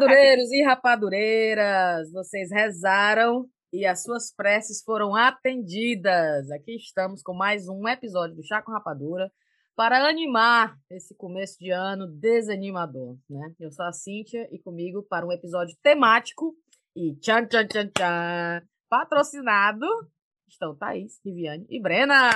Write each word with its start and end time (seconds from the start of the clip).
Rapadureiros 0.00 0.50
e 0.50 0.62
rapadureiras, 0.62 2.10
vocês 2.10 2.50
rezaram 2.50 3.46
e 3.70 3.84
as 3.84 4.02
suas 4.02 4.34
preces 4.34 4.82
foram 4.82 5.14
atendidas. 5.14 6.50
Aqui 6.50 6.76
estamos 6.76 7.22
com 7.22 7.34
mais 7.34 7.68
um 7.68 7.86
episódio 7.86 8.34
do 8.34 8.42
Chá 8.42 8.62
com 8.62 8.72
Rapadura 8.72 9.30
para 9.76 10.08
animar 10.08 10.74
esse 10.90 11.14
começo 11.14 11.58
de 11.58 11.70
ano 11.70 12.06
desanimador, 12.06 13.18
né? 13.28 13.52
Eu 13.60 13.70
sou 13.70 13.84
a 13.84 13.92
Cíntia 13.92 14.48
e 14.50 14.58
comigo 14.58 15.02
para 15.02 15.26
um 15.26 15.32
episódio 15.32 15.76
temático 15.82 16.54
e 16.96 17.14
tchan 17.16 17.46
tchan 17.46 17.66
tchan 17.66 17.88
tchan 17.88 18.62
patrocinado 18.88 19.86
estão 20.48 20.74
Thaís, 20.74 21.20
Viviane 21.22 21.66
e 21.68 21.78
Brena! 21.78 22.30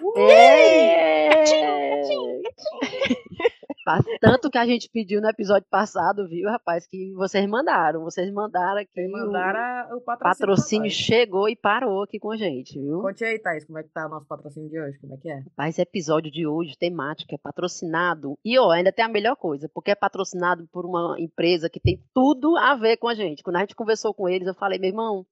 Tanto 4.20 4.50
que 4.50 4.58
a 4.58 4.66
gente 4.66 4.88
pediu 4.88 5.20
no 5.20 5.28
episódio 5.28 5.66
passado, 5.70 6.26
viu, 6.28 6.48
rapaz, 6.48 6.86
que 6.86 7.12
vocês 7.14 7.46
mandaram. 7.46 8.02
Vocês 8.02 8.32
mandaram 8.32 8.80
aqui. 8.80 9.08
mandaram 9.08 9.94
o, 9.94 9.98
o 9.98 10.00
patrocínio. 10.00 10.38
patrocínio 10.38 10.90
chegou 10.90 11.48
e 11.48 11.56
parou 11.56 12.02
aqui 12.02 12.18
com 12.18 12.30
a 12.30 12.36
gente, 12.36 12.78
viu? 12.80 13.00
Conte 13.00 13.24
aí, 13.24 13.38
Thaís, 13.38 13.64
como 13.64 13.78
é 13.78 13.82
que 13.82 13.90
tá 13.90 14.06
o 14.06 14.08
nosso 14.08 14.26
patrocínio 14.26 14.70
de 14.70 14.80
hoje? 14.80 14.98
Como 14.98 15.14
é 15.14 15.16
que 15.16 15.30
é? 15.30 15.38
Rapaz, 15.40 15.78
episódio 15.78 16.30
de 16.30 16.46
hoje, 16.46 16.76
temática, 16.78 17.34
é 17.34 17.38
patrocinado. 17.38 18.38
E, 18.44 18.58
ó, 18.58 18.70
ainda 18.70 18.92
tem 18.92 19.04
a 19.04 19.08
melhor 19.08 19.36
coisa, 19.36 19.68
porque 19.72 19.90
é 19.90 19.94
patrocinado 19.94 20.66
por 20.72 20.86
uma 20.86 21.16
empresa 21.18 21.68
que 21.68 21.80
tem 21.80 22.02
tudo 22.14 22.56
a 22.56 22.74
ver 22.74 22.96
com 22.96 23.08
a 23.08 23.14
gente. 23.14 23.42
Quando 23.42 23.56
a 23.56 23.60
gente 23.60 23.74
conversou 23.74 24.14
com 24.14 24.28
eles, 24.28 24.48
eu 24.48 24.54
falei, 24.54 24.78
meu 24.78 24.90
irmão, 24.90 25.26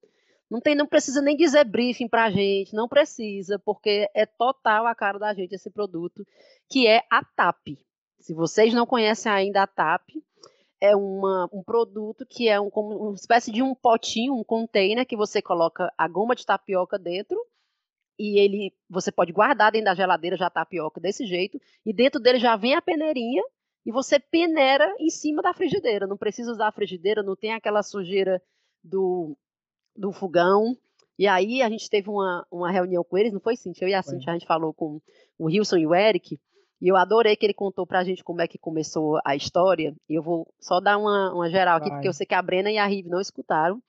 não, 0.49 0.61
tem, 0.61 0.75
não 0.75 0.85
precisa 0.85 1.21
nem 1.21 1.35
dizer 1.35 1.65
briefing 1.65 2.07
para 2.07 2.25
a 2.25 2.29
gente, 2.29 2.75
não 2.75 2.87
precisa, 2.87 3.57
porque 3.57 4.07
é 4.13 4.25
total 4.25 4.85
a 4.85 4.93
cara 4.93 5.17
da 5.17 5.33
gente 5.33 5.55
esse 5.55 5.71
produto, 5.71 6.23
que 6.69 6.85
é 6.85 7.01
a 7.09 7.23
TAP. 7.23 7.79
Se 8.23 8.33
vocês 8.33 8.73
não 8.73 8.85
conhecem 8.85 9.29
ainda 9.29 9.63
a 9.63 9.67
TAP, 9.67 10.11
é 10.79 10.95
uma, 10.95 11.49
um 11.51 11.61
produto 11.61 12.25
que 12.25 12.47
é 12.47 12.57
um, 12.59 12.69
uma 12.69 13.15
espécie 13.15 13.51
de 13.51 13.61
um 13.61 13.75
potinho, 13.75 14.33
um 14.33 14.45
container 14.45 15.05
que 15.05 15.17
você 15.17 15.41
coloca 15.41 15.93
a 15.97 16.07
goma 16.07 16.33
de 16.33 16.45
tapioca 16.45 16.97
dentro 16.97 17.37
e 18.17 18.39
ele 18.39 18.73
você 18.89 19.11
pode 19.11 19.33
guardar 19.33 19.73
dentro 19.73 19.87
da 19.87 19.93
geladeira 19.93 20.37
já 20.37 20.47
a 20.47 20.49
tapioca 20.49 21.01
desse 21.01 21.25
jeito 21.25 21.59
e 21.85 21.91
dentro 21.91 22.17
dele 22.17 22.39
já 22.39 22.55
vem 22.55 22.75
a 22.75 22.81
peneirinha 22.81 23.43
e 23.85 23.91
você 23.91 24.17
peneira 24.17 24.95
em 25.01 25.09
cima 25.09 25.41
da 25.41 25.53
frigideira. 25.53 26.07
Não 26.07 26.15
precisa 26.15 26.49
usar 26.49 26.69
a 26.69 26.71
frigideira, 26.71 27.21
não 27.21 27.35
tem 27.35 27.51
aquela 27.51 27.83
sujeira 27.83 28.41
do 28.81 29.35
do 29.93 30.13
fogão. 30.13 30.77
E 31.19 31.27
aí 31.27 31.61
a 31.61 31.69
gente 31.69 31.89
teve 31.89 32.09
uma, 32.09 32.47
uma 32.49 32.71
reunião 32.71 33.03
com 33.03 33.17
eles, 33.17 33.33
não 33.33 33.41
foi, 33.41 33.57
Cintia? 33.57 33.85
Eu 33.85 33.89
e 33.89 33.93
a 33.93 34.01
Cintia, 34.01 34.31
a 34.31 34.33
gente 34.33 34.47
falou 34.47 34.73
com 34.73 35.01
o 35.37 35.47
Wilson 35.47 35.77
e 35.77 35.85
o 35.85 35.93
Eric, 35.93 36.39
e 36.83 36.89
eu 36.89 36.97
adorei 36.97 37.33
que 37.37 37.45
ele 37.45 37.53
contou 37.53 37.87
pra 37.87 38.03
gente 38.03 38.25
como 38.25 38.41
é 38.41 38.47
que 38.47 38.57
começou 38.57 39.17
a 39.23 39.37
história. 39.37 39.95
E 40.09 40.15
eu 40.15 40.21
vou 40.21 40.45
só 40.59 40.81
dar 40.81 40.97
uma, 40.97 41.33
uma 41.33 41.49
geral 41.49 41.77
aqui, 41.77 41.87
Vai. 41.87 41.97
porque 41.97 42.09
eu 42.09 42.13
sei 42.13 42.25
que 42.25 42.35
a 42.35 42.41
Brena 42.41 42.69
e 42.69 42.77
a 42.77 42.85
Rive 42.85 43.07
não 43.07 43.21
escutaram. 43.21 43.81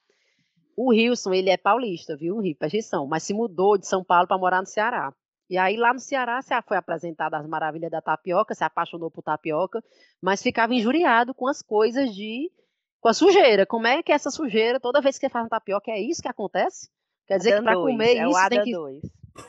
O 0.77 0.91
Wilson, 0.91 1.33
ele 1.33 1.51
é 1.51 1.57
paulista, 1.57 2.17
viu, 2.17 2.39
Rive, 2.39 2.55
presta 2.55 3.05
mas 3.05 3.25
se 3.25 3.35
mudou 3.35 3.77
de 3.77 3.89
São 3.89 4.05
Paulo 4.05 4.29
para 4.29 4.39
morar 4.39 4.61
no 4.61 4.69
Ceará. 4.69 5.13
E 5.51 5.59
aí 5.59 5.77
lá 5.77 5.93
no 5.93 5.99
Ceará 5.99 6.41
você 6.41 6.55
foi 6.63 6.77
apresentado 6.77 7.35
as 7.35 7.45
maravilhas 7.49 7.91
da 7.91 8.01
tapioca, 8.01 8.55
se 8.55 8.63
apaixonou 8.63 9.11
por 9.11 9.25
tapioca, 9.25 9.83
mas 10.23 10.41
ficava 10.41 10.73
injuriado 10.73 11.35
com 11.35 11.49
as 11.49 11.61
coisas 11.63 12.15
de 12.15 12.49
com 13.01 13.09
a 13.09 13.13
sujeira. 13.13 13.67
Como 13.67 13.89
é 13.89 14.05
que 14.05 14.13
é 14.13 14.15
essa 14.15 14.31
sujeira, 14.31 14.79
toda 14.79 15.01
vez 15.01 15.19
que 15.19 15.27
você 15.27 15.31
faz 15.31 15.45
um 15.45 15.49
tapioca, 15.49 15.91
é 15.91 16.01
isso 16.01 16.23
que 16.23 16.29
acontece? 16.29 16.89
Quer 17.27 17.39
dizer 17.39 17.55
Adam 17.55 17.65
que 17.65 17.71
para 17.73 17.81
comer 17.81 18.19
é 18.19 18.29
isso 18.29 18.49
tem 18.49 18.63
que. 18.63 18.73
Dois. 18.73 19.03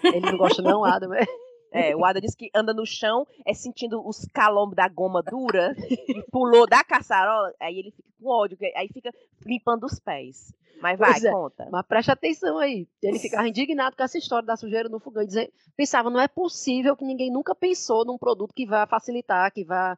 Ele 0.04 0.32
não 0.32 0.38
gosta, 0.40 0.64
não, 0.64 0.84
Adam. 0.84 1.12
É. 1.76 1.96
O 1.96 2.06
Ada 2.06 2.22
disse 2.22 2.38
que 2.38 2.50
anda 2.56 2.74
no 2.74 2.86
chão, 2.86 3.28
é 3.46 3.54
sentindo 3.54 4.06
os 4.08 4.26
calombos 4.34 4.76
da 4.76 4.88
goma 4.88 5.22
dura, 5.22 5.76
e 6.08 6.24
pulou 6.32 6.66
da 6.66 6.84
caçarola, 6.84 7.54
aí 7.60 7.78
ele 7.78 7.92
fica 7.92 8.10
com 8.20 8.30
ódio, 8.30 8.58
aí 8.76 8.88
fica 8.88 9.12
limpando 9.46 9.86
os 9.86 10.00
pés. 10.00 10.54
Mas 10.82 11.00
vai, 11.00 11.18
é, 11.18 11.32
conta. 11.32 11.68
Mas 11.72 11.86
preste 11.86 12.12
atenção 12.12 12.58
aí. 12.58 12.88
Ele 13.02 13.18
ficava 13.18 13.48
indignado 13.48 13.96
com 13.96 14.04
essa 14.04 14.18
história 14.18 14.46
da 14.46 14.58
sujeira 14.58 14.90
no 14.90 15.00
fogão. 15.00 15.26
Dizer, 15.26 15.52
pensava, 15.76 16.10
não 16.10 16.20
é 16.20 16.28
possível 16.28 16.96
que 16.96 17.06
ninguém 17.06 17.32
nunca 17.32 17.56
pensou 17.56 18.06
num 18.06 18.18
produto 18.18 18.54
que 18.54 18.66
vá 18.66 18.86
facilitar, 18.86 19.52
que 19.54 19.64
vá 19.64 19.98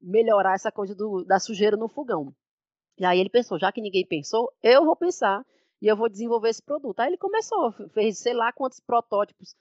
melhorar 0.00 0.54
essa 0.54 0.72
coisa 0.72 0.94
do, 0.94 1.24
da 1.24 1.38
sujeira 1.38 1.76
no 1.76 1.88
fogão. 1.88 2.34
E 2.98 3.04
aí 3.04 3.18
ele 3.18 3.30
pensou, 3.30 3.58
já 3.58 3.72
que 3.72 3.80
ninguém 3.80 4.06
pensou, 4.06 4.52
eu 4.62 4.84
vou 4.84 4.96
pensar 4.96 5.44
e 5.80 5.86
eu 5.86 5.96
vou 5.96 6.08
desenvolver 6.08 6.48
esse 6.48 6.62
produto. 6.62 7.00
Aí 7.00 7.08
ele 7.08 7.16
começou, 7.18 7.72
fez 7.92 8.18
sei 8.18 8.34
lá 8.34 8.52
quantos 8.52 8.80
protótipos 8.80 9.54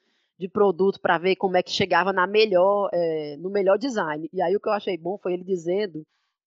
de 0.44 0.50
produto 0.50 1.00
para 1.00 1.18
ver 1.18 1.38
como 1.38 1.56
é 1.56 1.64
que 1.64 1.72
chegava 1.72 2.12
na 2.12 2.28
melhor, 2.28 2.90
é, 2.94 3.38
no 3.38 3.50
melhor 3.50 3.78
design. 3.78 4.30
E 4.34 4.42
aí 4.42 4.56
o 4.56 4.60
que 4.60 4.68
eu 4.68 4.74
achei 4.74 4.98
bom 4.98 5.18
foi 5.18 5.34
ele 5.34 5.44
dizendo 5.44 6.04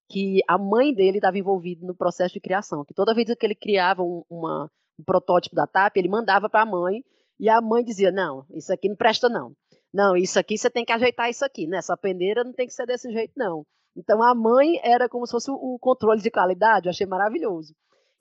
que 0.08 0.40
a 0.46 0.58
mãe 0.58 0.94
dele 0.94 1.18
estava 1.18 1.38
envolvida 1.38 1.84
no 1.86 1.94
processo 1.94 2.34
de 2.34 2.40
criação, 2.40 2.84
que 2.84 2.94
toda 2.94 3.14
vez 3.14 3.26
que 3.34 3.46
ele 3.46 3.54
criava 3.54 4.02
um, 4.02 4.22
uma, 4.28 4.70
um 4.98 5.04
protótipo 5.04 5.56
da 5.56 5.66
TAP, 5.66 5.96
ele 5.96 6.08
mandava 6.08 6.48
para 6.48 6.62
a 6.62 6.66
mãe 6.66 7.02
e 7.40 7.48
a 7.48 7.60
mãe 7.60 7.82
dizia, 7.82 8.12
não, 8.12 8.44
isso 8.50 8.72
aqui 8.72 8.88
não 8.88 8.96
presta 8.96 9.28
não. 9.28 9.52
Não, 9.92 10.14
isso 10.14 10.38
aqui 10.38 10.58
você 10.58 10.68
tem 10.70 10.84
que 10.84 10.92
ajeitar 10.92 11.30
isso 11.30 11.44
aqui, 11.44 11.66
né? 11.66 11.78
Essa 11.78 11.96
peneira 11.96 12.44
não 12.44 12.52
tem 12.52 12.66
que 12.66 12.74
ser 12.74 12.86
desse 12.86 13.10
jeito 13.10 13.32
não. 13.34 13.64
Então 13.96 14.22
a 14.22 14.34
mãe 14.34 14.78
era 14.82 15.08
como 15.08 15.26
se 15.26 15.32
fosse 15.32 15.50
o 15.50 15.78
controle 15.80 16.20
de 16.20 16.30
qualidade, 16.30 16.86
eu 16.86 16.90
achei 16.90 17.06
maravilhoso. 17.06 17.74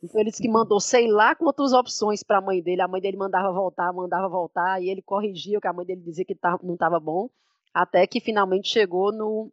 Então 0.03 0.21
ele 0.21 0.29
disse 0.29 0.41
que 0.41 0.49
mandou 0.49 0.79
sei 0.79 1.07
lá 1.07 1.35
quantas 1.35 1.73
opções 1.73 2.21
para 2.23 2.37
a 2.37 2.41
mãe 2.41 2.61
dele, 2.61 2.81
a 2.81 2.87
mãe 2.87 3.01
dele 3.01 3.17
mandava 3.17 3.51
voltar, 3.51 3.91
mandava 3.93 4.29
voltar, 4.29 4.81
e 4.81 4.89
ele 4.89 5.01
corrigia 5.01 5.57
o 5.57 5.61
que 5.61 5.67
a 5.67 5.73
mãe 5.73 5.85
dele 5.85 6.01
dizia 6.01 6.25
que 6.25 6.37
não 6.63 6.73
estava 6.73 6.99
bom, 6.99 7.29
até 7.73 8.05
que 8.05 8.19
finalmente 8.19 8.69
chegou 8.69 9.11
no, 9.11 9.51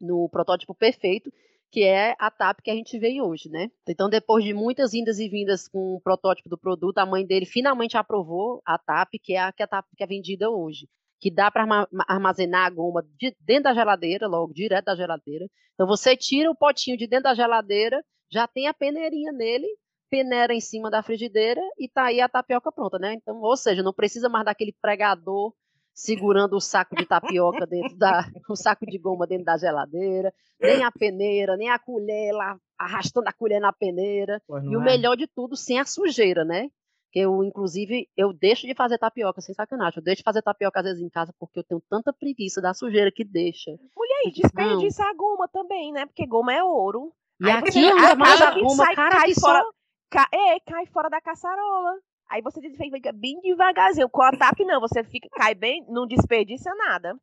no 0.00 0.28
protótipo 0.28 0.74
perfeito, 0.74 1.30
que 1.70 1.82
é 1.82 2.14
a 2.18 2.30
TAP 2.30 2.60
que 2.62 2.70
a 2.70 2.74
gente 2.74 2.98
vê 2.98 3.20
hoje, 3.20 3.48
né? 3.48 3.68
Então, 3.88 4.08
depois 4.08 4.44
de 4.44 4.54
muitas 4.54 4.94
indas 4.94 5.18
e 5.18 5.28
vindas 5.28 5.66
com 5.66 5.96
o 5.96 6.00
protótipo 6.00 6.48
do 6.48 6.56
produto, 6.56 6.98
a 6.98 7.06
mãe 7.06 7.26
dele 7.26 7.46
finalmente 7.46 7.96
aprovou 7.96 8.62
a 8.64 8.78
TAP, 8.78 9.14
que 9.20 9.34
é 9.34 9.40
a, 9.40 9.52
que 9.52 9.60
é 9.60 9.64
a 9.64 9.68
TAP 9.68 9.86
que 9.96 10.04
é 10.04 10.06
vendida 10.06 10.48
hoje 10.50 10.88
que 11.24 11.30
dá 11.30 11.50
para 11.50 11.88
armazenar 12.06 12.66
a 12.66 12.70
goma 12.70 13.02
de 13.18 13.34
dentro 13.40 13.64
da 13.64 13.72
geladeira, 13.72 14.26
logo 14.26 14.52
direto 14.52 14.84
da 14.84 14.94
geladeira. 14.94 15.48
Então 15.72 15.86
você 15.86 16.14
tira 16.14 16.50
o 16.50 16.54
potinho 16.54 16.98
de 16.98 17.06
dentro 17.06 17.24
da 17.24 17.34
geladeira, 17.34 18.04
já 18.34 18.48
tem 18.48 18.66
a 18.66 18.74
peneirinha 18.74 19.30
nele, 19.30 19.66
peneira 20.10 20.52
em 20.52 20.60
cima 20.60 20.90
da 20.90 21.04
frigideira 21.04 21.60
e 21.78 21.88
tá 21.88 22.06
aí 22.06 22.20
a 22.20 22.28
tapioca 22.28 22.72
pronta, 22.72 22.98
né? 22.98 23.14
Então, 23.14 23.40
ou 23.40 23.56
seja, 23.56 23.80
não 23.80 23.92
precisa 23.92 24.28
mais 24.28 24.44
daquele 24.44 24.74
pregador 24.82 25.54
segurando 25.94 26.56
o 26.56 26.60
saco 26.60 26.96
de 26.96 27.06
tapioca 27.06 27.64
dentro 27.64 27.96
da, 27.96 28.24
o 28.50 28.56
saco 28.56 28.84
de 28.84 28.98
goma 28.98 29.28
dentro 29.28 29.44
da 29.44 29.56
geladeira, 29.56 30.34
nem 30.60 30.82
a 30.82 30.90
peneira, 30.90 31.56
nem 31.56 31.70
a 31.70 31.78
colher 31.78 32.32
lá 32.32 32.58
arrastando 32.76 33.28
a 33.28 33.32
colher 33.32 33.60
na 33.60 33.72
peneira. 33.72 34.42
E 34.48 34.76
o 34.76 34.80
é. 34.80 34.84
melhor 34.84 35.16
de 35.16 35.28
tudo, 35.28 35.56
sem 35.56 35.78
a 35.78 35.84
sujeira, 35.84 36.44
né? 36.44 36.68
eu, 37.14 37.44
inclusive, 37.44 38.08
eu 38.16 38.32
deixo 38.32 38.66
de 38.66 38.74
fazer 38.74 38.98
tapioca, 38.98 39.40
sem 39.40 39.54
sacanagem. 39.54 39.98
Eu 39.98 40.02
deixo 40.02 40.18
de 40.18 40.24
fazer 40.24 40.42
tapioca 40.42 40.80
às 40.80 40.86
vezes 40.86 41.00
em 41.00 41.08
casa 41.08 41.32
porque 41.38 41.60
eu 41.60 41.64
tenho 41.64 41.80
tanta 41.88 42.12
preguiça 42.12 42.60
da 42.60 42.74
sujeira 42.74 43.12
que 43.12 43.24
deixa. 43.24 43.70
Mulher, 43.96 44.22
e 44.26 44.32
desperdiça 44.32 45.04
a 45.04 45.14
goma 45.14 45.46
também, 45.46 45.92
né? 45.92 46.06
Porque 46.06 46.26
goma 46.26 46.52
é 46.52 46.62
ouro. 46.62 47.12
E 47.40 47.50
aí 47.50 47.58
aqui 47.58 47.88
anda 47.88 48.14
mais 48.14 48.40
a 48.40 48.50
goma, 48.52 48.84
sai, 48.84 48.94
cara, 48.94 49.16
cai 49.16 49.34
fora, 49.34 49.60
só... 49.60 49.70
ca, 50.10 50.28
é, 50.32 50.60
cai 50.60 50.86
fora 50.86 51.08
da 51.08 51.20
caçarola. 51.20 51.94
Aí 52.30 52.40
você 52.40 52.60
fica 52.70 53.12
bem 53.12 53.40
devagarzinho. 53.40 54.08
Com 54.08 54.22
a 54.22 54.32
TAP, 54.32 54.60
não, 54.60 54.80
você 54.80 55.04
fica, 55.04 55.28
cai 55.32 55.54
bem, 55.54 55.84
não 55.88 56.06
desperdiça 56.06 56.74
nada. 56.74 57.14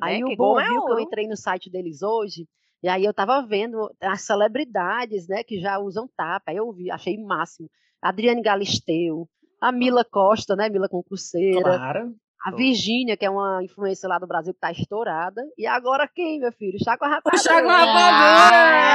Aí 0.00 0.20
né? 0.20 0.26
o 0.26 0.36
bom 0.36 0.58
é 0.58 0.64
viu 0.64 0.84
que 0.84 0.92
eu 0.92 1.00
entrei 1.00 1.28
no 1.28 1.36
site 1.36 1.70
deles 1.70 2.02
hoje, 2.02 2.48
e 2.82 2.88
aí 2.88 3.04
eu 3.04 3.12
tava 3.12 3.42
vendo 3.42 3.90
as 4.00 4.22
celebridades, 4.22 5.28
né, 5.28 5.42
que 5.44 5.60
já 5.60 5.78
usam 5.78 6.08
TAP. 6.16 6.42
Aí 6.48 6.56
eu 6.56 6.72
vi, 6.72 6.90
achei 6.90 7.16
máximo. 7.22 7.68
Adriane 8.00 8.42
Galisteu, 8.42 9.28
a 9.60 9.72
Mila 9.72 10.04
Costa, 10.04 10.54
né? 10.54 10.68
Mila 10.68 10.88
Concurseira. 10.88 11.62
Claro. 11.62 12.14
A 12.46 12.52
Virgínia, 12.52 13.16
que 13.16 13.24
é 13.26 13.30
uma 13.30 13.60
influência 13.64 14.08
lá 14.08 14.20
do 14.20 14.26
Brasil 14.26 14.54
que 14.54 14.60
tá 14.60 14.70
estourada. 14.70 15.42
E 15.58 15.66
agora 15.66 16.06
quem, 16.06 16.38
meu 16.38 16.52
filho? 16.52 16.78
Chaco 16.78 17.04
Rapadura. 17.04 17.42
Chaco 17.42 17.66
Rapadura! 17.66 18.94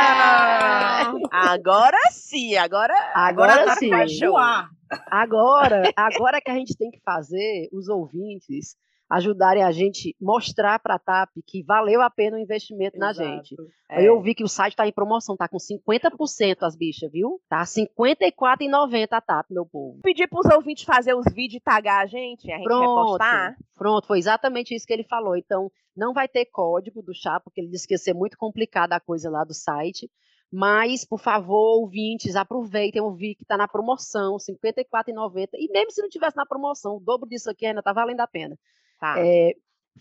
Agora 1.30 1.98
sim, 2.12 2.56
agora, 2.56 2.94
agora, 3.14 3.52
agora 3.52 3.66
tá 3.66 3.76
sim. 3.76 3.92
Agora, 5.10 5.84
agora 5.98 6.40
que 6.40 6.50
a 6.50 6.54
gente 6.54 6.78
tem 6.78 6.90
que 6.90 7.02
fazer 7.04 7.68
os 7.74 7.90
ouvintes 7.90 8.78
ajudarem 9.12 9.62
a 9.62 9.72
gente 9.72 10.16
mostrar 10.22 10.80
para 10.80 10.96
a 10.96 11.00
TAP 11.00 11.32
que 11.46 11.62
valeu 11.62 12.02
a 12.02 12.10
pena 12.10 12.38
o 12.38 12.40
investimento 12.40 12.96
Exato. 12.96 13.20
na 13.20 13.36
gente. 13.36 13.56
É. 13.90 14.08
Eu 14.08 14.22
vi 14.22 14.34
que 14.34 14.44
o 14.44 14.48
site 14.48 14.72
está 14.72 14.88
em 14.88 14.94
promoção, 14.94 15.36
tá 15.36 15.50
com 15.50 15.58
50% 15.58 16.60
as 16.62 16.78
bichas, 16.78 17.12
viu? 17.12 17.42
Tá 17.50 17.60
R$ 17.60 17.66
54,90 17.66 19.08
a 19.12 19.20
TAP, 19.20 19.48
meu 19.52 19.66
povo. 19.66 20.00
Pedir 20.02 20.30
para 20.30 20.40
os 20.40 20.56
ouvintes 20.56 20.86
fazer 20.86 21.14
os 21.14 21.26
vídeos 21.34 21.60
e 21.60 21.60
tagar 21.60 22.02
a 22.02 22.06
gente, 22.06 22.50
a 22.50 22.56
gente 22.56 22.64
pronto, 22.64 23.10
postar. 23.10 23.58
Pronto, 23.76 24.08
foi 24.08 24.18
exatamente 24.18 24.74
isso 24.74 24.88
que 24.88 24.94
ele 24.94 25.04
falou. 25.04 25.36
Então, 25.36 25.70
não 25.96 26.14
vai 26.14 26.30
ter 26.30 26.46
código 26.46 27.02
do 27.02 27.14
chá, 27.14 27.38
porque 27.42 27.60
ele 27.60 27.70
disse 27.70 27.86
que 27.86 27.94
ia 27.94 27.98
ser 27.98 28.14
muito 28.14 28.38
complicada 28.38 28.96
a 28.96 29.00
coisa 29.02 29.30
lá 29.30 29.44
do 29.44 29.54
site. 29.54 30.10
Mas, 30.50 31.04
por 31.04 31.20
favor, 31.20 31.82
ouvintes, 31.82 32.38
aproveitem 32.38 33.02
o 33.02 33.14
vídeo 33.14 33.38
que 33.38 33.44
está 33.44 33.58
na 33.58 33.68
promoção, 33.68 34.38
R$ 34.38 34.56
54,90. 34.56 35.50
E 35.56 35.70
mesmo 35.70 35.92
se 35.92 36.02
não 36.02 36.10
tivesse 36.10 36.38
na 36.38 36.46
promoção, 36.46 36.96
o 36.96 37.00
dobro 37.02 37.28
disso 37.28 37.50
aqui 37.50 37.66
ainda 37.66 37.80
está 37.80 37.92
valendo 37.92 38.22
a 38.22 38.28
pena. 38.28 38.58
Tá. 39.02 39.16
É, 39.18 39.54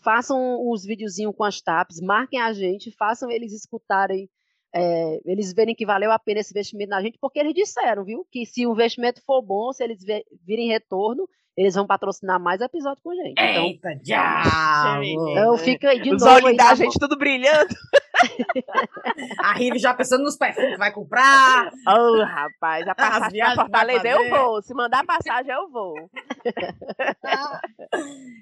façam 0.05 0.61
os 0.71 0.85
videozinhos 0.85 1.35
com 1.35 1.43
as 1.43 1.61
TAPs, 1.61 2.01
marquem 2.01 2.41
a 2.41 2.53
gente, 2.53 2.95
façam 2.97 3.31
eles 3.31 3.53
escutarem 3.53 4.29
é, 4.73 5.21
eles 5.25 5.53
verem 5.53 5.75
que 5.75 5.85
valeu 5.85 6.13
a 6.13 6.19
pena 6.19 6.41
esse 6.41 6.53
investimento 6.53 6.91
na 6.91 7.03
gente, 7.03 7.19
porque 7.21 7.41
eles 7.41 7.55
disseram, 7.55 8.05
viu, 8.05 8.25
que 8.31 8.47
se 8.47 8.67
o 8.67 8.73
investimento 8.73 9.21
for 9.25 9.43
bom, 9.43 9.73
se 9.73 9.83
eles 9.83 9.99
virem 10.47 10.69
retorno, 10.69 11.29
eles 11.57 11.75
vão 11.75 11.87
patrocinar 11.87 12.41
mais 12.41 12.61
episódios 12.61 13.03
com 13.03 13.11
a 13.11 13.15
gente. 13.17 13.33
Então, 13.33 13.65
Eita, 13.65 13.95
diabo! 13.97 15.03
então 15.03 15.59
fica 15.59 15.91
aí 15.91 16.01
de 16.01 16.15
Os 16.15 16.23
novo. 16.23 16.35
olhos 16.35 16.47
aí 16.51 16.57
da 16.57 16.75
gente 16.75 16.99
tudo 16.99 17.19
brilhando. 17.19 17.75
A 19.39 19.53
Rive 19.55 19.79
já 19.79 19.95
pensando 19.95 20.25
nos 20.25 20.37
perfumes 20.37 20.73
que 20.73 20.79
vai 20.79 20.93
comprar. 20.93 21.71
Ô, 21.87 22.25
rapaz, 22.25 22.87
a 22.87 22.95
passagem 22.95 23.41
vai 23.41 23.55
Fortaleza 23.55 24.09
eu 24.09 24.31
vou. 24.31 24.63
Se 24.63 24.75
mandar 24.75 25.05
passagem, 25.05 25.53
eu 25.53 25.71
vou. 25.71 25.95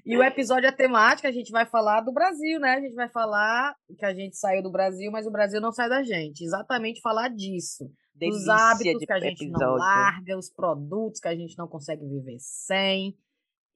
E 0.05 0.17
o 0.17 0.23
episódio 0.23 0.67
é 0.67 0.73
temática, 0.73 1.29
a 1.29 1.33
gente 1.33 1.51
vai 1.51 1.67
falar 1.67 2.01
do 2.01 2.13
Brasil, 2.13 2.59
né? 2.61 2.75
A 2.75 2.81
gente 2.81 2.95
vai 2.95 3.09
falar 3.09 3.75
que 3.99 4.05
a 4.05 4.15
gente 4.15 4.37
saiu 4.37 4.63
do 4.63 4.71
Brasil, 4.71 5.11
mas 5.11 5.27
o 5.27 5.31
Brasil 5.31 5.61
não 5.61 5.73
sai 5.73 5.89
da 5.89 6.03
gente. 6.03 6.45
Exatamente 6.45 7.01
falar 7.01 7.29
disso. 7.29 7.91
Delícia 8.15 8.53
hábitos 8.53 9.01
de 9.01 9.07
que 9.07 9.13
a 9.13 9.21
gente 9.21 9.47
não 9.47 9.61
episódio. 9.61 9.79
larga, 9.79 10.39
os 10.39 10.51
produtos 10.51 11.21
que 11.21 11.29
a 11.29 11.37
gente 11.37 11.57
não 11.57 11.69
consegue 11.69 12.05
viver 12.07 12.37
sem. 12.41 13.17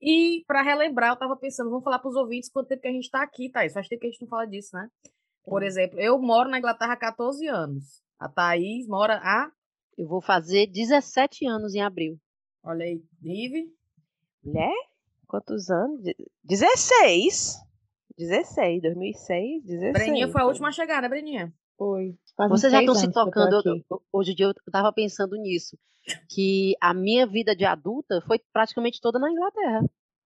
E 0.01 0.43
para 0.45 0.61
relembrar, 0.61 1.11
eu 1.11 1.15
tava 1.15 1.37
pensando, 1.37 1.69
vamos 1.69 1.83
falar 1.83 1.99
para 1.99 2.09
os 2.09 2.15
ouvintes 2.15 2.51
quanto 2.51 2.67
tempo 2.67 2.81
que 2.81 2.87
a 2.89 2.91
gente 2.91 3.09
tá 3.09 3.23
aqui, 3.23 3.49
Thaís. 3.49 3.71
Faz 3.71 3.87
tempo 3.87 4.01
que 4.01 4.07
a 4.07 4.09
gente 4.11 4.21
não 4.21 4.27
fala 4.27 4.45
disso, 4.45 4.75
né? 4.75 4.89
Por 5.45 5.61
Sim. 5.61 5.67
exemplo, 5.67 5.99
eu 5.99 6.17
moro 6.19 6.49
na 6.49 6.57
Inglaterra 6.59 6.93
há 6.93 6.97
14 6.97 7.47
anos. 7.47 8.01
A 8.19 8.29
Thaís 8.29 8.87
mora 8.87 9.15
há, 9.23 9.51
Eu 9.97 10.07
vou 10.07 10.21
fazer 10.21 10.67
17 10.67 11.45
anos 11.45 11.75
em 11.75 11.81
abril. 11.81 12.17
olha 12.63 12.85
aí, 12.85 13.03
Rive, 13.21 13.67
Mulher? 14.43 14.73
Quantos 15.27 15.69
anos? 15.69 16.01
De- 16.03 16.15
16. 16.43 17.55
16, 18.17 18.81
2006, 18.81 19.63
16. 19.65 19.93
Breninha 19.93 20.27
foi 20.27 20.41
a 20.41 20.45
última 20.45 20.67
a 20.67 20.71
chegar, 20.71 21.01
né, 21.01 21.09
Breninha? 21.09 21.51
Foi. 21.77 22.15
Vocês 22.49 22.71
já 22.71 22.79
estão 22.79 22.93
se 22.95 23.11
tocando. 23.11 23.61
Hoje 24.11 24.31
em 24.31 24.35
dia 24.35 24.45
eu 24.47 24.53
tava 24.71 24.91
pensando 24.93 25.35
nisso. 25.37 25.77
Que 26.29 26.75
a 26.81 26.93
minha 26.93 27.25
vida 27.25 27.55
de 27.55 27.65
adulta 27.65 28.21
foi 28.27 28.39
praticamente 28.51 28.99
toda 29.01 29.17
na 29.17 29.31
Inglaterra. 29.31 29.81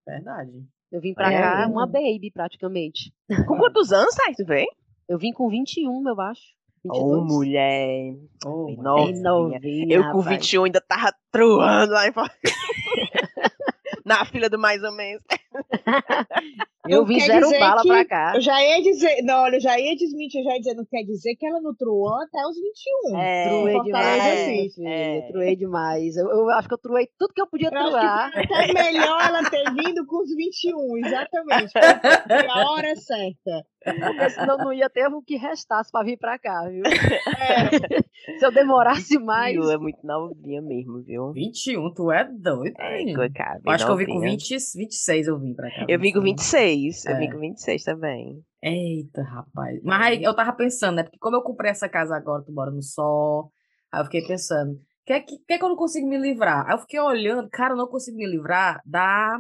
Verdade. 0.06 0.66
Eu 0.92 1.00
vim 1.02 1.14
pra 1.14 1.32
É 1.32 1.40
cá 1.42 1.58
mesmo? 1.60 1.74
uma 1.74 1.86
baby, 1.88 2.32
praticamente. 2.34 3.14
Com 3.48 3.58
quantos 3.58 3.92
anos, 3.94 4.16
Thaís, 4.16 4.36
tu 4.38 4.46
veio? 4.46 4.68
Eu 5.08 5.18
vim 5.18 5.32
com 5.32 5.50
21, 5.50 6.08
eu 6.08 6.22
acho. 6.22 6.42
Ô, 6.86 7.22
22. 7.22 7.24
mulher. 7.34 8.14
Oh, 8.46 8.66
Bem 8.66 8.76
mulher. 8.78 8.84
nova. 8.84 9.06
Bem 9.12 9.22
novinha, 9.22 9.96
Eu 9.96 10.04
com 10.12 10.20
rapaz. 10.20 10.38
21 10.38 10.64
ainda 10.66 10.82
tava 10.82 11.14
truando 11.32 11.94
lá 11.94 12.08
em. 12.08 12.12
Na 14.06 14.24
fila 14.26 14.50
do 14.50 14.58
mais 14.58 14.82
ou 14.84 14.92
menos. 14.94 15.22
Eu 16.90 17.06
vim 17.06 17.20
zero 17.20 17.48
dizer 17.48 17.60
bala 17.60 17.82
que 17.82 17.88
pra 17.90 18.06
cá. 18.06 18.32
Eu 18.36 18.40
já 18.40 18.64
ia 18.64 18.82
dizer, 18.82 19.22
não, 19.24 19.42
olha, 19.44 19.58
eu 19.58 19.60
já 19.60 19.78
ia 19.78 19.94
desmentir, 19.94 20.40
eu 20.40 20.46
já 20.46 20.52
ia 20.54 20.60
dizer, 20.60 20.74
não 20.74 20.86
quer 20.86 21.04
dizer 21.04 21.36
que 21.36 21.46
ela 21.46 21.60
não 21.60 21.76
truou 21.76 22.16
até 22.16 22.40
os 22.48 22.56
21. 22.56 23.18
É, 23.20 23.50
Truei 23.50 23.82
demais, 23.82 24.24
sim. 24.40 24.52
minha 24.52 24.70
filha, 24.70 24.88
é. 24.90 25.22
truei 25.30 25.56
demais. 25.58 26.16
Eu, 26.16 26.30
eu 26.30 26.50
acho 26.52 26.68
que 26.70 26.74
eu 26.74 26.78
truei 26.78 27.10
tudo 27.20 27.34
que 27.34 27.42
eu 27.42 27.48
podia 27.48 27.68
Eu 27.70 27.78
acho 27.78 27.90
truar. 27.90 28.32
até 28.38 28.74
melhor 28.74 29.22
ela 29.22 29.50
ter 29.50 29.66
vindo 29.74 30.06
com 30.06 30.24
os 30.24 30.34
21, 30.34 30.98
exatamente. 31.06 31.74
Foi 32.26 32.48
a 32.48 32.72
hora 32.72 32.96
certa. 32.96 33.66
Porque 33.94 34.30
senão 34.32 34.58
não 34.58 34.74
ia 34.74 34.90
ter 34.90 35.08
o 35.08 35.22
que 35.22 35.36
restasse 35.38 35.92
pra 35.92 36.04
vir 36.04 36.18
pra 36.18 36.38
cá, 36.38 36.68
viu? 36.68 36.84
É, 36.86 37.98
Se 38.40 38.46
eu 38.46 38.52
demorasse 38.52 39.18
mais. 39.20 39.54
Viu? 39.56 39.72
É 39.72 39.78
muito 39.78 40.00
novinha 40.06 40.62
mesmo, 40.62 41.02
viu? 41.04 41.32
21, 41.32 41.94
tu 41.94 42.12
é 42.12 42.24
doido, 42.26 42.76
É, 42.80 43.30
cara, 43.30 43.60
Eu 43.66 43.72
acho 43.72 43.86
que 43.86 43.92
eu 43.92 43.96
vim 43.98 44.06
com 44.06 44.14
novinha. 44.16 44.32
20, 44.32 44.58
26, 44.76 45.28
eu 45.28 45.40
vim 45.40 45.54
pra 45.54 45.70
cá. 45.70 45.86
Eu 45.88 46.00
vim 46.00 46.12
com 46.12 46.22
26. 46.22 47.06
Eu 47.06 47.16
É. 47.16 47.20
vim 47.20 47.30
com 47.30 47.40
26 47.40 47.84
também. 47.84 48.42
Eita, 48.62 49.22
rapaz. 49.24 49.80
Mas 49.84 50.02
aí 50.02 50.24
eu 50.24 50.36
tava 50.36 50.52
pensando, 50.54 50.96
né? 50.98 51.04
Porque 51.04 51.20
como 51.20 51.36
eu 51.38 51.42
comprei 51.42 51.72
essa 51.72 51.88
casa 51.88 52.16
agora, 52.16 52.44
tu 52.44 52.52
mora 52.52 52.72
no 52.72 52.82
sol. 52.82 53.52
Aí 53.92 54.02
eu 54.02 54.06
fiquei 54.06 54.26
pensando, 54.28 54.72
o 54.74 54.80
que, 55.06 55.14
é 55.14 55.20
que, 55.22 55.38
que 55.48 55.54
é 55.54 55.58
que 55.58 55.64
eu 55.64 55.70
não 55.70 55.76
consigo 55.78 56.08
me 56.08 56.18
livrar? 56.18 56.66
Aí 56.68 56.74
eu 56.74 56.80
fiquei 56.80 57.00
olhando, 57.00 57.48
cara, 57.50 57.74
eu 57.74 57.78
não 57.78 57.88
consigo 57.88 58.18
me 58.18 58.26
livrar 58.28 58.82
da 58.86 59.40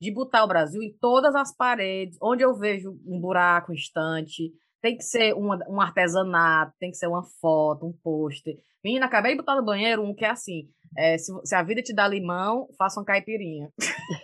de 0.00 0.12
botar 0.12 0.44
o 0.44 0.48
Brasil 0.48 0.82
em 0.82 0.92
todas 1.00 1.34
as 1.34 1.54
paredes, 1.54 2.16
onde 2.22 2.42
eu 2.44 2.54
vejo 2.54 2.98
um 3.06 3.20
buraco, 3.20 3.72
um 3.72 3.74
estante. 3.74 4.52
Tem 4.80 4.96
que 4.96 5.02
ser 5.02 5.34
uma, 5.34 5.58
um 5.68 5.80
artesanato, 5.80 6.72
tem 6.78 6.90
que 6.90 6.96
ser 6.96 7.08
uma 7.08 7.24
foto, 7.40 7.86
um 7.86 7.92
pôster. 8.02 8.54
Menina, 8.84 9.06
acabei 9.06 9.32
de 9.32 9.38
botar 9.38 9.56
no 9.56 9.64
banheiro 9.64 10.02
um 10.04 10.14
que 10.14 10.24
é 10.24 10.30
assim: 10.30 10.68
é, 10.96 11.18
se, 11.18 11.32
se 11.44 11.54
a 11.54 11.62
vida 11.64 11.82
te 11.82 11.92
dá 11.92 12.06
limão, 12.06 12.68
faça 12.78 13.00
uma 13.00 13.04
caipirinha. 13.06 13.72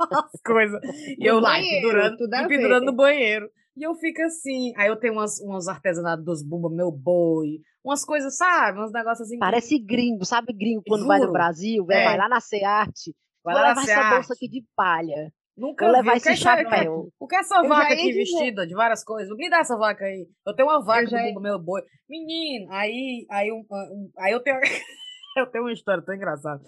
As 0.00 0.40
coisas. 0.44 0.80
E 1.18 1.26
eu 1.26 1.40
lá, 1.40 1.58
pendurando, 1.58 2.16
pendurando 2.48 2.86
no 2.86 2.92
banheiro. 2.92 3.50
E 3.76 3.82
eu 3.82 3.94
fico 3.94 4.22
assim. 4.22 4.72
Aí 4.76 4.88
eu 4.88 4.96
tenho 4.96 5.14
umas, 5.14 5.40
umas 5.40 5.66
artesanatos 5.68 6.24
dos 6.24 6.42
Bumba, 6.42 6.68
meu 6.70 6.90
boi, 6.92 7.60
umas 7.84 8.04
coisas, 8.04 8.36
sabe? 8.36 8.80
Uns 8.80 8.92
negócios 8.92 9.26
assim. 9.26 9.38
Parece 9.38 9.78
gringo, 9.78 10.24
sabe 10.24 10.52
gringo 10.52 10.82
quando 10.86 11.06
vai 11.06 11.18
no 11.18 11.24
Juro. 11.24 11.32
Brasil, 11.32 11.84
vai, 11.84 12.02
É. 12.02 12.04
vai 12.04 12.16
lá 12.18 12.28
na 12.28 12.40
Searte. 12.40 13.14
Vai 13.44 13.54
Vou 13.54 13.62
levar 13.64 13.82
essa 13.82 13.94
bolsa 14.10 14.22
Searte. 14.28 14.32
aqui 14.32 14.48
de 14.48 14.64
palha. 14.76 15.32
Nunca 15.56 15.84
Vou 15.86 15.94
vi. 15.94 16.00
levar 16.00 16.12
que 16.12 16.18
esse 16.18 16.28
é 16.30 16.36
chapéu. 16.36 17.08
O 17.18 17.26
que 17.26 17.34
é 17.36 17.38
essa 17.40 17.56
Eu 17.56 17.68
vaca 17.68 17.92
aqui 17.92 17.96
dizer. 18.06 18.14
vestida 18.18 18.66
de 18.66 18.74
várias 18.74 19.04
coisas? 19.04 19.34
Me 19.36 19.50
dá 19.50 19.58
essa 19.58 19.76
vaca 19.76 20.04
aí. 20.04 20.26
Eu 20.46 20.54
tenho 20.54 20.68
uma 20.68 20.82
vaca 20.82 21.06
já 21.06 21.30
do 21.32 21.40
meu 21.40 21.58
boi. 21.58 21.82
Menino, 22.08 22.70
aí, 22.72 23.26
aí, 23.30 23.52
um, 23.52 23.64
um- 23.70 24.10
aí 24.18 24.32
eu 24.32 24.40
tenho. 24.40 24.58
Eu 25.36 25.46
tenho 25.46 25.62
uma 25.62 25.72
história 25.72 26.02
tão 26.02 26.12
engraçada. 26.12 26.60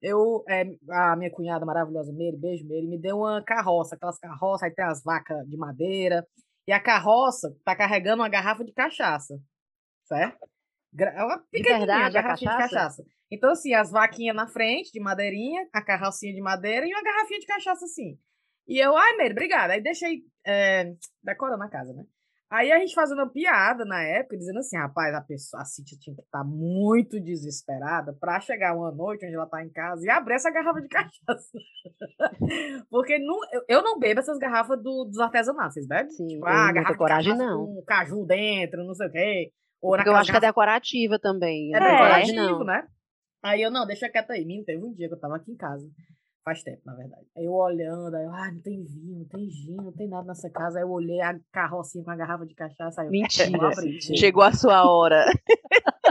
Eu, 0.00 0.42
é, 0.48 0.64
a 0.90 1.14
minha 1.16 1.30
cunhada 1.30 1.66
maravilhosa, 1.66 2.10
Meire, 2.14 2.34
beijo, 2.38 2.66
Meire, 2.66 2.86
me 2.88 2.98
deu 2.98 3.18
uma 3.18 3.42
carroça, 3.44 3.94
aquelas 3.94 4.18
carroças, 4.18 4.62
aí 4.62 4.74
tem 4.74 4.86
as 4.86 5.02
vacas 5.04 5.46
de 5.46 5.54
madeira. 5.58 6.26
E 6.66 6.72
a 6.72 6.80
carroça 6.80 7.54
tá 7.62 7.76
carregando 7.76 8.22
uma 8.22 8.28
garrafa 8.30 8.64
de 8.64 8.72
cachaça. 8.72 9.38
Certo? 10.06 10.38
Gra- 10.94 11.12
É 11.12 11.22
uma 11.24 11.38
pequenininha 11.50 11.78
verdade, 11.78 12.16
a 12.18 12.22
garrafinha 12.22 12.50
de 12.52 12.56
cachaça? 12.56 13.04
Então, 13.30 13.50
assim, 13.50 13.74
as 13.74 13.90
vaquinhas 13.90 14.36
na 14.36 14.46
frente, 14.46 14.92
de 14.92 15.00
madeirinha, 15.00 15.66
a 15.72 15.82
carrocinha 15.82 16.32
de 16.32 16.40
madeira 16.40 16.86
e 16.86 16.90
uma 16.92 17.02
garrafinha 17.02 17.40
de 17.40 17.46
cachaça, 17.46 17.84
assim. 17.84 18.16
E 18.68 18.78
eu, 18.78 18.96
ai, 18.96 19.16
Meire, 19.16 19.32
obrigada. 19.32 19.72
Aí 19.72 19.80
deixei 19.82 20.22
é, 20.46 20.92
decorando 21.22 21.62
a 21.62 21.68
casa, 21.68 21.92
né? 21.92 22.04
Aí 22.48 22.70
a 22.70 22.78
gente 22.78 22.94
fazendo 22.94 23.18
uma 23.18 23.28
piada 23.32 23.84
na 23.84 24.00
época, 24.04 24.36
dizendo 24.36 24.60
assim, 24.60 24.76
rapaz, 24.78 25.12
a 25.12 25.20
pessoa, 25.20 25.62
a 25.62 25.64
Cintia 25.64 25.98
tinha 26.00 26.14
que 26.14 26.22
estar 26.22 26.44
muito 26.44 27.18
desesperada 27.20 28.12
pra 28.20 28.38
chegar 28.38 28.76
uma 28.76 28.92
noite 28.92 29.26
onde 29.26 29.34
ela 29.34 29.48
tá 29.48 29.64
em 29.64 29.68
casa 29.68 30.04
e 30.06 30.08
abrir 30.10 30.34
essa 30.34 30.50
garrafa 30.52 30.80
de 30.80 30.86
cachaça. 30.88 31.58
Porque 32.88 33.18
não, 33.18 33.36
eu, 33.68 33.82
não 33.82 33.98
bebo 33.98 34.20
essas 34.20 34.38
garrafas 34.38 34.80
do- 34.80 35.04
dos 35.06 35.18
artesanatos, 35.18 35.74
vocês 35.74 35.86
bebem? 35.88 36.10
Sim, 36.10 36.26
Tipo, 36.28 36.46
ah, 36.46 36.72
garrafa 36.72 36.92
de 36.92 36.98
coragem, 36.98 37.32
cachaça 37.32 37.50
não. 37.50 37.66
com 37.66 37.82
caju 37.84 38.24
dentro, 38.26 38.84
não 38.84 38.94
sei 38.94 39.06
o 39.08 39.10
quê. 39.12 39.52
Ou 39.82 39.90
Porque 39.96 40.08
eu 40.08 40.16
acho 40.16 40.30
que 40.30 40.36
é 40.36 40.40
decorativa 40.40 41.18
também. 41.18 41.74
é 41.74 41.80
decorativo, 41.80 42.36
não. 42.36 42.64
né? 42.64 42.86
Aí 43.42 43.62
eu, 43.62 43.70
não, 43.70 43.86
deixa 43.86 44.08
quieto 44.08 44.30
aí. 44.30 44.44
Menino, 44.44 44.64
teve 44.64 44.84
um 44.84 44.92
dia 44.92 45.08
que 45.08 45.14
eu 45.14 45.20
tava 45.20 45.36
aqui 45.36 45.50
em 45.52 45.56
casa. 45.56 45.88
Faz 46.44 46.62
tempo, 46.62 46.80
na 46.86 46.94
verdade. 46.94 47.26
Aí 47.36 47.44
eu 47.44 47.52
olhando, 47.52 48.14
aí 48.14 48.24
eu, 48.24 48.30
ah, 48.32 48.52
não 48.52 48.60
tem 48.60 48.84
vinho, 48.84 49.18
não 49.18 49.24
tem 49.26 49.50
gin, 49.50 49.76
não 49.76 49.92
tem 49.92 50.08
nada 50.08 50.28
nessa 50.28 50.48
casa. 50.50 50.78
Aí 50.78 50.84
eu 50.84 50.90
olhei 50.90 51.20
a 51.20 51.36
carrocinha 51.52 52.04
com 52.04 52.10
a 52.10 52.16
garrafa 52.16 52.46
de 52.46 52.54
cachaça. 52.54 53.00
Aí 53.00 53.08
eu, 53.08 53.10
Mentira. 53.10 53.50
vou 53.50 53.66
abrir. 53.66 54.00
Chegou 54.00 54.42
a 54.42 54.52
sua 54.52 54.88
hora. 54.88 55.24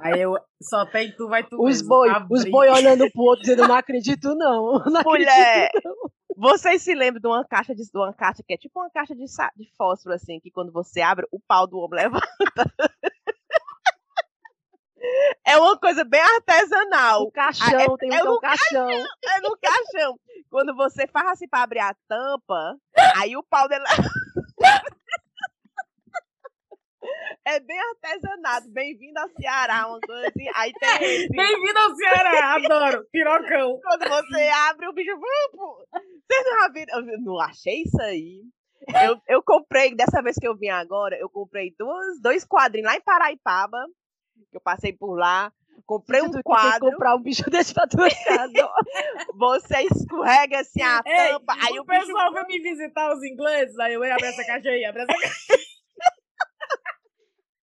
Aí 0.00 0.20
eu, 0.20 0.36
só 0.62 0.86
tem 0.86 1.12
tu, 1.12 1.28
vai 1.28 1.42
tu 1.44 1.56
Os 1.60 1.82
mesmo. 1.82 1.88
boi, 1.88 2.08
Abri. 2.08 2.26
os 2.30 2.44
boi 2.50 2.68
olhando 2.70 3.10
pro 3.12 3.22
outro 3.22 3.42
dizendo, 3.42 3.66
não 3.66 3.74
acredito 3.74 4.34
não. 4.36 4.78
não 4.86 5.02
Mulher, 5.04 5.66
acredito, 5.66 5.82
não." 5.84 6.10
vocês 6.36 6.82
se 6.82 6.94
lembram 6.94 7.20
de 7.20 7.26
uma 7.26 7.44
caixa 7.44 7.74
de, 7.74 7.82
de 7.82 7.98
uma 7.98 8.12
caixa 8.14 8.42
que 8.46 8.54
é 8.54 8.56
tipo 8.56 8.78
uma 8.80 8.88
caixa 8.90 9.14
de, 9.14 9.24
de 9.24 9.72
fósforo, 9.76 10.14
assim, 10.14 10.38
que 10.40 10.50
quando 10.52 10.72
você 10.72 11.00
abre, 11.00 11.26
o 11.32 11.40
pau 11.40 11.66
do 11.66 11.78
homem 11.78 11.98
levanta. 12.02 12.72
É 15.46 15.56
uma 15.56 15.78
coisa 15.78 16.04
bem 16.04 16.20
artesanal. 16.20 17.22
O 17.22 17.30
caixão, 17.30 17.96
tem 17.96 18.10
um 18.10 18.14
é 18.14 18.16
que 18.16 18.22
é 18.22 18.24
no 18.24 18.36
um 18.36 18.40
caixão. 18.40 18.90
É 18.90 19.40
no 19.40 19.58
caixão. 19.58 20.20
Quando 20.50 20.74
você 20.74 21.06
faz 21.06 21.28
assim 21.28 21.48
pra 21.48 21.62
abrir 21.62 21.80
a 21.80 21.94
tampa, 22.08 22.76
aí 23.16 23.36
o 23.36 23.42
pau 23.42 23.68
dela. 23.68 23.84
É 27.44 27.60
bem 27.60 27.80
artesanado. 27.80 28.68
Bem-vindo 28.68 29.18
ao 29.18 29.28
Ceará, 29.30 29.88
uma 29.88 29.98
coisa 30.00 30.28
assim. 30.28 30.46
Aí 30.54 30.70
tem 30.74 31.02
esse. 31.02 31.28
Bem-vindo 31.28 31.78
ao 31.78 31.94
Ceará, 31.94 32.54
adoro. 32.56 33.06
Pirocão. 33.10 33.80
Quando 33.82 34.06
você 34.06 34.48
abre, 34.68 34.86
o 34.86 34.92
bicho. 34.92 35.12
Vocês 35.16 36.44
não 36.44 36.72
viram? 36.72 37.08
Eu 37.08 37.20
não 37.22 37.40
achei 37.40 37.84
isso 37.84 38.02
aí. 38.02 38.42
Eu, 39.02 39.20
eu 39.26 39.42
comprei, 39.42 39.94
dessa 39.94 40.22
vez 40.22 40.36
que 40.36 40.46
eu 40.46 40.56
vim 40.56 40.68
agora, 40.68 41.16
eu 41.16 41.28
comprei 41.30 41.74
duas, 41.78 42.20
dois 42.20 42.44
quadrinhos 42.44 42.90
lá 42.90 42.96
em 42.96 43.02
Paraipaba, 43.02 43.78
que 44.50 44.56
eu 44.56 44.60
passei 44.60 44.92
por 44.92 45.16
lá. 45.16 45.52
Comprei 45.86 46.20
um 46.22 46.30
quadro, 46.42 46.90
comprar 46.90 47.14
um 47.14 47.22
bicho 47.22 47.44
desse 47.50 47.72
pra 47.72 47.86
tua 47.86 48.08
casa. 48.10 48.70
você 49.34 49.82
escorrega 49.82 50.60
assim 50.60 50.82
a 50.82 51.00
Ei, 51.06 51.32
tampa, 51.32 51.54
aí 51.54 51.78
o 51.78 51.82
o 51.82 51.84
bicho 51.84 52.06
pessoal 52.06 52.32
veio 52.32 52.46
me 52.46 52.58
visitar, 52.60 53.12
os 53.12 53.22
ingleses. 53.22 53.78
Aí 53.78 53.94
eu 53.94 54.04
ia 54.04 54.14
abrir 54.14 54.26
essa 54.26 54.44
caixa 54.44 54.68
aí, 54.68 54.84
abre 54.84 55.02
essa 55.02 55.12
caixa. 55.12 55.38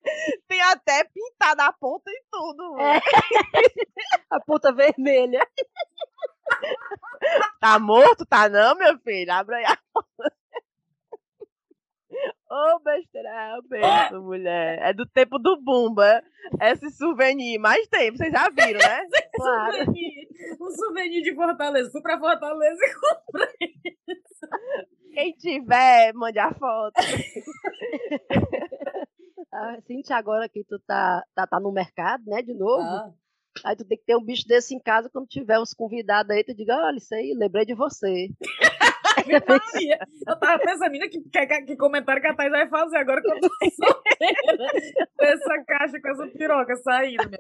tem 0.48 0.62
até 0.62 1.04
pintado 1.04 1.62
a 1.62 1.74
ponta 1.74 2.10
e 2.10 2.24
tudo. 2.32 2.80
É. 2.80 3.00
A 4.30 4.40
puta 4.40 4.72
vermelha. 4.72 5.48
Tá 7.60 7.80
morto? 7.80 8.26
Tá 8.26 8.50
não, 8.50 8.76
meu 8.76 8.98
filho? 9.00 9.32
Abre 9.32 9.56
aí 9.56 9.66
a 9.66 9.78
porta. 9.94 10.36
Ô, 12.56 12.80
besteira, 12.80 13.60
beijo, 13.68 14.22
mulher. 14.22 14.80
É 14.82 14.94
do 14.94 15.06
tempo 15.06 15.38
do 15.38 15.62
Bumba. 15.62 16.24
Esse 16.62 16.90
souvenir. 16.92 17.60
Mais 17.60 17.86
tempo, 17.90 18.18
vocês 18.18 18.32
já 18.32 18.48
viram, 18.50 18.80
né? 18.80 19.06
Claro. 19.36 19.74
Souvenir. 19.74 20.28
Um 20.62 20.72
souvenir 20.72 21.22
de 21.22 21.36
Fortaleza. 21.36 21.92
Fui 21.92 22.02
pra 22.02 22.18
Fortaleza 22.18 22.80
e 22.82 22.94
comprei. 22.96 23.74
Quem 25.14 25.34
tiver, 25.34 26.14
mande 26.14 26.40
a 26.40 26.54
foto. 26.54 26.94
Ah, 29.58 29.78
Cintia, 29.88 30.18
agora 30.18 30.50
que 30.50 30.66
tu 30.66 30.78
tá, 30.86 31.24
tá, 31.34 31.48
tá 31.48 31.62
no 31.62 31.72
mercado, 31.72 32.22
né, 32.26 32.42
de 32.42 32.54
novo, 32.54 32.82
Ah, 32.82 33.10
aí 33.64 33.74
tu 33.74 33.86
tem 33.86 33.98
que 33.98 34.04
ter 34.04 34.18
um 34.18 34.22
bicho 34.24 34.46
desse 34.46 34.76
em 34.76 34.80
casa 34.80 35.10
quando 35.10 35.28
tiver 35.28 35.58
uns 35.58 35.74
convidados 35.74 36.30
aí, 36.30 36.44
tu 36.44 36.54
diga, 36.54 36.76
olha, 36.76 36.98
isso 36.98 37.16
aí, 37.16 37.34
lembrei 37.34 37.64
de 37.64 37.74
você. 37.74 38.28
Eu 40.28 40.40
tava 40.40 40.60
pensando, 40.60 40.92
menina, 40.92 41.10
que, 41.10 41.22
que, 41.22 41.62
que 41.64 41.78
comentário 41.78 42.22
que 42.22 42.28
a 42.28 42.36
Thais 42.36 42.52
vai 42.52 42.68
fazer 42.70 42.98
agora 42.98 43.22
que 43.22 43.32
eu 43.32 43.40
tô 43.40 43.50
solteira. 43.50 44.68
Essa 45.20 45.64
caixa 45.66 46.02
com 46.02 46.10
essa 46.10 46.28
piroca 46.28 46.76
saindo. 46.78 47.38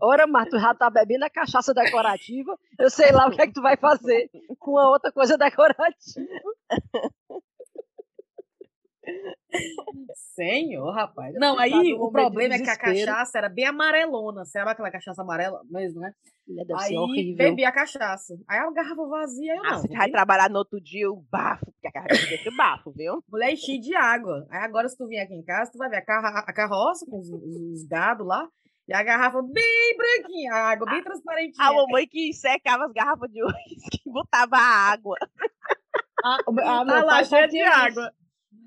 Ora, 0.00 0.26
mas 0.26 0.48
tu 0.48 0.58
já 0.58 0.74
tá 0.74 0.90
bebendo 0.90 1.24
a 1.24 1.30
cachaça 1.30 1.72
decorativa, 1.72 2.58
eu 2.78 2.90
sei 2.90 3.12
lá 3.12 3.26
o 3.26 3.30
que 3.30 3.42
é 3.42 3.46
que 3.46 3.52
tu 3.52 3.62
vai 3.62 3.76
fazer 3.76 4.30
com 4.58 4.78
a 4.78 4.88
outra 4.88 5.12
coisa 5.12 5.36
decorativa. 5.38 5.92
Senhor, 10.14 10.90
rapaz. 10.92 11.34
Não, 11.34 11.58
aí 11.58 11.92
o 11.94 12.10
problema 12.10 12.54
é 12.54 12.58
que 12.58 12.68
a 12.70 12.76
cachaça 12.76 13.38
era 13.38 13.48
bem 13.48 13.66
amarelona. 13.66 14.44
Sabe 14.44 14.70
aquela 14.70 14.90
cachaça 14.90 15.22
amarela 15.22 15.60
mesmo, 15.70 16.00
né? 16.00 16.12
Mulher, 16.48 16.64
Deve 16.64 16.82
aí 16.82 16.96
horrível. 16.96 17.36
bebi 17.36 17.64
a 17.64 17.72
cachaça. 17.72 18.34
Aí 18.48 18.58
a 18.58 18.70
garrafa 18.70 19.06
vazia, 19.06 19.54
eu 19.54 19.64
Ah, 19.64 19.70
não. 19.72 19.78
você 19.80 19.88
vai 19.88 20.10
trabalhar 20.10 20.50
no 20.50 20.58
outro 20.58 20.80
dia, 20.80 21.10
o 21.10 21.16
bafo. 21.30 21.66
Porque 21.66 21.86
a 21.88 21.92
carreira 21.92 22.26
deixa 22.28 22.50
o 22.50 22.56
bafo, 22.56 22.90
viu? 22.92 23.22
Mulher 23.30 23.52
enchi 23.52 23.78
de 23.78 23.94
água. 23.94 24.46
Aí 24.50 24.58
agora, 24.64 24.88
se 24.88 24.96
tu 24.96 25.06
vier 25.06 25.24
aqui 25.24 25.34
em 25.34 25.42
casa, 25.44 25.70
tu 25.70 25.78
vai 25.78 25.88
ver 25.88 25.96
a, 25.98 26.04
carra- 26.04 26.44
a 26.46 26.52
carroça 26.52 27.06
com 27.08 27.18
os, 27.18 27.28
os 27.30 27.84
gados 27.86 28.26
lá. 28.26 28.48
E 28.88 28.92
a 28.94 29.02
garrafa 29.02 29.40
bem 29.42 29.96
branquinha, 29.96 30.52
a 30.52 30.70
água 30.70 30.90
bem 30.90 31.02
transparentinha. 31.04 31.64
A 31.68 31.72
mamãe 31.72 32.06
que 32.08 32.32
secava 32.32 32.86
as 32.86 32.92
garrafas 32.92 33.30
de 33.30 33.40
uísque 33.44 34.00
botava 34.06 34.56
a 34.56 34.90
água. 34.92 35.16
Ah, 36.24 36.38
o- 36.48 36.60
ah, 36.60 36.64
tá 36.64 36.84
meu 36.84 37.06
lá 37.06 37.22
cheia 37.22 37.46
de 37.46 37.60
água. 37.62 38.12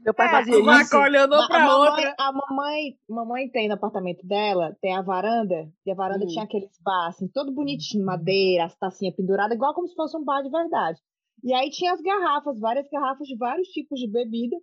Meu 0.05 0.13
pai 0.13 0.27
É, 0.27 0.31
fazia 0.31 0.61
vai 0.63 0.83
isso. 0.83 0.97
olhando 0.97 1.33
A, 1.33 1.37
uma 1.39 1.47
pra 1.47 1.65
a 1.65 1.77
outra. 1.77 1.91
mamãe, 1.91 2.13
a 2.19 2.31
mamãe, 2.31 2.97
mamãe 3.09 3.49
tem 3.49 3.67
no 3.67 3.73
apartamento 3.73 4.25
dela, 4.25 4.77
tem 4.79 4.95
a 4.95 5.01
varanda, 5.01 5.67
e 5.83 5.91
a 5.91 5.95
varanda 5.95 6.25
Hum. 6.25 6.27
tinha 6.27 6.45
aqueles 6.45 6.69
bar, 6.79 7.07
assim, 7.07 7.27
todo 7.27 7.51
bonitinho, 7.51 8.05
madeira, 8.05 8.65
as 8.65 8.77
tacinhas 8.77 9.15
penduradas, 9.15 9.55
igual 9.55 9.73
como 9.73 9.87
se 9.87 9.95
fosse 9.95 10.15
um 10.15 10.23
bar 10.23 10.43
de 10.43 10.49
verdade. 10.51 10.99
E 11.43 11.51
aí 11.53 11.71
tinha 11.71 11.91
as 11.91 12.01
garrafas, 12.01 12.59
várias 12.59 12.87
garrafas 12.89 13.27
de 13.27 13.35
vários 13.35 13.67
tipos 13.69 13.99
de 13.99 14.07
bebida, 14.07 14.55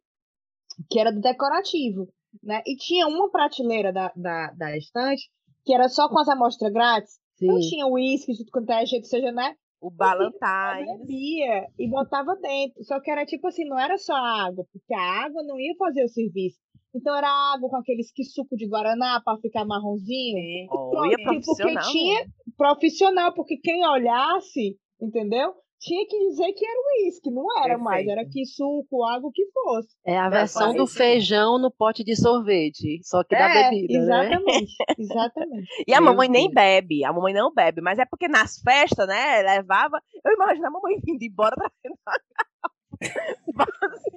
que 0.89 1.01
era 1.01 1.13
do 1.13 1.21
decorativo, 1.21 2.09
né? 2.43 2.63
E 2.67 2.77
tinha 2.77 3.09
uma 3.09 3.29
prateleira 3.31 3.93
da, 3.93 4.13
da, 4.15 4.53
da 4.53 4.77
estante, 4.77 5.29
que 5.65 5.75
era 5.75 5.89
só 5.89 6.09
com 6.09 6.19
as 6.21 6.29
amostras 6.29 6.73
grátis. 6.73 7.21
Não 7.41 7.59
Sim. 7.59 7.69
tinha 7.69 7.87
uísque, 7.89 8.33
de 8.33 8.45
quanto 8.51 8.71
é 8.71 8.87
jeito, 8.87 9.07
seja, 9.09 9.33
né? 9.33 9.57
O 9.83 9.91
Ballantine. 9.91 10.99
bebia 10.99 11.67
e 11.79 11.89
botava 11.91 12.37
dentro. 12.37 12.83
Só 12.85 13.01
que 13.01 13.11
era 13.11 13.27
tipo 13.27 13.49
assim, 13.49 13.65
não 13.65 13.79
era 13.79 13.99
só 13.99 14.15
água, 14.15 14.65
porque 14.73 14.95
a 14.95 15.25
água 15.25 15.43
não 15.43 15.59
ia 15.59 15.75
fazer 15.77 16.05
o 16.05 16.09
serviço. 16.09 16.59
Então 16.95 17.17
era 17.17 17.27
água 17.55 17.69
com 17.69 17.77
aqueles 17.77 18.13
que 18.13 18.23
suco 18.23 18.55
de 18.57 18.69
guaraná 18.69 19.21
para 19.25 19.39
ficar 19.41 19.65
marronzinho. 19.65 20.69
Olha, 20.71 21.17
Porque 21.17 21.25
profissional. 21.25 21.91
tinha 21.91 22.27
profissional, 22.57 23.35
porque 23.35 23.57
quem 23.57 23.85
olhasse, 23.87 24.77
entendeu? 25.01 25.55
Tinha 25.85 26.07
que 26.07 26.17
dizer 26.29 26.53
que 26.53 26.65
era 26.65 26.81
uísque, 26.97 27.29
não 27.29 27.45
era 27.65 27.77
mais, 27.77 28.07
era 28.07 28.23
Perfeito. 28.23 28.33
que 28.33 28.47
suco, 28.47 29.05
água, 29.05 29.29
o 29.31 29.33
que 29.33 29.45
fosse. 29.51 29.89
É 30.07 30.17
a 30.17 30.29
versão 30.29 30.71
do 30.71 30.85
parece- 30.85 30.97
feijão 30.97 31.59
no 31.59 31.73
pote 31.73 32.05
de 32.05 32.15
sorvete, 32.15 33.01
só 33.03 33.25
que 33.25 33.35
da 33.37 33.49
é, 33.51 33.71
bebida, 33.71 33.99
né? 33.99 34.27
exatamente, 34.27 34.73
exatamente. 34.97 35.85
E 35.89 35.93
a 35.93 36.01
Meu 36.01 36.11
mamãe 36.13 36.29
nem 36.29 36.45
Deus. 36.45 36.55
bebe, 36.55 37.05
a 37.05 37.13
mamãe 37.13 37.35
não 37.35 37.53
bebe, 37.53 37.81
mas 37.81 37.99
é 37.99 38.05
porque 38.05 38.29
nas 38.29 38.59
festas, 38.61 39.09
né, 39.09 39.43
levava. 39.43 40.01
Eu 40.25 40.33
imagino 40.35 40.69
a 40.69 40.71
mamãe 40.71 41.01
vindo 41.05 41.21
embora 41.23 41.57
trazendo 41.57 41.99
a 42.07 42.13
garrafa 42.13 42.71
vazia. 43.81 44.13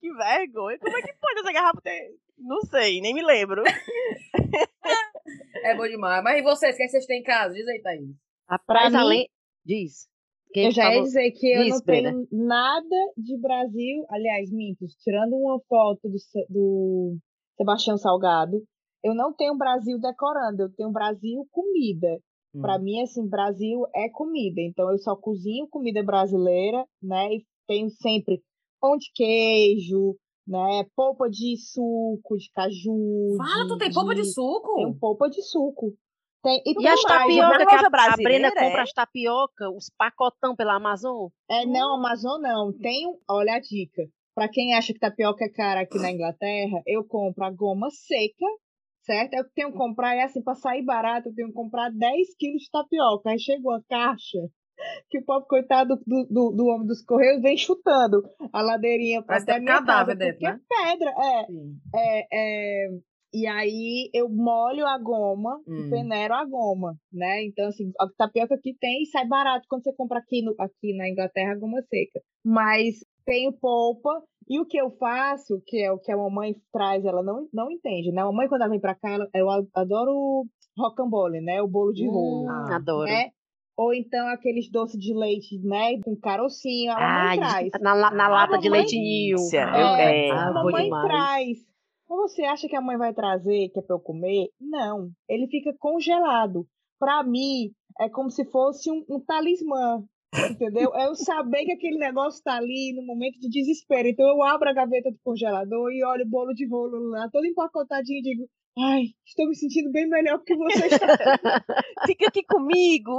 Que 0.00 0.12
vergonha. 0.14 0.78
Como 0.78 0.96
é 0.96 1.02
que 1.02 1.12
pode 1.20 1.40
essa 1.40 1.52
garrafa 1.52 1.80
ter? 1.82 2.14
Não 2.38 2.60
sei, 2.62 3.00
nem 3.00 3.12
me 3.12 3.22
lembro. 3.22 3.62
É 5.64 5.74
bom 5.76 5.86
demais. 5.86 6.22
Mas 6.24 6.38
e 6.38 6.42
vocês, 6.42 6.74
o 6.74 6.76
que 6.76 6.82
é 6.82 6.88
vocês 6.88 7.06
têm 7.06 7.20
em 7.20 7.22
casa? 7.22 7.54
Diz 7.54 7.66
aí, 7.68 7.80
Thaís. 7.80 8.10
Rapaz, 8.48 8.92
mim- 8.92 8.98
além... 8.98 9.28
Diz. 9.64 10.08
Eu 10.54 10.70
já 10.70 10.94
ia 10.94 11.02
dizer 11.02 11.30
que 11.32 11.46
eu 11.46 11.68
não 11.68 11.80
tenho 11.80 12.28
nada 12.30 12.96
de 13.16 13.36
Brasil, 13.38 14.04
aliás, 14.10 14.50
minto, 14.50 14.86
tirando 15.02 15.34
uma 15.34 15.60
foto 15.68 16.08
do, 16.08 16.16
do 16.48 17.16
Sebastião 17.56 17.96
Salgado, 17.96 18.62
eu 19.02 19.14
não 19.14 19.32
tenho 19.32 19.56
Brasil 19.56 19.98
decorando, 19.98 20.62
eu 20.62 20.72
tenho 20.74 20.90
Brasil 20.90 21.46
comida. 21.50 22.18
Para 22.60 22.76
Hum. 22.78 22.82
mim, 22.82 23.00
assim, 23.02 23.26
Brasil 23.26 23.86
é 23.94 24.10
comida. 24.10 24.60
Então, 24.60 24.90
eu 24.90 24.98
só 24.98 25.16
cozinho 25.16 25.66
comida 25.68 26.02
brasileira, 26.02 26.86
né? 27.02 27.34
E 27.34 27.46
tenho 27.66 27.88
sempre 27.88 28.42
pão 28.78 28.98
de 28.98 29.10
queijo, 29.14 30.16
né? 30.46 30.84
Polpa 30.94 31.30
de 31.30 31.56
suco, 31.56 32.36
de 32.36 32.50
caju. 32.52 33.36
Fala, 33.38 33.62
de, 33.62 33.68
tu 33.68 33.78
tem 33.78 33.92
polpa 33.92 34.14
de 34.14 34.24
suco? 34.26 34.74
Tenho 34.74 34.94
polpa 34.98 35.30
de 35.30 35.40
suco. 35.42 35.94
Tem, 36.42 36.60
e 36.66 36.74
E 36.82 36.88
as 36.88 37.00
tapioca 37.02 37.66
que 37.66 37.74
a, 37.74 37.86
a 37.86 38.16
Brenda 38.16 38.48
compra 38.50 38.80
é? 38.80 38.82
as 38.82 38.92
tapioca, 38.92 39.70
os 39.70 39.90
pacotão 39.96 40.56
pela 40.56 40.74
Amazon. 40.74 41.28
É, 41.48 41.64
não, 41.64 41.96
Amazon 41.96 42.40
não. 42.40 42.72
Tem, 42.72 43.06
olha 43.28 43.54
a 43.54 43.60
dica. 43.60 44.02
Para 44.34 44.48
quem 44.48 44.74
acha 44.74 44.92
que 44.92 44.98
tapioca 44.98 45.44
é 45.44 45.48
cara 45.48 45.82
aqui 45.82 45.98
na 45.98 46.10
Inglaterra, 46.10 46.82
eu 46.86 47.04
compro 47.04 47.44
a 47.44 47.50
goma 47.50 47.90
seca, 47.90 48.46
certo? 49.02 49.34
Eu 49.34 49.44
tenho 49.54 49.70
que 49.70 49.78
comprar, 49.78 50.16
é 50.16 50.22
assim, 50.22 50.42
para 50.42 50.54
sair 50.54 50.82
barato, 50.82 51.28
eu 51.28 51.34
tenho 51.34 51.48
que 51.48 51.54
comprar 51.54 51.90
10 51.90 52.34
quilos 52.36 52.62
de 52.62 52.70
tapioca. 52.70 53.30
Aí 53.30 53.38
chegou 53.38 53.72
a 53.72 53.82
caixa, 53.88 54.38
que 55.08 55.18
o 55.18 55.24
pobre 55.24 55.46
coitado 55.48 55.96
do, 56.06 56.26
do, 56.28 56.50
do 56.50 56.66
homem 56.66 56.86
dos 56.86 57.04
correios 57.04 57.42
vem 57.42 57.56
chutando 57.56 58.22
a 58.52 58.62
ladeirinha 58.62 59.22
para 59.22 59.36
até 59.36 59.60
minha 59.60 59.74
cadáver 59.74 60.16
casa, 60.16 60.32
dentro, 60.32 60.42
né? 60.42 60.60
é 60.60 60.90
pedra, 60.90 61.14
é, 61.18 61.46
é, 61.94 62.26
é. 62.32 62.88
E 63.34 63.46
aí 63.46 64.10
eu 64.12 64.28
molho 64.28 64.86
a 64.86 64.98
goma 64.98 65.58
Hum. 65.66 65.78
e 65.86 65.90
peneiro 65.90 66.34
a 66.34 66.44
goma, 66.44 66.94
né? 67.12 67.44
Então, 67.44 67.66
assim, 67.68 67.90
a 67.98 68.06
tapioca 68.16 68.54
aqui 68.54 68.76
tem 68.78 69.02
e 69.02 69.06
sai 69.06 69.26
barato 69.26 69.66
quando 69.68 69.82
você 69.84 69.92
compra 69.94 70.18
aqui, 70.18 70.42
no, 70.42 70.54
aqui 70.58 70.94
na 70.96 71.08
Inglaterra, 71.08 71.52
a 71.52 71.58
goma 71.58 71.80
seca. 71.82 72.20
Mas 72.44 72.96
tenho 73.24 73.52
polpa 73.52 74.10
e 74.48 74.60
o 74.60 74.66
que 74.66 74.76
eu 74.76 74.90
faço, 74.98 75.62
que 75.66 75.82
é 75.82 75.90
o 75.90 75.98
que 75.98 76.12
a 76.12 76.16
mamãe 76.16 76.54
traz, 76.72 77.04
ela 77.04 77.22
não, 77.22 77.48
não 77.52 77.70
entende, 77.70 78.12
né? 78.12 78.20
A 78.20 78.26
mamãe, 78.26 78.48
quando 78.48 78.62
ela 78.62 78.70
vem 78.70 78.80
pra 78.80 78.94
cá, 78.94 79.10
ela, 79.10 79.26
eu 79.34 79.48
adoro 79.74 80.44
rocambole, 80.76 81.40
né? 81.40 81.62
O 81.62 81.68
bolo 81.68 81.92
de 81.92 82.06
rolo, 82.06 82.44
Hum, 82.46 82.50
Ah, 82.50 82.76
adoro. 82.76 83.06
né? 83.08 83.30
Ou 83.76 83.94
então 83.94 84.28
aqueles 84.28 84.70
doces 84.70 85.00
de 85.00 85.14
leite, 85.14 85.58
né? 85.64 85.98
Com 86.04 86.14
carocinho, 86.16 86.92
a 86.92 86.96
mamãe 86.96 87.28
Ai, 87.30 87.38
traz. 87.38 87.70
na, 87.80 87.94
na 87.94 88.24
Ah, 88.26 88.28
lata 88.28 88.58
de 88.58 88.68
mamãe-. 88.68 88.84
Ah, 88.84 88.86
Eu 89.32 89.38
eu 89.38 89.96
quero. 89.96 89.96
quero. 89.96 90.32
a 90.32 90.46
Ah, 90.48 90.52
mamãe 90.52 90.84
demais. 90.84 91.08
traz. 91.08 91.71
Mas 92.08 92.32
você 92.32 92.42
acha 92.44 92.68
que 92.68 92.76
a 92.76 92.80
mãe 92.80 92.96
vai 92.96 93.12
trazer, 93.14 93.68
que 93.70 93.78
é 93.78 93.82
pra 93.82 93.96
eu 93.96 94.00
comer? 94.00 94.48
Não. 94.60 95.10
Ele 95.28 95.46
fica 95.48 95.74
congelado. 95.78 96.66
Pra 96.98 97.22
mim, 97.22 97.72
é 98.00 98.08
como 98.08 98.30
se 98.30 98.44
fosse 98.44 98.90
um, 98.90 99.04
um 99.08 99.20
talismã. 99.20 100.04
Entendeu? 100.50 100.94
É 100.94 101.06
eu 101.06 101.14
saber 101.14 101.64
que 101.64 101.72
aquele 101.72 101.98
negócio 101.98 102.42
tá 102.42 102.56
ali 102.56 102.94
no 102.96 103.04
momento 103.04 103.38
de 103.38 103.50
desespero. 103.50 104.08
Então 104.08 104.26
eu 104.26 104.42
abro 104.42 104.68
a 104.68 104.72
gaveta 104.72 105.10
do 105.10 105.18
congelador 105.22 105.92
e 105.92 106.02
olho 106.04 106.24
o 106.24 106.28
bolo 106.28 106.54
de 106.54 106.66
rolo 106.66 107.10
lá, 107.10 107.28
todo 107.30 107.44
empacotadinho 107.44 108.18
e 108.18 108.22
digo: 108.22 108.48
Ai, 108.78 109.02
estou 109.26 109.46
me 109.48 109.54
sentindo 109.54 109.92
bem 109.92 110.08
melhor 110.08 110.38
porque 110.38 110.56
você 110.56 110.86
está. 110.86 111.06
Fica 112.06 112.28
aqui 112.28 112.42
comigo. 112.42 113.12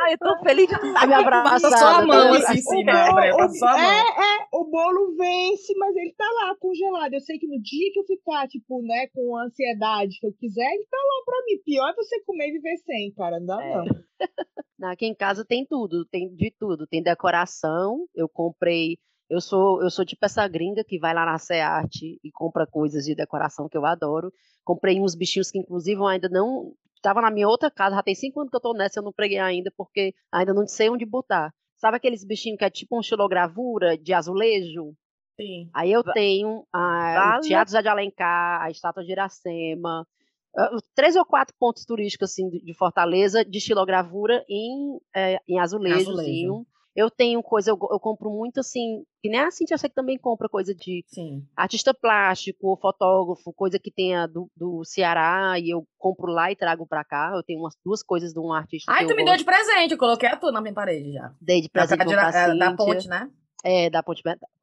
Ai, 0.00 0.14
eu 0.14 0.18
tô 0.18 0.38
feliz 0.42 0.66
de 0.66 0.74
estar 0.74 1.06
me 1.06 1.12
aqui 1.14 1.22
abraçar. 1.22 1.60
Passa 1.60 1.68
comigo. 1.68 1.78
só 1.78 1.88
a 2.00 2.06
mão, 2.06 2.32
né? 2.32 2.38
assim, 2.38 2.56
sim, 2.62 2.84
né? 2.84 2.92
bolo- 3.04 3.14
Peraí, 3.14 3.36
Passa 3.36 3.54
só 3.58 3.66
a 3.66 3.72
mão. 3.72 3.80
é, 3.80 3.98
é, 4.00 4.46
o 4.54 4.64
bolo 4.64 5.16
vence, 5.16 5.74
mas 5.76 5.94
ele 5.96 6.14
tá 6.16 6.24
lá 6.24 6.56
congelado. 6.58 7.12
Eu 7.12 7.20
sei 7.20 7.38
que 7.38 7.46
no 7.46 7.60
dia 7.60 7.90
que 7.92 8.00
eu 8.00 8.04
ficar, 8.04 8.48
tipo, 8.48 8.80
né, 8.82 9.08
com 9.14 9.36
ansiedade 9.36 10.18
que 10.18 10.26
eu 10.26 10.32
quiser, 10.32 10.72
ele 10.72 10.86
tá 10.90 10.96
lá 10.96 11.24
pra 11.26 11.44
mim. 11.46 11.58
Pior 11.64 11.88
é 11.90 11.94
você 11.94 12.22
comer 12.24 12.48
e 12.48 12.52
viver 12.52 12.76
sem, 12.78 13.12
cara. 13.12 13.38
Não 13.40 13.46
dá, 13.46 13.62
É. 13.62 13.74
não. 13.76 13.84
Aqui 14.90 15.06
em 15.06 15.14
casa 15.14 15.44
tem 15.44 15.64
tudo, 15.64 16.04
tem 16.06 16.34
de 16.34 16.50
tudo. 16.58 16.86
Tem 16.88 17.02
decoração, 17.02 18.06
eu 18.14 18.28
comprei. 18.28 18.96
Eu 19.32 19.40
sou, 19.40 19.82
eu 19.82 19.88
sou 19.88 20.04
tipo 20.04 20.26
essa 20.26 20.46
gringa 20.46 20.84
que 20.84 20.98
vai 20.98 21.14
lá 21.14 21.24
na 21.24 21.38
Searte 21.38 22.20
e 22.22 22.30
compra 22.30 22.66
coisas 22.66 23.06
de 23.06 23.14
decoração 23.14 23.66
que 23.66 23.78
eu 23.78 23.86
adoro. 23.86 24.30
Comprei 24.62 25.00
uns 25.00 25.14
bichinhos 25.14 25.50
que, 25.50 25.58
inclusive, 25.58 25.98
eu 25.98 26.06
ainda 26.06 26.28
não. 26.28 26.74
Estava 26.96 27.22
na 27.22 27.30
minha 27.30 27.48
outra 27.48 27.70
casa, 27.70 27.96
já 27.96 28.02
tem 28.02 28.14
cinco 28.14 28.40
anos 28.40 28.50
que 28.50 28.56
eu 28.56 28.60
tô 28.60 28.74
nessa, 28.74 29.00
eu 29.00 29.02
não 29.02 29.10
preguei 29.10 29.38
ainda, 29.38 29.72
porque 29.74 30.14
ainda 30.30 30.52
não 30.52 30.66
sei 30.66 30.90
onde 30.90 31.06
botar. 31.06 31.50
Sabe 31.78 31.96
aqueles 31.96 32.22
bichinhos 32.22 32.58
que 32.58 32.64
é 32.64 32.68
tipo 32.68 32.96
um 32.96 33.02
xilogravura 33.02 33.96
de 33.96 34.12
azulejo? 34.12 34.92
Sim. 35.40 35.70
Aí 35.72 35.90
eu 35.90 36.04
tenho 36.04 36.66
a, 36.70 37.14
Vale. 37.14 37.38
o 37.38 37.40
Teatro 37.40 37.72
Zé 37.72 37.80
de 37.80 37.88
Alencar, 37.88 38.60
a 38.60 38.70
Estátua 38.70 39.02
de 39.02 39.12
Iracema, 39.12 40.06
ah, 40.54 40.76
três 40.94 41.16
ou 41.16 41.24
quatro 41.24 41.54
pontos 41.58 41.86
turísticos 41.86 42.30
assim, 42.30 42.50
de 42.50 42.74
Fortaleza 42.74 43.42
de 43.42 43.58
xilogravura 43.58 44.44
em, 44.46 45.00
eh, 45.16 45.38
em 45.48 45.58
azulejozinho. 45.58 46.66
Eu 46.94 47.10
tenho 47.10 47.42
coisa, 47.42 47.70
eu, 47.70 47.78
eu 47.90 47.98
compro 47.98 48.30
muito 48.30 48.60
assim, 48.60 49.02
que 49.22 49.28
nem 49.30 49.40
a 49.40 49.50
Cintia, 49.50 49.78
que 49.78 49.88
também 49.88 50.18
compra 50.18 50.48
coisa 50.48 50.74
de 50.74 51.02
Sim. 51.08 51.42
artista 51.56 51.94
plástico, 51.94 52.78
fotógrafo, 52.80 53.52
coisa 53.54 53.78
que 53.78 53.90
tenha 53.90 54.26
do, 54.26 54.50
do 54.54 54.84
Ceará, 54.84 55.58
e 55.58 55.70
eu 55.72 55.86
compro 55.98 56.30
lá 56.30 56.52
e 56.52 56.56
trago 56.56 56.86
pra 56.86 57.02
cá. 57.04 57.32
Eu 57.34 57.42
tenho 57.42 57.60
umas 57.60 57.74
duas 57.84 58.02
coisas 58.02 58.32
de 58.32 58.38
um 58.40 58.52
artista 58.52 58.92
Ai, 58.92 59.06
tu 59.06 59.10
me 59.16 59.24
deu 59.24 59.26
gosto. 59.32 59.38
de 59.38 59.44
presente, 59.44 59.92
eu 59.92 59.98
coloquei 59.98 60.28
a 60.28 60.36
tua 60.36 60.52
na 60.52 60.60
minha 60.60 60.74
parede 60.74 61.12
já. 61.12 61.32
Dei 61.40 61.62
de 61.62 61.68
Da, 61.72 61.86
presente 61.86 61.98
da, 61.98 62.04
pra 62.04 62.30
da, 62.30 62.30
da 62.30 62.70
Cíntia. 62.70 62.76
ponte, 62.76 63.08
né? 63.08 63.30
É, 63.64 63.88
da 63.88 64.02
ponte, 64.02 64.22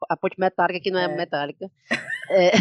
a 0.10 0.18
ponte 0.18 0.38
metálica, 0.40 0.80
que 0.82 0.92
não 0.92 1.00
é, 1.00 1.06
É. 1.06 1.08
metálica. 1.16 1.70
É, 2.32 2.52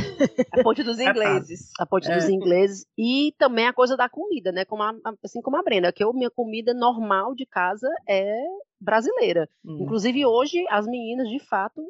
A 0.53 0.63
ponte 0.63 0.83
dos 0.83 0.99
É 0.99 1.05
ingleses. 1.11 1.71
a 1.79 1.85
ponte 1.85 2.11
É. 2.11 2.15
dos 2.15 2.27
ingleses. 2.29 2.87
E 2.97 3.35
também 3.39 3.67
a 3.67 3.73
coisa 3.73 3.99
da 3.99 4.09
comida, 4.09 4.51
né? 4.51 4.65
Como 4.65 4.83
a- 4.83 4.95
assim 5.23 5.43
como 5.43 5.59
a 5.59 5.63
Brenda, 5.63 5.93
que 5.93 6.03
a 6.03 6.11
minha 6.13 6.31
comida 6.31 6.73
normal 6.73 7.35
de 7.35 7.45
casa 7.45 7.87
é 8.09 8.35
brasileira. 8.81 9.47
Hum. 9.63 9.81
Inclusive, 9.83 10.25
hoje, 10.25 10.65
as 10.71 10.87
meninas, 10.87 11.29
de 11.29 11.39
fato, 11.39 11.83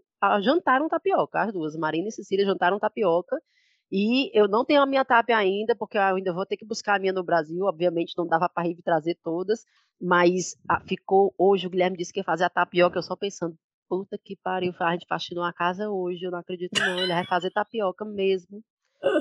jantaram 0.43 0.89
tapioca. 0.89 1.41
As 1.43 1.53
duas, 1.53 1.77
Marina 1.77 2.09
e 2.09 2.13
Cecília, 2.13 2.45
jantaram 2.45 2.81
tapioca. 2.81 3.37
E 3.93 4.37
eu 4.37 4.49
não 4.49 4.65
tenho 4.65 4.83
a 4.83 4.87
minha 4.87 5.05
tap 5.05 5.31
ainda, 5.31 5.77
porque 5.77 5.97
eu 5.97 6.03
ainda 6.03 6.33
vou 6.33 6.45
ter 6.45 6.57
que 6.57 6.67
buscar 6.67 6.97
a 6.97 6.99
minha 6.99 7.13
no 7.13 7.23
Brasil. 7.23 7.65
Obviamente, 7.65 8.13
não 8.19 8.27
dava 8.27 8.49
para 8.49 8.65
Rive 8.67 8.83
trazer 8.83 9.17
todas. 9.23 9.65
Mas 10.01 10.57
ah, 10.69 10.81
ficou 10.81 11.33
hoje. 11.39 11.67
O 11.67 11.71
Guilherme 11.71 11.97
disse 11.97 12.13
que 12.13 12.19
ia 12.21 12.25
fazer 12.25 12.43
a 12.45 12.51
tapioca. 12.51 12.99
Eu 12.99 13.03
só 13.03 13.15
pensando, 13.15 13.55
puta 13.89 14.19
que 14.19 14.37
pariu, 14.37 14.75
a 14.79 14.93
gente 14.93 15.07
faxinou 15.09 15.45
a 15.45 15.53
casa 15.53 15.89
hoje. 15.89 16.25
Eu 16.25 16.31
não 16.31 16.39
acredito, 16.39 16.79
não. 16.79 16.99
Ele 16.99 17.13
vai 17.13 17.25
fazer 17.27 17.51
tapioca 17.51 18.05
mesmo. 18.05 18.63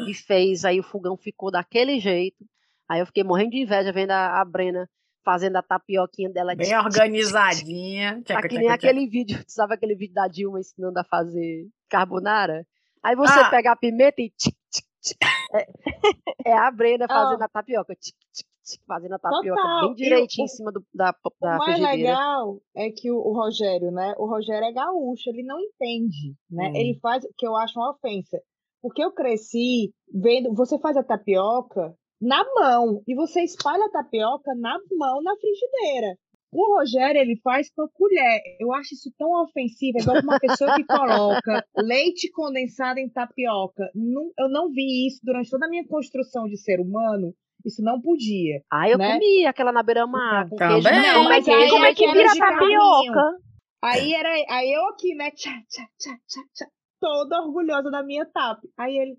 E 0.07 0.13
fez. 0.13 0.65
Aí 0.65 0.79
o 0.79 0.83
fogão 0.83 1.15
ficou 1.17 1.51
daquele 1.51 1.99
jeito. 1.99 2.45
Aí 2.89 2.99
eu 2.99 3.05
fiquei 3.05 3.23
morrendo 3.23 3.51
de 3.51 3.57
inveja 3.61 3.91
vendo 3.91 4.11
a, 4.11 4.41
a 4.41 4.45
Brena 4.45 4.89
fazendo 5.23 5.57
a 5.57 5.61
tapioquinha 5.61 6.29
dela. 6.29 6.55
Bem 6.55 6.67
tchic. 6.67 6.77
organizadinha. 6.85 8.15
Tá 8.25 8.35
Tchaca, 8.35 8.47
que 8.47 8.57
nem 8.57 8.69
aquele 8.69 9.07
vídeo, 9.07 9.43
sabe 9.47 9.73
aquele 9.73 9.95
vídeo 9.95 10.13
da 10.13 10.27
Dilma 10.27 10.59
ensinando 10.59 10.97
a 10.99 11.03
fazer 11.03 11.67
carbonara? 11.89 12.65
Aí 13.03 13.15
você 13.15 13.39
Ah. 13.39 13.49
pega 13.49 13.71
a 13.71 13.75
pimenta 13.75 14.21
e 14.21 14.29
tchic, 14.31 14.55
tchic. 15.01 15.17
É, 15.53 16.51
é 16.51 16.53
a 16.57 16.71
Brenda 16.71 17.05
Ah. 17.05 17.07
fazendo 17.09 17.41
a 17.41 17.47
tapioca, 17.49 17.93
tchic, 17.95 18.15
tchic, 18.33 18.47
fazendo 18.87 19.13
a 19.15 19.19
tapioca 19.19 19.61
Total. 19.61 19.81
bem 19.87 19.95
direitinho 19.95 20.43
o- 20.43 20.45
em 20.45 20.49
cima 20.49 20.71
do, 20.71 20.83
da, 20.93 21.13
O 21.25 21.29
da 21.39 21.57
mais 21.57 21.77
frigideira. 21.77 22.09
legal 22.11 22.61
é 22.75 22.89
que 22.91 23.11
o, 23.11 23.17
o 23.17 23.33
Rogério, 23.33 23.91
né? 23.91 24.13
O 24.17 24.25
Rogério 24.25 24.65
é 24.67 24.71
gaúcho, 24.73 25.29
ele 25.29 25.43
não 25.43 25.59
entende, 25.59 26.35
né? 26.49 26.69
Hum. 26.69 26.75
Ele 26.75 26.99
faz 26.99 27.23
que 27.37 27.47
eu 27.47 27.55
acho 27.55 27.79
uma 27.79 27.91
ofensa. 27.91 28.39
Porque 28.81 29.03
eu 29.03 29.11
cresci 29.11 29.91
vendo, 30.13 30.53
você 30.53 30.77
faz 30.79 30.95
a 30.97 31.03
tapioca 31.03 31.93
na 32.21 32.43
mão 32.55 33.01
e 33.07 33.15
você 33.15 33.41
espalha 33.43 33.85
a 33.85 33.89
tapioca 33.91 34.53
na 34.55 34.77
mão 34.97 35.21
na 35.21 35.35
frigideira. 35.35 36.17
O 36.51 36.77
Rogério, 36.77 37.19
ele 37.19 37.35
faz 37.43 37.69
com 37.75 37.81
a 37.83 37.89
colher. 37.89 38.41
Eu 38.59 38.71
acho 38.73 38.93
isso 38.93 39.11
tão 39.17 39.29
ofensivo, 39.43 39.97
é 39.97 40.01
igual 40.01 40.21
uma 40.23 40.39
pessoa 40.39 40.73
que 40.75 40.85
coloca 40.85 41.65
leite 41.75 42.31
condensado 42.31 42.99
em 42.99 43.09
tapioca. 43.09 43.83
Não- 43.93 44.31
eu 44.39 44.47
não 44.47 44.69
vi 44.71 45.07
isso 45.07 45.19
durante 45.23 45.49
toda 45.49 45.65
a 45.65 45.69
minha 45.69 45.85
construção 45.85 46.45
de 46.47 46.55
ser 46.57 46.79
humano. 46.79 47.33
Isso 47.67 47.83
não 47.83 47.99
podia. 47.99 48.61
Ah, 48.71 48.89
eu 48.89 48.97
né? 48.97 49.13
comi 49.13 49.45
aquela 49.45 49.73
na 49.73 49.83
beira-mar 49.83 50.47
com 50.49 50.55
Também. 50.55 50.81
queijo. 50.81 51.01
Não, 51.01 51.25
é 51.25 51.29
mas 51.29 51.43
que, 51.43 51.51
aí 51.51 51.69
como 51.69 51.83
é 51.83 51.89
é 51.89 51.93
que 51.93 52.11
vira 52.13 52.33
tapioca? 52.33 53.37
Aí 53.83 54.13
era 54.13 54.29
aí 54.29 54.71
eu 54.71 54.87
aqui, 54.87 55.13
né? 55.15 55.31
Tchá, 55.31 55.51
tchá, 55.67 55.83
tchá, 55.99 56.17
tchá, 56.27 56.41
tchá, 56.53 56.65
toda 57.01 57.41
orgulhosa 57.41 57.91
da 57.91 58.01
minha 58.03 58.25
TAP. 58.25 58.63
Aí 58.79 58.97
ele, 58.97 59.13
o 59.13 59.17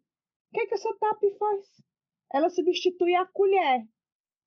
que 0.55 0.67
que 0.67 0.75
essa 0.75 0.89
TAP 0.99 1.21
faz? 1.39 1.67
Ela 2.33 2.49
substitui 2.49 3.15
a 3.15 3.27
colher. 3.27 3.85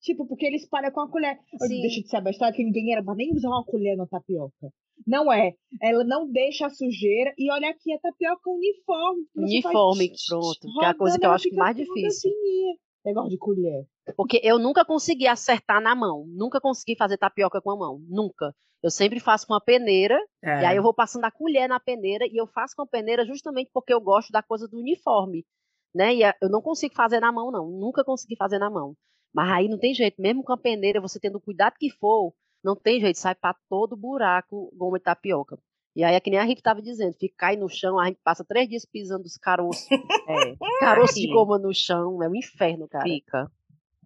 Tipo, 0.02 0.26
porque 0.28 0.48
ele 0.48 0.56
espalha 0.56 0.92
com 0.92 1.02
a 1.02 1.10
colher. 1.10 1.38
Eu 1.54 1.68
Sim. 1.68 1.82
deixa 1.82 2.02
de 2.02 2.10
ser 2.10 2.18
abestado 2.18 2.56
que 2.56 2.64
ninguém 2.64 2.92
era 2.92 3.04
pra 3.04 3.14
nem 3.14 3.32
usar 3.36 3.50
uma 3.50 3.64
colher 3.64 3.96
na 3.96 4.08
tapioca. 4.08 4.74
Não 5.06 5.32
é. 5.32 5.54
Ela 5.80 6.04
não 6.04 6.28
deixa 6.28 6.66
a 6.66 6.70
sujeira. 6.72 7.34
E 7.38 7.52
olha 7.52 7.70
aqui, 7.70 7.94
a 7.94 8.00
tapioca 8.00 8.50
uniforme. 8.50 9.26
Faz 9.36 9.52
Uniforme, 9.52 10.12
pronto. 10.28 10.60
Que 10.60 10.86
é 10.86 10.88
a 10.88 10.94
coisa 10.96 11.20
que 11.20 11.26
eu 11.26 11.32
acho 11.32 11.56
mais 11.56 11.76
difícil. 11.76 12.32
fininha. 12.32 12.76
Negócio 13.04 13.30
de 13.30 13.38
colher. 13.38 13.86
Porque 14.16 14.40
eu 14.44 14.60
nunca 14.60 14.86
consegui 14.86 15.28
acertar 15.28 15.82
na 15.82 15.96
mão. 15.96 16.26
Nunca 16.28 16.62
consegui 16.62 16.96
fazer 16.96 17.18
tapioca 17.18 17.62
com 17.62 17.72
a 17.72 17.78
mão. 17.78 18.00
Nunca. 18.08 18.54
Eu 18.84 18.90
sempre 18.90 19.20
faço 19.20 19.46
com 19.46 19.54
a 19.54 19.62
peneira. 19.62 20.20
É. 20.44 20.62
E 20.62 20.66
aí 20.66 20.78
eu 20.78 20.84
vou 20.84 20.94
passando 20.94 21.26
a 21.26 21.32
colher 21.32 21.68
na 21.68 21.80
peneira 21.80 22.26
e 22.26 22.40
eu 22.40 22.48
faço 22.48 22.76
com 22.76 22.82
a 22.82 22.88
peneira 22.88 23.26
justamente 23.26 23.70
porque 23.74 23.94
eu 23.94 24.02
gosto 24.02 24.32
da 24.32 24.42
coisa 24.42 24.68
do 24.68 24.80
uniforme, 24.80 25.46
né? 25.94 26.16
E 26.16 26.22
eu 26.24 26.50
não 26.50 26.62
consigo 26.62 26.96
fazer 26.96 27.20
na 27.20 27.32
mão 27.32 27.52
não, 27.52 27.70
nunca 27.70 28.04
consegui 28.04 28.36
fazer 28.36 28.58
na 28.58 28.70
mão. 28.70 28.96
Mas 29.34 29.50
aí 29.52 29.70
não 29.70 29.78
tem 29.78 29.94
jeito, 29.94 30.22
mesmo 30.22 30.44
com 30.44 30.52
a 30.52 30.58
peneira, 30.58 31.00
você 31.00 31.20
tendo 31.20 31.38
o 31.38 31.42
cuidado 31.42 31.76
que 31.80 31.90
for, 31.90 32.34
não 32.64 32.76
tem 32.76 33.00
jeito, 33.00 33.18
sai 33.18 33.34
para 33.34 33.56
todo 33.70 33.96
buraco 33.96 34.72
goma 34.76 34.98
de 34.98 35.06
tapioca. 35.06 35.58
E 35.96 36.04
aí 36.04 36.16
é 36.16 36.20
que 36.20 36.30
nem 36.30 36.40
a 36.40 36.44
Rick 36.44 36.62
estava 36.62 36.82
dizendo, 36.82 37.14
fica 37.20 37.36
cai 37.38 37.56
no 37.58 37.68
chão, 37.68 38.00
a 38.00 38.06
gente 38.06 38.20
passa 38.24 38.46
três 38.46 38.68
dias 38.70 38.86
pisando 38.86 39.26
os 39.26 39.38
caroços, 39.38 39.86
É, 40.28 40.56
caroços 40.80 41.16
de 41.16 41.28
goma 41.28 41.58
no 41.60 41.74
chão, 41.74 42.22
é 42.24 42.30
um 42.30 42.36
inferno, 42.36 42.88
cara. 42.88 43.04
fica. 43.04 43.52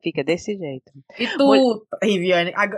Fica 0.04 0.24
desse 0.24 0.56
jeito. 0.56 0.91
E 1.17 1.28
tu, 1.36 1.86
Riviane, 2.04 2.54
a- 2.56 2.69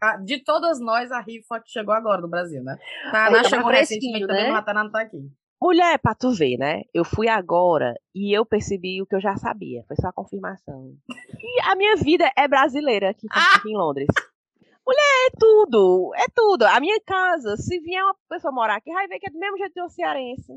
a- 0.00 0.16
de 0.18 0.38
todas 0.44 0.78
nós, 0.78 1.10
a 1.10 1.20
Riv 1.20 1.42
foi 1.46 1.58
a 1.58 1.60
que 1.60 1.70
chegou 1.70 1.92
agora 1.92 2.20
no 2.20 2.28
Brasil, 2.28 2.62
né? 2.62 2.78
Tá, 3.10 3.26
É, 3.26 3.30
na 3.30 3.42
tá 3.42 3.48
chegou 3.48 3.70
recentemente 3.70 3.88
fresquinho, 4.10 4.26
também, 4.28 4.42
né? 4.44 4.50
mas 4.50 4.58
a 4.58 4.62
Tana 4.62 4.84
não 4.84 4.90
tá 4.92 5.00
aqui. 5.00 5.18
Mulher, 5.60 5.98
pra 5.98 6.14
tu 6.14 6.30
ver, 6.32 6.56
né? 6.58 6.82
Eu 6.94 7.04
fui 7.04 7.28
agora 7.28 7.94
e 8.14 8.32
eu 8.36 8.44
percebi 8.46 9.02
o 9.02 9.06
que 9.06 9.16
eu 9.16 9.20
já 9.20 9.36
sabia. 9.36 9.82
Foi 9.88 9.96
só 10.00 10.08
a 10.08 10.12
confirmação. 10.12 10.94
E 11.40 11.60
a 11.62 11.74
minha 11.74 11.96
vida 11.96 12.30
é 12.36 12.46
brasileira 12.46 13.10
aqui, 13.10 13.26
aqui 13.30 13.70
em 13.70 13.76
Londres. 13.76 14.06
Mulher, 14.86 15.26
é 15.26 15.30
tudo. 15.38 16.12
É 16.14 16.26
tudo. 16.34 16.62
A 16.64 16.78
minha 16.80 17.00
casa, 17.04 17.56
se 17.56 17.78
vier 17.80 18.02
uma 18.04 18.16
pessoa 18.28 18.52
morar 18.52 18.76
aqui, 18.76 18.92
vai 18.92 19.08
ver 19.08 19.18
que 19.18 19.26
é 19.26 19.30
do 19.30 19.38
mesmo 19.38 19.58
jeito 19.58 19.74
de 19.74 19.82
um 19.82 19.88
cearense. 19.88 20.52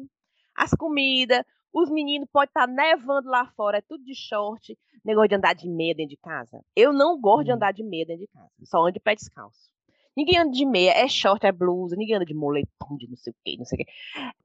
As 0.55 0.71
comidas, 0.71 1.43
os 1.73 1.89
meninos 1.89 2.27
pode 2.31 2.49
estar 2.49 2.67
nevando 2.67 3.29
lá 3.29 3.45
fora, 3.55 3.77
é 3.77 3.81
tudo 3.81 4.03
de 4.03 4.13
short. 4.13 4.77
Negócio 5.03 5.29
de 5.29 5.35
andar 5.35 5.55
de 5.55 5.67
meia 5.69 5.95
dentro 5.95 6.11
de 6.11 6.17
casa. 6.17 6.61
Eu 6.75 6.91
não 6.93 7.19
gosto 7.19 7.45
de 7.45 7.51
Hum. 7.51 7.55
andar 7.55 7.71
de 7.71 7.83
meia 7.83 8.05
dentro 8.05 8.21
de 8.25 8.27
casa. 8.27 8.49
Só 8.65 8.81
ando 8.81 8.91
de 8.91 8.99
pé 8.99 9.15
descalço. 9.15 9.69
Ninguém 10.19 10.37
anda 10.37 10.51
de 10.51 10.65
meia, 10.65 10.91
é 10.91 11.07
short, 11.07 11.45
é 11.45 11.51
blusa, 11.51 11.95
ninguém 11.95 12.17
anda 12.17 12.25
de 12.25 12.33
moletom, 12.33 12.97
de 12.97 13.07
não 13.09 13.15
sei 13.15 13.31
o 13.31 13.35
que, 13.45 13.57
não 13.57 13.63
sei 13.63 13.77
o 13.77 13.85
que. 13.85 13.91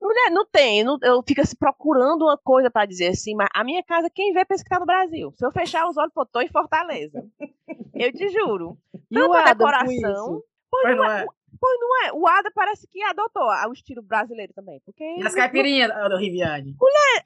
Mulher, 0.00 0.30
não 0.30 0.46
tem, 0.46 0.84
não- 0.84 0.98
eu 1.02 1.20
fico 1.26 1.40
assim, 1.40 1.56
procurando 1.56 2.22
uma 2.26 2.38
coisa 2.38 2.70
pra 2.70 2.87
dizer 2.87 3.08
assim, 3.08 3.34
mas 3.34 3.48
a 3.52 3.64
minha 3.64 3.82
casa, 3.82 4.08
quem 4.08 4.32
vê 4.32 4.44
pensa 4.44 4.62
que 4.62 4.70
tá 4.70 4.78
no 4.78 4.87
Brasil. 4.87 5.32
Se 5.37 5.44
eu 5.44 5.50
fechar 5.50 5.88
os 5.88 5.96
olhos, 5.96 6.12
pô, 6.14 6.24
tô 6.24 6.40
em 6.40 6.48
Fortaleza. 6.48 7.26
Eu 7.92 8.12
te 8.12 8.28
juro. 8.28 8.78
O 8.92 8.98
Tanta 9.12 9.50
Adam 9.50 9.66
com 9.66 9.72
decoração. 9.88 10.42
Pois 10.70 10.96
não 10.96 11.10
é? 11.10 11.26
Pois 11.61 11.81
não 11.81 12.05
é, 12.05 12.12
o 12.12 12.27
Ada 12.27 12.51
parece 12.55 12.87
que 12.87 13.03
adotou 13.03 13.43
o 13.43 13.73
estilo 13.73 14.03
brasileiro 14.03 14.53
também. 14.53 14.81
Porque. 14.85 15.05
E 15.05 15.23
as 15.27 15.35
caipirinhas 15.35 15.90
do 16.11 16.17
Riviane? 16.17 16.75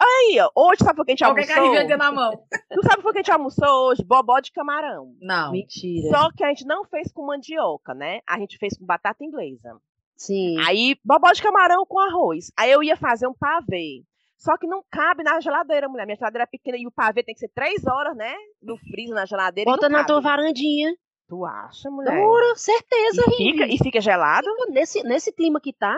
Aí, 0.01 0.39
ó, 0.41 0.51
hoje 0.55 0.85
sabe 0.85 1.01
o 1.01 1.05
que 1.05 1.11
a 1.11 1.15
gente 1.15 1.25
Qualquer 1.25 1.47
que 1.47 1.53
a 1.53 1.57
almoçou? 1.57 1.73
Riviane 1.73 1.89
tem 1.89 1.99
na 1.99 2.13
mão. 2.13 2.33
Tu 2.73 2.83
sabe 2.83 3.01
o 3.01 3.13
que 3.13 3.19
a 3.19 3.23
gente 3.23 3.33
almoçou 3.33 3.89
hoje? 3.89 4.05
Bobó 4.05 4.41
de 4.41 4.53
camarão. 4.53 5.15
Não. 5.21 5.53
Mentira. 5.53 6.09
Só 6.11 6.31
que 6.33 6.45
a 6.45 6.49
gente 6.49 6.67
não 6.67 6.85
fez 6.85 7.13
com 7.13 7.27
mandioca, 7.27 7.95
né? 7.95 8.21
A 8.27 8.39
gente 8.39 8.59
fez 8.59 8.77
com 8.77 8.85
batata 8.85 9.25
inglesa. 9.25 9.77
Sim. 10.17 10.57
Aí, 10.67 10.97
bobó 11.05 11.31
de 11.33 11.43
camarão 11.43 11.87
com 11.87 11.99
arroz. 11.99 12.51
Aí 12.57 12.71
eu 12.71 12.83
ia 12.83 12.97
fazer 12.97 13.27
um 13.27 13.35
pavê. 13.35 14.03
Só 14.37 14.57
que 14.57 14.67
não 14.69 14.85
cabe 14.89 15.25
na 15.25 15.41
geladeira, 15.41 15.89
mulher. 15.89 16.07
Minha 16.07 16.17
geladeira 16.17 16.45
é 16.45 16.47
pequena 16.47 16.77
e 16.79 16.87
o 16.87 16.93
pavê 16.93 17.23
tem 17.23 17.35
que 17.35 17.41
ser 17.41 17.51
três 17.53 17.85
horas, 17.87 18.17
né? 18.17 18.35
No 18.63 18.77
freezer, 18.77 19.15
na 19.15 19.27
geladeira. 19.27 19.71
Bota 19.71 19.87
e 19.87 19.89
não 19.89 19.99
na 19.99 20.05
tua 20.05 20.23
cabe. 20.23 20.29
varandinha. 20.29 20.95
Tu 21.29 21.45
acha, 21.45 21.91
mulher? 21.91 22.15
Juro, 22.21 22.57
certeza, 22.57 23.23
E 23.29 23.37
fica, 23.37 23.67
e 23.67 23.79
fica 23.79 24.01
gelado? 24.01 24.49
Nesse, 24.71 25.03
nesse 25.03 25.31
clima 25.33 25.61
que 25.61 25.73
tá, 25.73 25.97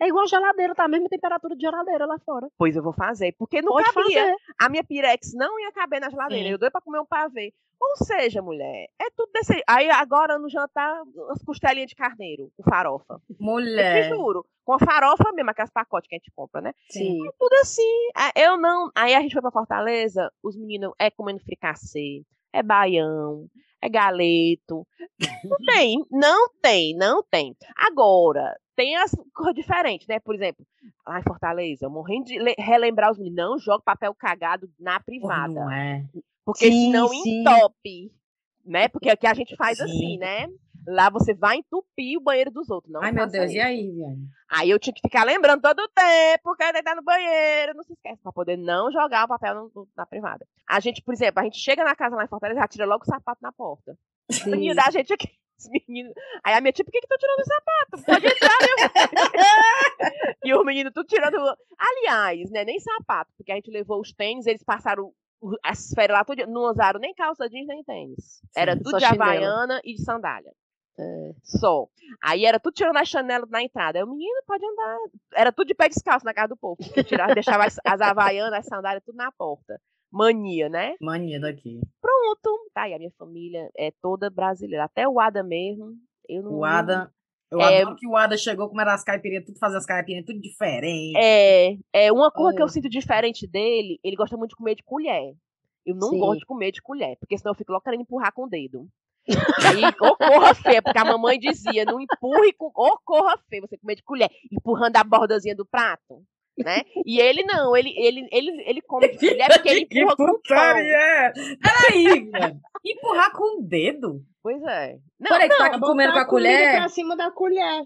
é 0.00 0.08
igual 0.08 0.26
geladeira, 0.26 0.74
tá 0.74 0.84
a 0.84 0.88
mesma 0.88 1.08
temperatura 1.08 1.54
de 1.54 1.60
geladeira 1.60 2.06
lá 2.06 2.18
fora. 2.24 2.48
Pois 2.56 2.74
eu 2.74 2.82
vou 2.82 2.94
fazer. 2.94 3.34
Porque 3.38 3.60
não 3.60 3.72
Pode 3.72 3.92
cabia. 3.92 4.20
fazer. 4.22 4.36
A 4.58 4.68
minha 4.70 4.82
pirex 4.82 5.32
não 5.34 5.60
ia 5.60 5.70
caber 5.72 6.00
na 6.00 6.08
geladeira. 6.08 6.44
Sim. 6.46 6.52
Eu 6.52 6.58
dei 6.58 6.70
pra 6.70 6.80
comer 6.80 6.98
um 7.00 7.04
pavê. 7.06 7.52
Ou 7.82 7.96
seja, 8.04 8.42
mulher, 8.42 8.88
é 9.00 9.08
tudo 9.16 9.30
desse. 9.32 9.62
Aí 9.66 9.90
agora 9.90 10.38
no 10.38 10.50
jantar, 10.50 11.00
as 11.30 11.42
costelinhas 11.42 11.88
de 11.88 11.94
carneiro, 11.96 12.50
com 12.56 12.62
farofa. 12.62 13.14
Eu 13.28 13.36
te 13.36 13.42
Mulher. 13.42 14.08
juro. 14.10 14.44
Com 14.64 14.74
a 14.74 14.78
farofa 14.78 15.32
mesmo, 15.32 15.50
aquelas 15.50 15.70
pacotes 15.70 16.06
que 16.08 16.14
a 16.14 16.18
gente 16.18 16.30
compra, 16.34 16.60
né? 16.60 16.72
Sim. 16.90 17.18
Tudo 17.38 17.54
assim. 17.62 18.08
Ah, 18.14 18.32
Eu 18.36 18.58
não. 18.58 18.90
Aí 18.94 19.14
a 19.14 19.20
gente 19.20 19.32
foi 19.32 19.40
pra 19.42 19.50
Fortaleza, 19.50 20.30
os 20.42 20.56
meninos 20.58 20.92
é 20.98 21.10
comendo 21.10 21.40
fricassê, 21.40 22.22
é 22.52 22.62
baião, 22.62 23.46
é 23.82 23.88
galeto. 23.88 24.86
Não 25.44 25.56
tem, 25.66 26.04
não 26.10 26.48
tem, 26.62 26.94
não 26.96 27.22
tem. 27.22 27.56
Agora, 27.76 28.56
tem 28.76 28.96
as 28.96 29.10
coisas 29.34 29.54
diferentes, 29.54 30.06
né? 30.06 30.18
Por 30.20 30.34
exemplo, 30.34 30.64
lá 31.06 31.18
em 31.20 31.22
Fortaleza, 31.24 31.86
eu 31.86 31.90
morrendo 31.90 32.24
de 32.26 32.38
le- 32.38 32.54
relembrar 32.58 33.10
os 33.10 33.18
meninos, 33.18 33.36
não 33.36 33.58
joga 33.58 33.82
papel 33.82 34.14
cagado 34.14 34.70
na 34.78 35.00
privada. 35.00 35.52
Não 35.52 35.70
é. 35.70 36.04
Porque 36.44 36.66
Sim, 36.66 36.86
senão 36.92 37.08
sim. 37.08 37.40
entope. 37.40 38.12
Né? 38.64 38.88
Porque 38.88 39.08
aqui 39.08 39.26
a 39.26 39.34
gente 39.34 39.56
faz 39.56 39.78
Sim. 39.78 39.84
assim, 39.84 40.18
né? 40.18 40.46
Lá 40.86 41.10
você 41.10 41.34
vai 41.34 41.56
entupir 41.58 42.16
o 42.18 42.22
banheiro 42.22 42.50
dos 42.50 42.70
outros. 42.70 42.92
Não 42.92 43.02
Ai, 43.02 43.12
meu 43.12 43.26
Deus. 43.26 43.46
isso. 43.46 43.56
E 43.56 43.60
aí, 43.60 43.82
Riviane? 43.82 44.28
Aí 44.50 44.70
eu 44.70 44.78
tinha 44.78 44.94
que 44.94 45.00
ficar 45.02 45.24
lembrando 45.24 45.60
todo 45.60 45.78
o 45.80 45.88
tempo 45.88 46.56
que 46.56 46.64
ele 46.64 46.82
tá 46.82 46.94
no 46.94 47.02
banheiro, 47.02 47.74
não 47.74 47.82
se 47.82 47.92
esquece, 47.92 48.22
pra 48.22 48.32
poder 48.32 48.56
não 48.56 48.90
jogar 48.90 49.24
o 49.24 49.28
papel 49.28 49.54
no- 49.54 49.72
no- 49.74 49.88
na 49.96 50.06
privada. 50.06 50.46
A 50.68 50.80
gente, 50.80 51.02
por 51.02 51.12
exemplo, 51.14 51.40
a 51.40 51.44
gente 51.44 51.58
chega 51.58 51.84
na 51.84 51.94
casa 51.94 52.16
lá 52.16 52.24
em 52.24 52.28
Fortaleza, 52.28 52.60
já 52.60 52.68
tira 52.68 52.86
logo 52.86 53.02
o 53.02 53.06
sapato 53.06 53.40
na 53.42 53.52
porta. 53.52 53.96
O 54.28 54.32
Sim. 54.32 54.50
menino 54.50 54.74
da 54.74 54.90
gente 54.90 55.12
aqui, 55.12 55.28
Os 55.60 55.68
meninos. 55.68 56.14
Aí 56.42 56.54
a 56.54 56.60
minha 56.62 56.72
tia, 56.72 56.82
por 56.82 56.90
que 56.90 57.00
que 57.02 57.06
tô 57.06 57.18
tirando 57.18 57.40
o 57.40 57.44
sapato? 57.44 58.04
Pode 58.06 58.26
entrar, 58.26 58.58
meu 58.60 58.88
filho. 58.88 59.10
E 60.42 60.54
o 60.54 60.64
menino, 60.64 60.90
tudo 60.90 61.06
tirando. 61.06 61.36
Aliás, 61.78 62.50
né? 62.50 62.64
Nem 62.64 62.80
sapato, 62.80 63.30
porque 63.36 63.52
a 63.52 63.56
gente 63.56 63.70
levou 63.70 64.00
os 64.00 64.10
tênis, 64.12 64.46
eles 64.46 64.62
passaram 64.64 65.12
as 65.62 65.90
férias 65.94 66.18
lá, 66.18 66.24
tudo, 66.24 66.46
não 66.46 66.62
usaram 66.62 66.98
nem 66.98 67.14
calça 67.14 67.48
jeans, 67.48 67.66
nem 67.66 67.84
tênis. 67.84 68.40
Era 68.56 68.72
Sim, 68.72 68.78
tudo 68.78 68.90
só 68.92 68.98
de 68.98 69.04
chinelo. 69.06 69.22
havaiana 69.22 69.80
e 69.84 69.94
de 69.94 70.02
sandália. 70.02 70.52
É. 70.98 71.32
Só. 71.42 71.86
Aí 72.22 72.44
era 72.44 72.58
tudo 72.60 72.74
tirando 72.74 72.96
a 72.96 73.04
chanela 73.04 73.46
na 73.48 73.62
entrada. 73.62 73.98
Aí 73.98 74.04
o 74.04 74.08
menino 74.10 74.42
pode 74.46 74.64
andar. 74.66 74.98
Era 75.34 75.52
tudo 75.52 75.68
de 75.68 75.74
pé 75.74 75.88
descalço 75.88 76.24
na 76.26 76.34
casa 76.34 76.48
do 76.48 76.56
povo. 76.56 76.76
Tirava, 77.06 77.34
deixava 77.34 77.64
as, 77.64 77.76
as 77.84 78.00
havaianas, 78.00 78.60
as 78.60 78.66
sandálias, 78.66 79.02
tudo 79.04 79.16
na 79.16 79.32
porta. 79.32 79.80
Mania, 80.12 80.68
né? 80.68 80.96
Mania 81.00 81.40
daqui. 81.40 81.80
Pronto. 82.00 82.70
Tá, 82.74 82.88
e 82.88 82.94
a 82.94 82.98
minha 82.98 83.12
família 83.16 83.70
é 83.78 83.92
toda 84.02 84.28
brasileira. 84.28 84.84
Até 84.84 85.08
o 85.08 85.20
Ada 85.20 85.42
mesmo. 85.42 85.92
Eu 86.28 86.42
não. 86.42 86.58
O 86.58 86.64
Ada. 86.64 87.12
Eu 87.50 87.60
É- 87.60 87.80
adoro 87.82 87.96
que 87.96 88.06
o 88.06 88.16
Ada 88.16 88.36
chegou, 88.36 88.68
como 88.68 88.80
era 88.80 88.94
as 88.94 89.02
caipirinhas, 89.02 89.44
tudo 89.44 89.58
fazia 89.58 89.78
as 89.78 89.86
caipirinhas, 89.86 90.24
tudo 90.26 90.40
diferente. 90.40 91.16
É, 91.16 91.76
é 91.92 92.12
uma 92.12 92.30
coisa 92.30 92.56
que 92.56 92.62
eu 92.62 92.68
sinto 92.68 92.88
diferente 92.88 93.44
dele, 93.44 93.98
ele 94.04 94.14
gosta 94.14 94.36
muito 94.36 94.50
de 94.50 94.56
comer 94.56 94.76
de 94.76 94.84
colher. 94.84 95.34
Eu 95.84 95.96
não 95.96 96.10
Sim. 96.10 96.18
gosto 96.20 96.38
de 96.40 96.46
comer 96.46 96.70
de 96.70 96.80
colher, 96.80 97.16
porque 97.18 97.36
senão 97.36 97.50
eu 97.52 97.56
fico 97.56 97.72
logo 97.72 97.82
querendo 97.82 98.02
empurrar 98.02 98.32
com 98.32 98.44
o 98.44 98.48
dedo. 98.48 98.86
Aí, 99.28 99.84
ô 100.00 100.16
corra 100.16 100.54
feia, 100.54 100.82
porque 100.82 100.98
a 100.98 101.04
mamãe 101.04 101.38
dizia, 101.38 101.84
não 101.84 102.00
empurre 102.00 102.52
com. 102.52 102.70
Corra 103.04 103.38
feia, 103.48 103.62
você 103.62 103.76
comer 103.78 103.96
de 103.96 104.02
colher, 104.02 104.30
empurrando 104.50 104.96
a 104.96 105.04
bordazinha 105.04 105.54
do 105.54 105.66
prato. 105.66 106.22
Né? 106.58 106.82
E 107.06 107.18
ele 107.18 107.42
não, 107.44 107.74
ele, 107.74 107.90
ele, 107.96 108.28
ele, 108.30 108.62
ele 108.66 108.82
come 108.82 109.08
de 109.08 109.18
colher 109.18 109.48
porque 109.48 109.68
ele 109.68 109.86
que 109.86 110.00
empurra 110.00 110.16
com 110.16 110.54
o 110.54 110.54
é? 110.54 111.32
Peraí. 111.32 112.30
Empurrar 112.84 113.32
com 113.32 113.60
o 113.60 113.62
dedo? 113.62 114.22
Pois 114.42 114.62
é. 114.64 114.98
Não, 115.18 115.28
Peraí, 115.28 115.48
que 115.48 115.56
tá 115.56 115.80
comendo 115.80 116.12
com 116.12 116.18
a 116.18 116.26
colher. 116.26 116.76
pra 116.76 116.88
cima 116.88 117.16
da 117.16 117.30
colher. 117.30 117.84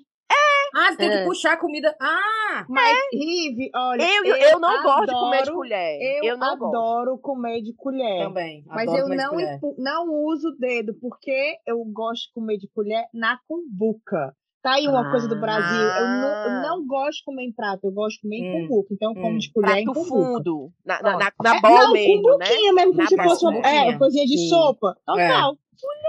Ah, 0.74 0.90
você 0.90 0.96
tem 0.96 1.08
que 1.10 1.16
É. 1.16 1.24
puxar 1.24 1.52
a 1.52 1.56
comida. 1.56 1.94
Ah! 2.00 2.64
Mas, 2.68 2.98
Rive, 3.12 3.70
olha. 3.74 4.02
eu, 4.02 4.24
eu, 4.24 4.36
eu 4.36 4.58
não 4.60 4.82
gosto 4.82 5.06
de 5.06 5.12
comer 5.12 5.36
de 5.36 5.42
adoro- 5.42 5.56
colher. 5.56 5.98
Eu, 6.02 6.24
Eu, 6.24 6.36
não 6.36 6.58
gosto. 6.58 6.76
adoro 6.76 7.18
comer 7.18 7.62
de 7.62 7.72
colher. 7.74 8.24
Também. 8.24 8.64
Mas 8.66 8.88
adoro 8.88 9.12
eu 9.12 9.16
não, 9.16 9.30
colher. 9.30 9.60
não 9.78 10.08
uso 10.26 10.48
o 10.48 10.56
dedo, 10.58 10.94
porque 11.00 11.56
eu 11.66 11.84
gosto 11.84 12.26
de 12.28 12.32
comer 12.34 12.58
de 12.58 12.68
colher 12.74 13.04
na 13.14 13.38
cumbuca. 13.46 14.34
Tá 14.62 14.76
aí 14.76 14.88
uma 14.88 15.10
coisa 15.10 15.28
do 15.28 15.38
Brasil. 15.38 15.78
Eu 15.78 16.06
não, 16.06 16.44
eu 16.46 16.62
não 16.62 16.86
gosto 16.86 17.18
de 17.18 17.24
comer 17.24 17.44
em 17.44 17.52
prato, 17.52 17.84
eu 17.84 17.92
gosto 17.92 18.16
de 18.16 18.22
comer 18.22 18.36
em 18.38 18.48
Hum, 18.48 18.66
cumbuca. 18.68 18.94
Então 18.94 19.10
eu 19.10 19.20
como 19.20 19.34
hum. 19.34 19.38
de 19.38 19.52
colher 19.52 19.76
em 19.76 19.84
Prato 19.84 20.00
cumbuca. 20.00 20.32
fundo. 20.38 20.72
Na, 20.86 21.02
na, 21.02 21.18
na, 21.18 21.32
na 21.42 21.56
É, 21.56 21.60
bola 21.60 21.84
não, 21.84 21.92
mesmo, 21.92 22.22
né? 22.38 22.46
cumbuquinha 22.46 22.72
mesmo, 22.72 22.90
como 22.92 23.02
Na 23.02 23.08
se 23.08 23.16
fosse 23.16 23.44
uma, 23.44 23.58
é, 23.58 23.98
coisinha 23.98 24.24
de 24.24 24.38
Sim. 24.38 24.48
sopa. 24.48 24.96
Total. 25.04 25.58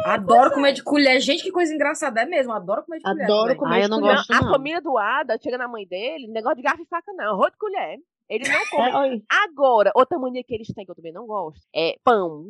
Adoro 0.06 0.52
comer 0.52 0.74
de 0.74 0.84
colher. 0.84 1.20
Gente, 1.20 1.44
que 1.44 1.52
coisa 1.52 1.74
engraçada. 1.74 2.22
É 2.22 2.26
mesmo. 2.26 2.52
Adoro 2.54 2.84
comer 2.84 2.98
de 2.98 3.04
colher. 3.04 3.24
Adoro 3.24 3.56
comer 3.56 3.74
Ah, 3.76 3.80
eu 3.80 3.84
de 3.84 3.90
não 3.90 4.00
colher. 4.02 4.16
gosto. 4.16 4.32
a 4.34 4.42
não. 4.42 4.52
família 4.52 4.82
do 4.82 4.98
Ada 4.98 5.38
chega 5.42 5.58
na 5.58 5.68
mãe 5.68 5.86
dele, 5.88 6.28
negócio 6.28 6.58
de 6.58 6.62
garfo 6.64 6.82
e 6.84 6.86
faca 6.86 7.12
não, 7.14 7.34
arroz 7.34 7.52
de 7.52 7.58
colher. 7.58 7.98
Eles 8.30 8.50
não 8.50 8.60
comem. 8.70 9.18
É, 9.32 9.36
Agora, 9.44 9.92
outra 9.96 10.18
mania 10.20 10.44
que 10.44 10.54
eles 10.54 10.68
têm, 10.74 10.86
que 10.86 10.92
eu 10.92 10.96
também 10.96 11.14
não 11.14 11.26
gosto, 11.28 11.62
é 11.76 11.96
pão. 12.04 12.48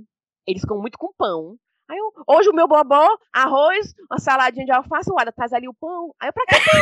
Eles 0.47 0.63
comem 0.63 0.81
muito 0.81 0.97
com 0.97 1.11
pão. 1.17 1.55
Aí 1.89 1.97
eu, 1.97 2.11
hoje 2.27 2.49
o 2.49 2.53
meu 2.53 2.67
bobó, 2.67 3.15
arroz, 3.31 3.93
uma 4.09 4.17
saladinha 4.19 4.65
de 4.65 4.71
alface, 4.71 5.11
o 5.11 5.19
Ada 5.19 5.31
traz 5.31 5.53
ali 5.53 5.67
o 5.67 5.73
pão. 5.73 6.13
Aí 6.19 6.29
eu, 6.29 6.33
pra 6.33 6.43
que 6.45 6.55
pão? 6.55 6.81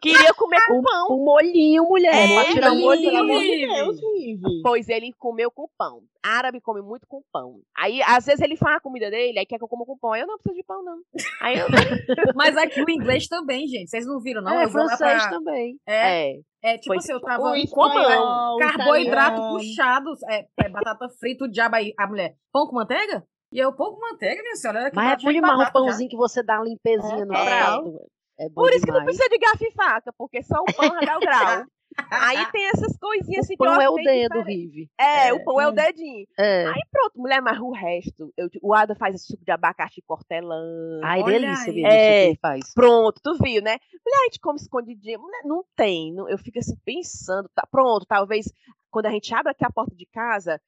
Queria 0.00 0.34
comer 0.34 0.60
com 0.66 0.82
pão. 0.82 1.06
O 1.10 1.24
molhinho, 1.24 1.84
mulher. 1.84 2.14
É, 2.14 2.34
pode 2.34 2.52
tirar 2.52 2.72
o 2.72 2.76
molhinho. 2.78 3.10
pelo 3.12 3.26
molhinho. 3.26 3.32
amor 3.32 3.40
de 3.42 3.50
Rive. 3.50 3.74
Deus, 3.74 4.00
Rive. 4.00 4.62
Pois 4.62 4.88
ele 4.88 5.12
comeu 5.18 5.50
com 5.50 5.68
pão. 5.78 6.00
Árabe 6.22 6.60
come 6.60 6.80
muito 6.82 7.06
com 7.06 7.22
pão. 7.32 7.60
Aí, 7.76 8.00
às 8.02 8.24
vezes, 8.26 8.40
ele 8.40 8.56
faz 8.56 8.76
a 8.76 8.80
comida 8.80 9.10
dele, 9.10 9.38
aí 9.38 9.46
quer 9.46 9.58
que 9.58 9.64
eu 9.64 9.68
coma 9.68 9.84
com 9.84 9.96
pão. 9.98 10.12
Aí 10.12 10.20
eu 10.20 10.26
não 10.26 10.36
preciso 10.38 10.54
de 10.56 10.62
pão, 10.64 10.82
não. 10.84 10.98
Aí 11.40 11.58
eu. 11.58 11.66
Mas 12.36 12.56
aqui 12.56 12.82
o 12.82 12.90
inglês 12.90 13.26
também, 13.26 13.66
gente. 13.66 13.90
Vocês 13.90 14.06
não 14.06 14.20
viram, 14.20 14.42
não? 14.42 14.52
é, 14.52 14.64
eu 14.64 14.68
francês 14.70 15.22
pra... 15.22 15.30
também. 15.30 15.76
É, 15.86 16.30
É. 16.30 16.40
é, 16.62 16.74
tipo 16.78 16.88
Pois, 16.88 17.04
assim, 17.04 17.12
eu 17.12 17.20
tava 17.20 17.42
O 17.42 17.50
com 17.50 17.56
espanhol, 17.56 18.54
o 18.54 18.58
carboidrato 18.58 19.32
italiano. 19.36 19.58
puxado, 19.58 20.10
é, 20.28 20.46
é, 20.60 20.68
batata 20.68 21.08
frita, 21.18 21.44
o 21.44 21.48
diabo 21.50 21.76
aí, 21.76 21.92
a 21.98 22.06
mulher, 22.06 22.34
pão 22.52 22.66
com 22.66 22.76
manteiga? 22.76 23.24
E 23.52 23.58
eu, 23.58 23.70
pão 23.74 23.92
com 23.94 24.00
manteiga, 24.00 24.40
minha 24.42 24.56
senhora, 24.56 24.90
Mas 24.94 25.12
é 25.12 25.24
bom 25.26 25.32
demais 25.32 25.54
um 25.54 25.58
batata 25.58 25.78
já. 25.78 25.84
pãozinho 25.86 26.08
que 26.08 26.16
você 26.16 26.42
dá 26.42 26.54
uma 26.58 26.64
limpezinha 26.64 27.26
no 27.26 27.34
É. 27.34 27.44
prato. 27.44 28.00
É 28.44 28.48
bom 28.48 28.62
Por 28.62 28.70
isso 28.70 28.84
que 28.84 28.90
não 28.92 29.00
demais. 29.00 29.16
precisa 29.16 29.28
de 29.28 29.38
garfo 29.38 29.64
e 29.64 29.70
faca, 29.72 30.12
porque 30.16 30.42
só 30.42 30.60
o 30.60 30.64
pão 30.74 30.88
já 30.94 31.00
dá 31.00 31.16
o 31.16 31.20
grau. 31.20 31.64
Aí 32.10 32.36
tem 32.56 32.66
essas 32.68 32.96
coisinhas 32.98 33.44
assim 33.44 33.54
O 33.54 33.58
pão 33.58 33.66
que 33.68 33.72
eu 33.74 33.80
é 33.80 33.84
acho 33.84 33.92
o 33.92 33.96
bem 33.96 34.04
dedo. 34.04 34.40
Rive. 34.42 34.90
É, 34.98 35.28
É. 35.28 35.32
o 35.34 35.44
pão 35.44 35.60
é 35.60 35.66
o 35.66 35.70
Hum. 35.70 35.74
dedinho. 35.74 36.26
É. 36.38 36.66
Aí 36.66 36.80
pronto, 36.90 37.12
mulher, 37.18 37.42
mas 37.42 37.58
o 37.60 37.70
resto, 37.70 38.32
eu, 38.36 38.48
o 38.62 38.72
Ada 38.74 38.94
faz 38.94 39.14
esse 39.14 39.26
suco 39.26 39.44
de 39.44 39.50
abacaxi 39.52 40.00
cortelã. 40.02 41.00
Ai, 41.04 41.20
Olha 41.22 41.38
delícia, 41.40 41.66
aí. 41.66 41.74
Vivi, 41.74 41.86
É. 41.86 42.22
que 42.22 42.28
ele 42.30 42.38
faz. 42.40 42.72
Pronto, 42.74 43.20
tu 43.22 43.34
viu, 43.42 43.62
né? 43.62 43.76
Mulher, 44.04 44.20
a 44.20 44.24
gente 44.24 44.40
come 44.40 44.58
escondidinho. 44.58 45.20
Mulher, 45.20 45.42
não 45.44 45.64
tem. 45.76 46.12
não- 46.14 46.28
eu 46.28 46.38
fico 46.38 46.58
assim 46.58 46.76
pensando. 46.84 47.48
Tá, 47.54 47.66
pronto, 47.70 48.06
talvez 48.06 48.50
quando 48.90 49.06
a 49.06 49.10
gente 49.10 49.34
abre 49.34 49.52
aqui 49.52 49.64
a 49.64 49.70
porta 49.70 49.94
de 49.94 50.06
casa, 50.06 50.60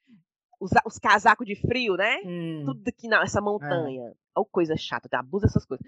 os, 0.60 0.70
os 0.86 0.98
casacos 0.98 1.46
de 1.46 1.54
frio, 1.56 1.94
né? 1.96 2.18
Hum, 2.24 2.62
Tudo 2.64 2.82
aqui 2.88 3.08
nessa 3.08 3.40
montanha. 3.40 4.12
Olha 4.36 4.46
coisa 4.50 4.76
chata, 4.76 5.08
tá? 5.08 5.20
abusa 5.20 5.46
dessas 5.46 5.64
coisas. 5.64 5.86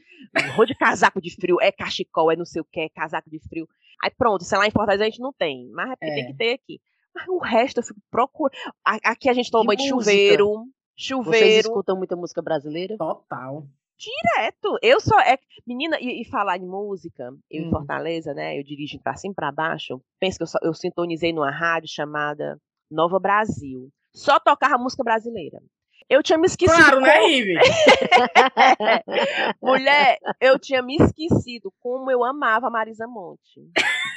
Rolo 0.55 0.66
de 0.66 0.74
casaco 0.76 1.20
de 1.20 1.35
frio, 1.35 1.57
é 1.61 1.72
cachecol, 1.72 2.31
é 2.31 2.37
não 2.37 2.44
sei 2.44 2.62
o 2.62 2.64
que, 2.64 2.81
é 2.81 2.88
casaco 2.88 3.29
de 3.29 3.40
frio. 3.48 3.66
Aí 4.02 4.11
pronto, 4.16 4.44
sei 4.44 4.57
lá, 4.59 4.66
em 4.66 4.70
Fortaleza 4.70 5.02
a 5.05 5.07
gente 5.09 5.20
não 5.20 5.33
tem. 5.33 5.68
Mas 5.72 5.90
é 5.90 5.96
porque 5.96 6.12
É. 6.12 6.14
tem 6.14 6.26
que 6.26 6.35
ter 6.35 6.52
aqui. 6.55 6.81
Mas 7.14 7.26
o 7.29 7.38
resto 7.38 7.79
eu 7.81 7.83
fico 7.83 8.00
procurando. 8.11 8.55
Aqui 8.85 9.29
a 9.29 9.33
gente 9.33 9.50
toma 9.50 9.64
banho 9.66 9.79
de 9.79 9.92
música? 9.92 10.12
chuveiro. 10.12 10.46
Vocês 10.48 10.68
Chuveiro. 10.96 11.59
escutam 11.68 11.96
muita 11.96 12.14
música 12.16 12.40
brasileira? 12.40 12.96
total. 12.96 13.66
direto. 13.98 14.79
Eu 14.83 15.00
só. 15.00 15.18
É, 15.20 15.38
menina, 15.66 15.98
e, 16.00 16.20
e 16.20 16.24
falar 16.24 16.59
em 16.59 16.66
música, 16.66 17.31
eu 17.50 17.62
em 17.62 17.66
Hum. 17.66 17.70
Fortaleza, 17.70 18.35
né? 18.35 18.59
Eu 18.59 18.62
dirijo 18.62 19.00
pra 19.00 19.16
cima 19.16 19.33
e 19.33 19.35
pra 19.35 19.50
baixo. 19.50 20.00
Penso 20.20 20.37
que 20.38 20.42
eu, 20.42 20.46
só- 20.46 20.59
eu 20.62 20.74
sintonizei 20.74 21.33
numa 21.33 21.50
rádio 21.50 21.88
chamada 21.90 22.61
Nova 22.90 23.18
Brasil. 23.18 23.88
Só 24.16 24.40
tocava 24.40 24.79
música 24.79 25.05
brasileira. 25.05 25.61
Eu 26.09 26.22
tinha 26.22 26.38
me 26.38 26.46
esquecido. 26.46 26.79
Claro, 26.79 27.00
né, 27.00 27.14
como- 27.16 27.26
Rive? 27.26 27.55
Mulher, 29.61 30.18
eu 30.40 30.59
tinha 30.59 30.83
me 30.83 30.96
esquecido 30.96 31.72
como 31.81 32.11
eu 32.11 32.24
amava 32.24 32.68
a 32.68 32.70
Marisa 32.70 33.07
Monte. 33.07 33.61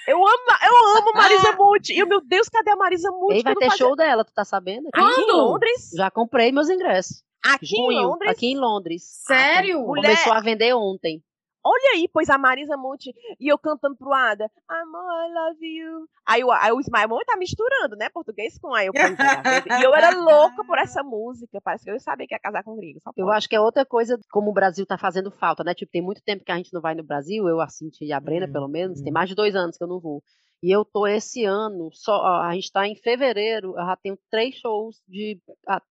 Eu, 0.07 0.17
ama, 0.17 0.59
eu 0.65 0.97
amo 1.01 1.13
Marisa 1.13 1.51
Monte. 1.53 1.93
E 1.93 1.99
eu, 1.99 2.07
meu 2.07 2.21
Deus, 2.21 2.47
cadê 2.49 2.71
a 2.71 2.75
Marisa 2.75 3.09
Monte? 3.11 3.35
Ei, 3.37 3.43
vai 3.43 3.55
ter 3.55 3.65
fazia- 3.69 3.77
show 3.85 3.95
dela, 3.95 4.23
tu 4.23 4.31
tá 4.33 4.45
sabendo? 4.45 4.87
Aqui 4.93 5.21
em 5.21 5.25
Quando? 5.25 5.37
Londres? 5.37 5.89
Já 5.95 6.11
comprei 6.11 6.51
meus 6.51 6.69
ingressos. 6.69 7.23
Aqui 7.43 7.75
em 7.75 7.93
Junho, 7.93 8.07
Londres? 8.09 8.31
aqui 8.31 8.47
em 8.51 8.57
Londres. 8.57 9.03
Sério? 9.25 9.79
Mulher, 9.81 10.01
Começou 10.03 10.33
a 10.33 10.41
vender 10.41 10.73
ontem. 10.75 11.23
Olha 11.71 11.91
aí, 11.93 12.07
pois 12.11 12.29
a 12.31 12.37
Marisa 12.37 12.75
Monte 12.75 13.13
e 13.39 13.47
eu 13.47 13.57
cantando 13.59 13.95
pro 13.95 14.11
Ada, 14.11 14.49
Amor, 14.67 15.01
I 15.03 15.33
love 15.33 15.65
you. 15.65 16.09
Aí, 16.25 16.43
o- 16.43 16.51
aí 16.51 16.71
o 16.71 16.79
Ismael 16.79 17.09
tá 17.27 17.37
misturando, 17.37 17.95
né? 17.95 18.09
Português 18.09 18.57
com 18.57 18.73
aí 18.73 18.87
eu? 18.87 18.93
E 18.93 19.83
eu 19.83 19.93
era 19.93 20.09
louca 20.09 20.63
por 20.63 20.79
essa 20.79 21.03
música. 21.03 21.61
Parece 21.61 21.83
que 21.83 21.91
eu 21.91 21.93
ia 21.93 21.99
saber 21.99 22.25
que 22.25 22.33
ia 22.33 22.39
casar 22.39 22.63
com 22.63 22.75
gringo. 22.75 22.99
Só 23.01 23.11
Eu 23.15 23.29
acho 23.29 23.47
que 23.47 23.55
é 23.55 23.61
outra 23.61 23.85
coisa, 23.85 24.19
como 24.31 24.49
o 24.49 24.53
Brasil 24.53 24.83
tá 24.85 24.97
fazendo 24.97 25.29
falta, 25.29 25.63
né? 25.63 25.75
Tipo, 25.75 25.91
tem 25.91 26.01
muito 26.01 26.23
tempo 26.23 26.43
que 26.43 26.51
a 26.51 26.57
gente 26.57 26.73
não 26.73 26.81
vai 26.81 26.95
no 26.95 27.03
Brasil, 27.03 27.47
eu, 27.47 27.61
a 27.61 27.67
Cintia 27.67 28.07
e 28.07 28.11
a 28.13 28.19
Brena, 28.19 28.47
Hum, 28.47 28.51
pelo 28.51 28.67
menos, 28.67 28.99
tem 29.01 29.11
hum. 29.11 29.13
mais 29.13 29.29
de 29.29 29.35
dois 29.35 29.55
anos 29.55 29.77
que 29.77 29.83
eu 29.83 29.87
não 29.87 29.99
vou. 29.99 30.23
E 30.63 30.71
eu 30.71 30.83
tô 30.83 31.05
esse 31.07 31.45
ano, 31.45 31.89
só, 31.93 32.25
a 32.41 32.51
gente 32.53 32.71
tá 32.71 32.87
em 32.87 32.95
fevereiro, 32.95 33.69
eu 33.77 33.85
já 33.85 33.95
tenho 33.95 34.17
três 34.29 34.55
shows 34.55 35.01
de, 35.07 35.39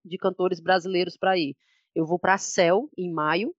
de 0.05 0.19
cantores 0.19 0.59
brasileiros 0.59 1.17
para 1.17 1.37
ir. 1.39 1.55
Eu 1.95 2.05
vou 2.05 2.19
pra 2.19 2.37
Céu, 2.39 2.89
em 2.97 3.13
maio, 3.13 3.55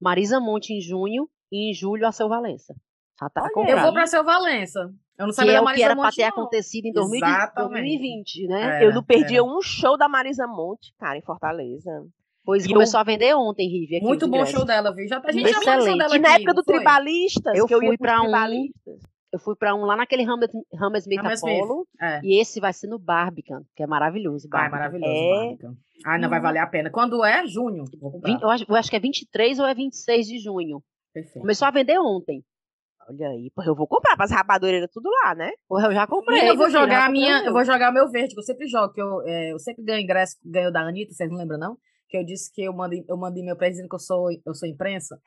Marisa 0.00 0.38
Monte, 0.38 0.72
em 0.72 0.80
junho, 0.80 1.28
e 1.52 1.70
em 1.70 1.74
julho, 1.74 2.06
a 2.06 2.12
Seu 2.12 2.28
Valença. 2.28 2.74
Já 3.20 3.28
tá 3.30 3.48
Olha, 3.54 3.70
Eu 3.70 3.80
vou 3.82 3.92
pra 3.92 4.06
seu 4.06 4.24
Valença. 4.24 4.80
Eu 5.18 5.26
não 5.26 5.28
que 5.28 5.34
sabia 5.34 5.52
é 5.52 5.54
da 5.56 5.62
o 5.62 5.74
que 5.74 5.82
era 5.82 5.94
pra 5.94 6.04
Monte, 6.04 6.16
ter 6.16 6.22
não. 6.22 6.28
acontecido 6.30 6.86
em 6.86 6.92
2000 6.92 7.18
Exatamente. 7.18 7.70
2020, 7.72 8.46
né? 8.48 8.82
É. 8.82 8.86
eu 8.86 8.94
não 8.94 9.04
perdia 9.04 9.36
era. 9.38 9.44
um 9.44 9.60
show 9.62 9.96
da 9.96 10.08
Marisa 10.08 10.46
Monte, 10.48 10.92
cara, 10.98 11.18
em 11.18 11.22
Fortaleza. 11.22 11.90
Pois 12.44 12.64
E 12.64 12.70
eu- 12.70 12.72
começou 12.74 12.98
a 12.98 13.04
vender 13.04 13.32
ontem, 13.36 13.68
Rivi, 13.68 14.00
Muito 14.00 14.26
bom 14.26 14.44
show 14.46 14.64
dela, 14.64 14.92
viu? 14.92 15.06
Já, 15.06 15.20
a 15.24 15.30
gente 15.30 15.48
já 15.48 15.60
falou 15.60 15.62
show 15.62 15.78
Excelente. 15.80 15.98
dela 15.98 16.16
E 16.16 16.18
na 16.18 16.28
aqui, 16.30 16.36
época 16.42 16.54
do 16.54 16.64
foi? 16.64 16.74
Tribalistas, 16.74 17.56
Eu 17.56 17.66
que 17.68 17.74
eu 17.74 17.82
ia 17.82 17.88
fui 17.90 17.98
pra 17.98 18.20
um-. 18.22 18.32
Eu 19.32 19.38
fui 19.38 19.54
pra 19.56 19.74
um 19.74 19.84
lá 19.84 19.96
naquele 19.96 20.24
Hammersmith. 20.24 21.20
Apollo, 21.24 21.86
É. 22.00 22.20
e 22.24 22.40
esse 22.40 22.58
vai 22.60 22.72
ser 22.72 22.88
no 22.88 22.98
Barbican, 22.98 23.62
que 23.76 23.82
é 23.82 23.86
maravilhoso. 23.86 24.48
Barbican. 24.48 24.76
maravilhoso. 24.76 25.12
É. 25.12 25.30
Barbican. 25.46 25.74
Ai, 26.04 26.18
não 26.18 26.28
vai 26.28 26.40
valer 26.40 26.58
a 26.58 26.66
pena. 26.66 26.90
Quando 26.90 27.24
é? 27.24 27.46
Junho. 27.46 27.84
Eu, 28.42 28.50
acho, 28.50 28.64
eu 28.68 28.74
acho 28.74 28.90
que 28.90 28.96
é 28.96 29.00
23 29.00 29.58
ou 29.60 29.66
é 29.66 29.74
26 29.74 30.26
de 30.26 30.38
junho. 30.38 30.82
Perfeito. 31.12 31.40
Começou 31.40 31.68
a 31.68 31.70
vender 31.70 31.98
ontem. 31.98 32.44
Olha 33.08 33.28
aí, 33.28 33.50
pô, 33.54 33.62
eu 33.64 33.74
vou 33.74 33.86
comprar 33.86 34.16
pras 34.16 34.30
rabadureiras 34.30 34.88
tudo 34.92 35.10
lá, 35.10 35.34
né? 35.34 35.50
Porra, 35.68 35.88
eu 35.88 35.92
já 35.92 36.06
comprei. 36.06 36.42
Eu 36.42 36.56
vou 36.56 36.68
meu 36.68 36.70
jogar 36.70 36.98
a 36.98 37.06
comprei 37.06 37.20
minha, 37.20 37.34
o 37.34 37.38
eu 37.38 37.44
meu. 37.44 37.52
vou 37.52 37.64
jogar 37.64 37.92
meu 37.92 38.08
verde, 38.10 38.34
que 38.34 38.40
eu 38.40 38.44
sempre 38.44 38.68
jogo, 38.68 38.92
que 38.92 39.02
eu, 39.02 39.22
é, 39.26 39.52
eu 39.52 39.58
sempre 39.58 39.84
ganho 39.84 40.02
ingresso, 40.02 40.36
ganho 40.44 40.70
da 40.70 40.82
Anitta, 40.82 41.12
vocês 41.12 41.28
não 41.28 41.36
lembram, 41.38 41.58
não? 41.58 41.76
Que 42.08 42.16
eu 42.16 42.24
disse 42.24 42.52
que 42.52 42.62
eu 42.62 42.72
mando, 42.72 42.94
eu 42.94 43.18
pra 43.56 43.66
eles 43.66 43.76
dizendo 43.76 43.88
que 43.88 43.94
eu 43.96 43.98
sou, 44.00 44.28
eu 44.30 44.54
sou 44.54 44.68
imprensa. 44.68 45.18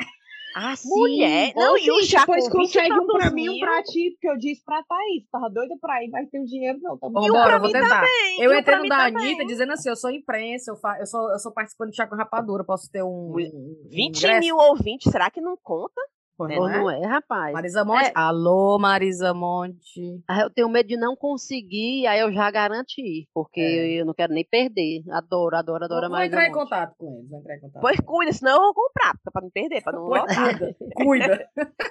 Ah, 0.57 0.73
sim. 0.73 0.87
Mulher, 0.87 1.51
Ô, 1.53 1.59
não, 1.59 1.77
e 1.77 1.91
o 1.91 2.01
chá 2.05 2.21
depois 2.21 2.47
com 2.47 2.59
20 2.59 2.67
consegue 2.73 2.93
um 2.93 3.05
pra 3.07 3.19
tantos 3.19 3.33
mim, 3.33 3.49
um 3.49 3.51
mil. 3.51 3.59
pra 3.59 3.83
ti, 3.83 4.11
porque 4.11 4.29
eu 4.29 4.37
disse 4.37 4.63
pra 4.63 4.81
Thaís, 4.83 5.27
tava 5.29 5.49
doida 5.49 5.75
pra 5.81 6.01
ir, 6.01 6.09
mas 6.09 6.29
tem 6.29 6.41
o 6.41 6.45
dinheiro 6.45 6.79
não, 6.81 6.97
tá 6.97 7.09
bom. 7.09 7.19
E 7.19 7.23
um 7.23 7.25
embora, 7.27 7.45
pra 7.45 7.55
eu 7.57 7.59
vou 7.59 7.71
tentar. 7.73 8.01
também, 8.01 8.41
Eu 8.41 8.57
entrei 8.57 8.77
no 8.77 8.87
da 8.87 8.97
também. 9.09 9.25
Anitta 9.27 9.45
dizendo 9.45 9.73
assim: 9.73 9.89
eu 9.89 9.95
sou 9.97 10.09
imprensa, 10.11 10.71
eu, 10.71 10.77
fa... 10.77 10.97
eu, 10.97 11.05
sou, 11.05 11.29
eu 11.29 11.39
sou 11.39 11.51
participante 11.51 11.91
do 11.91 11.95
Chá 11.97 12.07
com 12.07 12.15
Rapadura, 12.15 12.63
posso 12.63 12.89
ter 12.89 13.03
um. 13.03 13.33
Um 13.35 13.75
20 13.89 14.17
ingresso? 14.17 14.39
mil 14.39 14.55
ouvintes, 14.55 15.11
será 15.11 15.29
que 15.29 15.41
não 15.41 15.57
conta? 15.61 15.99
Pois 16.37 16.57
Ou 16.57 16.67
não 16.67 16.69
é? 16.69 16.77
não 16.79 16.89
é, 16.91 17.07
rapaz? 17.07 17.53
Marisa 17.53 17.85
Monte. 17.85 18.05
É. 18.07 18.11
Alô, 18.13 18.77
Marisa 18.77 19.33
Monte. 19.33 20.21
Aí 20.27 20.41
eu 20.41 20.49
tenho 20.49 20.67
medo 20.67 20.87
de 20.87 20.97
não 20.97 21.15
conseguir, 21.15 22.05
aí 22.07 22.19
eu 22.19 22.31
já 22.33 22.51
garanti, 22.51 23.27
porque 23.33 23.61
É. 23.61 24.01
eu 24.01 24.05
não 24.05 24.13
quero 24.13 24.33
nem 24.33 24.43
perder. 24.45 25.01
Adoro, 25.11 25.55
adoro, 25.55 25.85
adoro 25.85 26.05
a 26.05 26.09
Vou, 26.09 26.09
vou 26.09 26.17
Marisa 26.17 26.35
entrar 26.35 26.47
em 26.47 26.51
Monte. 26.51 26.63
contato 26.63 26.95
com 26.97 27.13
eles. 27.17 27.29
Vou 27.29 27.39
entrar 27.39 27.55
em 27.55 27.59
contato. 27.61 27.81
Pois 27.81 27.99
cuida, 28.01 28.33
senão 28.33 28.55
eu 28.57 28.61
vou 28.63 28.73
comprar, 28.73 29.13
pra 29.31 29.41
não 29.41 29.49
perder, 29.49 29.81
pra 29.81 29.93
não 29.97 30.05
Pois 30.07 30.21
lotar. 30.21 30.57
cuida, 30.95 31.47
cuida. 31.47 31.49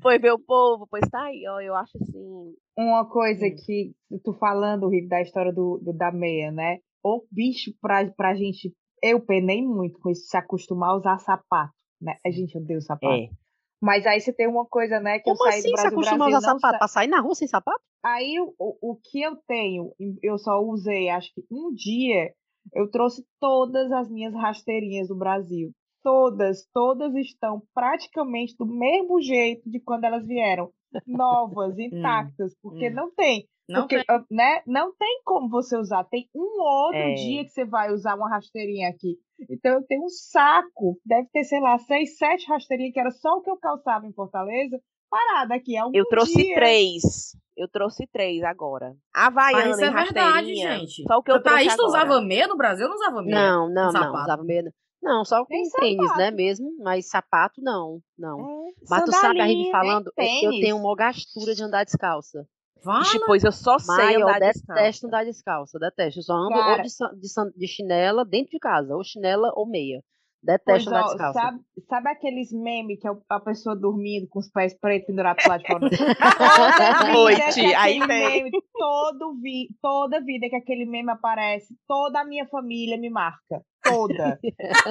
Pois 0.00 0.20
meu 0.20 0.38
povo, 0.38 0.86
pois 0.90 1.08
tá 1.10 1.22
aí, 1.24 1.44
ó, 1.48 1.60
eu 1.60 1.74
acho 1.74 1.96
assim. 2.00 2.54
Uma 2.76 3.04
coisa 3.08 3.46
Hum. 3.46 3.54
que 3.54 3.92
tu 4.24 4.32
falando, 4.34 4.88
Rick, 4.88 5.08
da 5.08 5.20
história 5.20 5.52
do, 5.52 5.78
do- 5.82 5.92
da 5.92 6.10
meia, 6.10 6.50
né? 6.50 6.78
O 7.04 7.22
bicho 7.30 7.72
pra, 7.80 8.04
pra 8.16 8.34
gente. 8.34 8.72
Eu 9.02 9.20
penei 9.20 9.62
muito 9.62 9.98
com 10.00 10.10
isso, 10.10 10.22
se 10.26 10.36
acostumar 10.36 10.90
a 10.90 10.96
usar 10.96 11.18
sapato, 11.18 11.72
né? 12.00 12.16
A 12.24 12.30
gente 12.30 12.56
odeia 12.56 12.78
o 12.78 12.82
sapato. 12.82 13.12
É. 13.12 13.28
Mas 13.82 14.06
aí 14.06 14.20
você 14.20 14.32
tem 14.32 14.46
uma 14.46 14.64
coisa, 14.64 15.00
né? 15.00 15.18
Que 15.18 15.24
Como 15.24 15.34
eu 15.34 15.38
saí 15.38 15.58
assim 15.58 15.68
do 15.68 15.72
Brasil, 15.72 15.98
acostumar 15.98 16.28
a 16.28 16.30
Brasil 16.30 16.38
usar 16.38 16.54
sapato? 16.54 16.72
sa- 16.72 16.78
Pra 16.78 16.88
sair 16.88 17.08
na 17.08 17.20
rua 17.20 17.34
sem 17.34 17.48
sapato? 17.48 17.80
Aí 18.04 18.38
o, 18.40 18.54
o, 18.58 18.96
que 18.96 19.20
eu 19.20 19.36
tenho, 19.46 19.92
eu 20.22 20.38
só 20.38 20.60
usei, 20.60 21.08
acho 21.08 21.32
que 21.34 21.44
um 21.50 21.72
dia, 21.72 22.32
eu 22.72 22.90
trouxe 22.90 23.24
todas 23.40 23.90
as 23.92 24.08
minhas 24.08 24.34
rasteirinhas 24.34 25.08
do 25.08 25.16
Brasil. 25.16 25.70
Todas, 26.02 26.66
todas 26.72 27.14
estão 27.14 27.62
praticamente 27.72 28.56
do 28.56 28.66
mesmo 28.66 29.20
jeito 29.20 29.68
de 29.70 29.78
quando 29.80 30.04
elas 30.04 30.26
vieram. 30.26 30.70
Novas, 31.06 31.78
intactas, 31.78 32.54
porque 32.60 32.88
hum. 32.88 32.94
não 32.94 33.10
tem. 33.12 33.48
Não 33.68 33.82
porque, 33.82 33.96
tem. 33.96 34.04
ah, 34.08 34.24
né, 34.30 34.60
não 34.66 34.92
tem 34.94 35.20
como 35.24 35.48
você 35.48 35.76
usar. 35.76 36.04
Tem 36.04 36.28
um 36.34 36.60
outro 36.60 36.98
É. 36.98 37.14
dia 37.14 37.44
que 37.44 37.50
você 37.50 37.64
vai 37.64 37.92
usar 37.92 38.14
uma 38.16 38.28
rasteirinha 38.28 38.88
aqui. 38.88 39.16
Então 39.50 39.74
eu 39.74 39.82
tenho 39.86 40.04
um 40.04 40.08
saco, 40.08 40.98
deve 41.04 41.28
ter, 41.32 41.44
sei 41.44 41.60
lá, 41.60 41.78
seis, 41.78 42.16
sete 42.18 42.46
rasteirinhas, 42.48 42.92
que 42.92 43.00
era 43.00 43.10
só 43.10 43.36
o 43.36 43.40
que 43.40 43.50
eu 43.50 43.56
calçava 43.56 44.06
em 44.06 44.12
Fortaleza, 44.12 44.80
parada 45.10 45.54
aqui. 45.54 45.76
Algum 45.76 45.96
Eu 45.96 46.04
trouxe 46.06 46.34
dia. 46.42 46.54
três. 46.54 47.36
Eu 47.56 47.68
trouxe 47.68 48.06
três 48.06 48.42
agora. 48.42 48.94
Havaiana 49.14 49.64
Mas 49.68 49.76
isso 49.76 49.84
é 49.84 49.90
verdade, 49.90 50.26
rasteirinha. 50.26 50.78
gente. 50.78 51.02
Só 51.06 51.18
o 51.18 51.22
que 51.22 51.30
eu 51.30 51.36
A 51.36 51.40
trouxe 51.40 51.64
Thaís, 51.66 51.76
tu 51.76 51.84
usava 51.84 52.20
meia 52.20 52.46
no 52.48 52.56
Brasil? 52.56 52.84
Eu 52.86 52.90
não 52.90 52.96
usava 52.96 53.22
meia. 53.22 53.36
Não, 53.36 53.68
não, 53.68 53.92
não. 53.92 54.14
Usava 54.22 54.42
meia. 54.42 54.72
Não, 55.02 55.24
só 55.24 55.44
com 55.44 55.54
tênis, 55.80 56.16
né, 56.16 56.30
mesmo? 56.30 56.76
Mas 56.78 57.08
sapato, 57.08 57.60
não, 57.60 57.98
não. 58.16 58.40
É, 58.40 58.72
Mas 58.88 59.04
tu 59.04 59.10
sabe, 59.12 59.40
a 59.40 59.46
gente 59.46 59.64
sandalinha. 59.66 59.72
falando, 59.72 60.12
eu- 60.16 60.50
tenho 60.60 60.76
uma 60.76 60.94
gastura 60.94 61.54
de 61.54 61.62
andar 61.62 61.84
descalça. 61.84 62.46
Fala. 62.82 63.02
Ixi, 63.02 63.20
pois 63.26 63.44
eu 63.44 63.52
só 63.52 63.78
sei 63.78 64.16
eu 64.16 64.22
andar 64.28 64.40
detesto 64.40 64.66
descalça. 64.66 65.06
andar 65.06 65.24
descalça, 65.24 65.78
detesto. 65.78 66.18
Eu 66.20 66.24
só 66.24 66.34
ando 66.34 66.48
Cara- 66.50 66.82
ou 66.82 66.82
de, 66.82 67.20
de, 67.20 67.58
de 67.58 67.66
chinela 67.68 68.24
dentro 68.24 68.50
de 68.50 68.58
casa, 68.58 68.94
ou 68.96 69.04
chinela 69.04 69.52
ou 69.54 69.66
meia. 69.68 70.00
Pois, 70.44 70.58
Detesto 70.58 70.90
andar 70.90 71.02
ó, 71.04 71.06
descalça. 71.08 71.40
sabe, 71.40 71.60
sabe 71.88 72.08
aqueles 72.10 72.50
memes 72.52 72.98
que 72.98 73.06
é 73.06 73.12
a 73.28 73.38
pessoa 73.38 73.76
dormindo 73.76 74.26
com 74.28 74.40
os 74.40 74.50
pés 74.50 74.76
pretos 74.76 75.06
pendurados 75.06 75.46
lado 75.46 75.60
de 75.60 75.66
fora? 75.68 75.88
Que 77.46 77.52
tia, 77.52 77.78
aí 77.80 78.00
vem. 78.00 78.42
meme, 78.44 78.50
todo 78.76 79.38
vi, 79.40 79.68
toda 79.80 80.20
vida 80.20 80.48
que 80.48 80.56
aquele 80.56 80.84
meme 80.84 81.10
aparece, 81.12 81.72
toda 81.86 82.20
a 82.20 82.24
minha 82.24 82.44
família 82.48 82.98
me 82.98 83.08
marca. 83.08 83.62
Toda. 83.84 84.38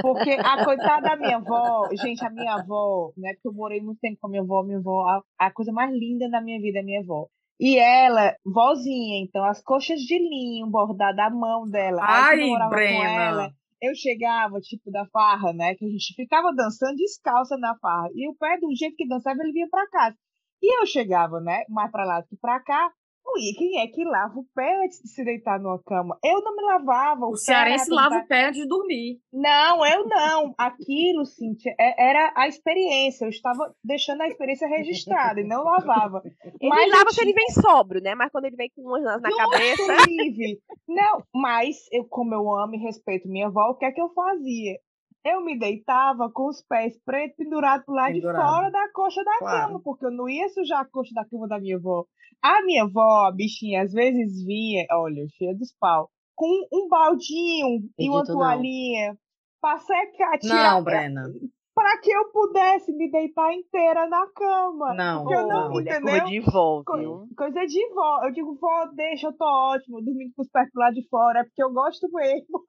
Porque 0.02 0.32
a 0.32 0.64
coitada 0.64 1.02
da 1.10 1.16
minha 1.18 1.38
avó, 1.38 1.90
gente, 2.02 2.26
a 2.26 2.30
minha 2.30 2.54
avó, 2.56 3.12
né? 3.18 3.34
Porque 3.34 3.48
eu 3.50 3.54
morei 3.54 3.82
muito 3.82 4.00
tempo 4.00 4.18
com 4.22 4.28
a 4.28 4.30
minha 4.30 4.42
avó, 4.44 4.64
minha 4.64 4.78
avó, 4.80 5.06
a, 5.08 5.48
a 5.48 5.52
coisa 5.52 5.72
mais 5.74 5.92
linda 5.92 6.30
da 6.30 6.42
minha 6.42 6.62
vida 6.62 6.80
é 6.80 6.84
minha 6.84 7.02
avó. 7.02 7.28
E 7.64 7.78
ela, 7.78 8.36
vozinha, 8.44 9.24
então, 9.24 9.46
as 9.46 9.62
coxas 9.62 10.00
de 10.00 10.18
linho 10.18 10.66
bordadas 10.66 11.28
à 11.28 11.30
mão 11.30 11.70
dela. 11.70 12.02
Ai, 12.04 12.38
Brena. 12.70 13.04
ela, 13.04 13.54
eu 13.80 13.94
chegava, 13.94 14.60
tipo, 14.60 14.90
da 14.90 15.06
farra, 15.14 15.54
né? 15.54 15.76
Que 15.76 15.86
a 15.86 15.88
gente 15.88 16.16
ficava 16.16 16.52
dançando 16.56 16.96
descalça 16.96 17.56
na 17.58 17.78
farra. 17.78 18.10
E 18.16 18.28
o 18.28 18.34
pé, 18.34 18.58
do 18.60 18.76
jeito 18.76 18.96
que 18.96 19.08
dançava, 19.08 19.44
ele 19.44 19.52
vinha 19.52 19.68
pra 19.70 19.88
casa. 19.90 20.18
E 20.60 20.82
eu 20.82 20.88
chegava, 20.88 21.40
né? 21.40 21.64
Mais 21.70 21.92
pra 21.92 22.04
lá 22.04 22.22
do 22.22 22.28
que 22.28 22.36
pra 22.36 22.60
cá. 22.62 22.92
Ui, 23.26 23.54
quem 23.58 23.80
é 23.80 23.88
que 23.88 24.04
lava 24.04 24.40
o 24.40 24.46
pé 24.54 24.84
antes 24.84 25.00
de 25.02 25.10
se 25.10 25.24
deitar 25.24 25.60
numa 25.60 25.82
cama? 25.84 26.18
Eu 26.24 26.42
não 26.42 26.56
me 26.56 26.64
lavava. 26.64 27.26
O 27.26 27.32
pé 27.32 27.38
cearense 27.38 27.90
lava 27.90 28.18
o 28.18 28.28
pé 28.28 28.48
antes 28.48 28.62
de 28.62 28.68
dormir. 28.68 29.20
Não, 29.32 29.86
eu 29.86 30.06
não. 30.06 30.54
Aquilo, 30.58 31.26
Cíntia, 31.26 31.74
é- 31.80 32.10
era 32.10 32.34
a 32.36 32.48
experiência. 32.48 33.26
Eu 33.26 33.30
estava 33.30 33.74
deixando 33.84 34.22
a 34.22 34.28
experiência 34.28 34.68
registrada 34.68 35.40
e 35.40 35.44
não 35.48 35.64
lavava. 35.64 36.22
Ele 36.60 36.70
Mas 36.70 36.92
lava 36.92 37.12
se 37.12 37.22
ele 37.22 37.34
vem 37.34 37.50
sóbrio, 37.52 38.02
né? 38.02 38.16
Mas 38.16 38.32
quando 38.32 38.46
ele 38.46 38.58
vem 38.58 38.70
com 38.76 38.82
umas 38.82 39.04
na 39.22 39.30
cabeça. 39.36 40.06
livre. 40.08 40.60
Não, 40.88 41.24
mas 41.34 41.78
eu, 41.92 42.04
como 42.06 42.34
eu 42.34 42.54
amo 42.54 42.76
e 42.76 42.80
respeito 42.80 43.30
minha 43.30 43.48
avó, 43.48 43.70
o 43.70 43.76
que 43.76 43.86
é 43.86 43.92
que 43.92 44.02
eu 44.02 44.10
fazia? 44.14 44.78
Eu 45.24 45.42
me 45.42 45.58
deitava 45.58 46.32
com 46.32 46.48
os 46.50 46.62
pés 46.64 46.98
pretos 47.06 47.36
pendurados 47.38 47.86
pro 47.86 47.94
lado 47.94 48.14
de 48.14 48.22
Pendurado. 48.22 48.44
fora 48.50 48.72
da 48.72 48.92
coxa 48.92 49.24
da 49.24 49.38
Claro. 49.38 49.68
cama, 49.68 49.82
porque 49.84 50.06
eu 50.06 50.12
não 50.12 50.28
ia 50.28 50.50
sujar 50.50 50.82
a 50.82 50.86
coxa 50.86 51.12
da 51.14 51.26
cama 51.26 51.48
da 51.48 51.60
minha 51.60 51.78
avó. 51.78 52.06
A 52.42 52.64
minha 52.64 52.84
avó, 52.84 53.26
a 53.28 53.32
bichinha, 53.32 53.84
às 53.84 53.92
vezes 53.94 54.44
vinha, 54.44 54.86
olha, 54.92 55.28
cheia 55.38 55.56
dos 55.56 55.74
pau, 55.80 56.10
com 56.36 56.48
um 56.74 56.88
baldinho 56.90 57.88
e 58.00 58.10
uma 58.10 58.22
Acredito 58.22 58.34
não. 58.34 58.40
toalhinha 58.40 59.16
pra 59.62 59.78
secar, 59.78 60.40
tirar, 60.40 60.74
Não, 60.74 60.84
Brena. 60.84 61.30
Pra 61.74 61.98
que 62.00 62.12
eu 62.12 62.26
pudesse 62.32 62.92
me 62.94 63.10
deitar 63.12 63.54
inteira 63.54 64.08
na 64.08 64.28
cama. 64.34 64.94
Não, 64.94 65.32
eu 65.32 65.48
não, 65.48 65.80
entendeu? 65.80 66.02
coisa 66.02 66.26
de 66.26 66.40
vó, 66.40 66.84
Co- 66.84 66.98
viu? 66.98 67.28
Coisa 67.38 67.66
de 67.66 67.90
vó. 67.94 68.24
Eu 68.26 68.32
digo, 68.32 68.56
vó, 68.60 68.86
deixa, 68.94 69.28
eu 69.28 69.34
tô 69.38 69.46
ótimo, 69.46 70.02
dormindo 70.04 70.32
com 70.36 70.42
os 70.42 70.50
pés 70.50 70.70
pro 70.72 70.82
lado 70.82 70.94
de 70.94 71.08
fora, 71.08 71.40
é 71.40 71.44
porque 71.44 71.64
eu 71.64 71.72
gosto 71.72 72.10
mesmo. 72.12 72.64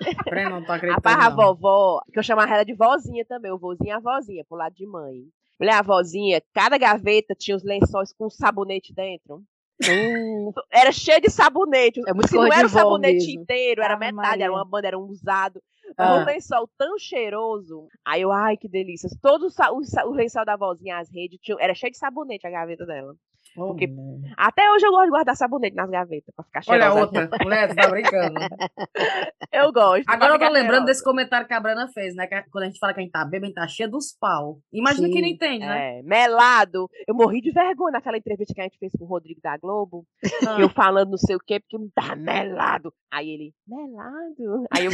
Brena, 0.30 0.50
não 0.60 0.64
tô 0.64 0.72
A 0.72 0.76
acreditando. 0.76 1.02
barra 1.16 1.30
não. 1.30 1.36
vovó, 1.36 2.00
que 2.12 2.18
eu 2.18 2.22
chamava 2.22 2.54
ela 2.54 2.64
de 2.64 2.74
vozinha 2.74 3.24
também, 3.26 3.50
o 3.52 3.58
vozinho 3.58 3.88
e 3.88 3.92
a 3.92 4.00
vozinha, 4.00 4.44
pro 4.48 4.56
lado 4.58 4.74
de 4.74 4.86
mãe. 4.86 5.24
Mulher, 5.58 5.74
a 5.74 5.82
vozinha, 5.82 6.42
cada 6.54 6.78
gaveta 6.78 7.34
tinha 7.38 7.54
os 7.56 7.62
lençóis 7.62 8.12
com 8.14 8.30
sabonete 8.30 8.94
dentro. 8.94 9.42
Hum, 9.82 10.52
Era 10.72 10.90
cheio 10.92 11.20
de 11.20 11.30
sabonete. 11.30 12.00
É 12.06 12.12
muito 12.14 12.28
Se 12.28 12.34
não 12.34 12.50
era 12.52 12.66
o 12.66 12.70
sabonete 12.70 13.26
mesmo. 13.26 13.42
inteiro, 13.42 13.82
era 13.82 13.94
Ave 13.94 14.06
metade, 14.12 14.42
era 14.42 14.50
Maria. 14.50 14.52
uma 14.52 14.64
banda, 14.64 14.88
era 14.88 14.98
um 14.98 15.04
usado. 15.04 15.60
Ah. 15.96 16.16
Um 16.16 16.24
lençol 16.24 16.68
tão 16.78 16.98
cheiroso. 16.98 17.88
Aí 18.04 18.22
eu, 18.22 18.32
ai, 18.32 18.56
que 18.56 18.68
delícia. 18.68 19.08
Todo 19.22 19.46
o, 19.46 19.50
sa- 19.50 19.72
o, 19.72 19.82
sa- 19.84 20.04
o 20.06 20.12
lençol 20.12 20.44
da 20.44 20.56
vozinha, 20.56 20.98
as 20.98 21.10
redes, 21.10 21.38
tinha- 21.40 21.56
era 21.60 21.74
cheio 21.74 21.92
de 21.92 21.98
sabonete 21.98 22.46
a 22.46 22.50
gaveta 22.50 22.86
dela. 22.86 23.14
Ô, 23.56 23.68
Porque-. 23.68 23.88
Até 24.36 24.70
hoje 24.72 24.86
eu 24.86 24.90
gosto 24.90 25.04
de 25.04 25.10
guardar 25.10 25.36
sabonete 25.36 25.74
nas 25.74 25.90
gavetas, 25.90 26.34
pra 26.34 26.44
ficar 26.44 26.62
Olha 26.68 26.88
a 26.88 26.90
cheirosa. 26.92 27.20
outra. 27.22 27.44
Mulher, 27.44 27.68
tu 27.68 27.74
tá 27.76 27.88
brincando. 27.88 28.34
Eu 29.52 29.72
gosto. 29.72 30.04
Agora 30.08 30.34
eu 30.34 30.38
tô 30.38 30.44
lembrando 30.44 30.62
cheirosa. 30.62 30.84
desse 30.86 31.02
comentário 31.04 31.46
que 31.46 31.52
a 31.52 31.60
Brana 31.60 31.88
fez, 31.88 32.14
né? 32.14 32.26
que 32.26 32.42
quando 32.50 32.64
a 32.64 32.66
gente 32.68 32.78
fala 32.78 32.94
que 32.94 33.00
a 33.00 33.02
gente 33.02 33.12
tá 33.12 33.24
bêbado, 33.24 33.46
a 33.46 33.48
gente 33.48 33.54
tá 33.56 33.66
cheia 33.66 33.88
dos 33.88 34.12
pau. 34.18 34.60
Imagina 34.72 35.08
quem 35.08 35.20
não 35.20 35.28
Sim. 35.28 35.34
entende, 35.34 35.66
né? 35.66 35.98
É, 35.98 36.02
melado. 36.02 36.88
Eu 37.06 37.14
morri 37.14 37.40
de 37.40 37.50
vergonha 37.50 37.92
naquela 37.92 38.16
entrevista 38.16 38.54
que 38.54 38.60
a 38.60 38.64
gente 38.64 38.78
fez 38.78 38.92
com 38.96 39.04
o 39.04 39.08
Rodrigo 39.08 39.40
da 39.42 39.56
Globo. 39.56 40.06
Ah. 40.46 40.60
Eu 40.60 40.68
falando 40.68 41.10
não 41.10 41.18
sei 41.18 41.34
o 41.34 41.40
quê, 41.40 41.58
porque 41.58 41.76
me 41.78 41.90
tá 41.90 42.14
melado. 42.14 42.94
Aí 43.10 43.28
ele, 43.28 43.52
melado? 43.66 44.66
Aí 44.70 44.84
eu 44.84 44.92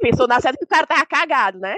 pensou 0.00 0.28
na 0.28 0.38
certa 0.40 0.58
que 0.58 0.64
o 0.64 0.68
cara 0.68 0.86
tava 0.86 1.06
cagado, 1.06 1.58
né? 1.58 1.76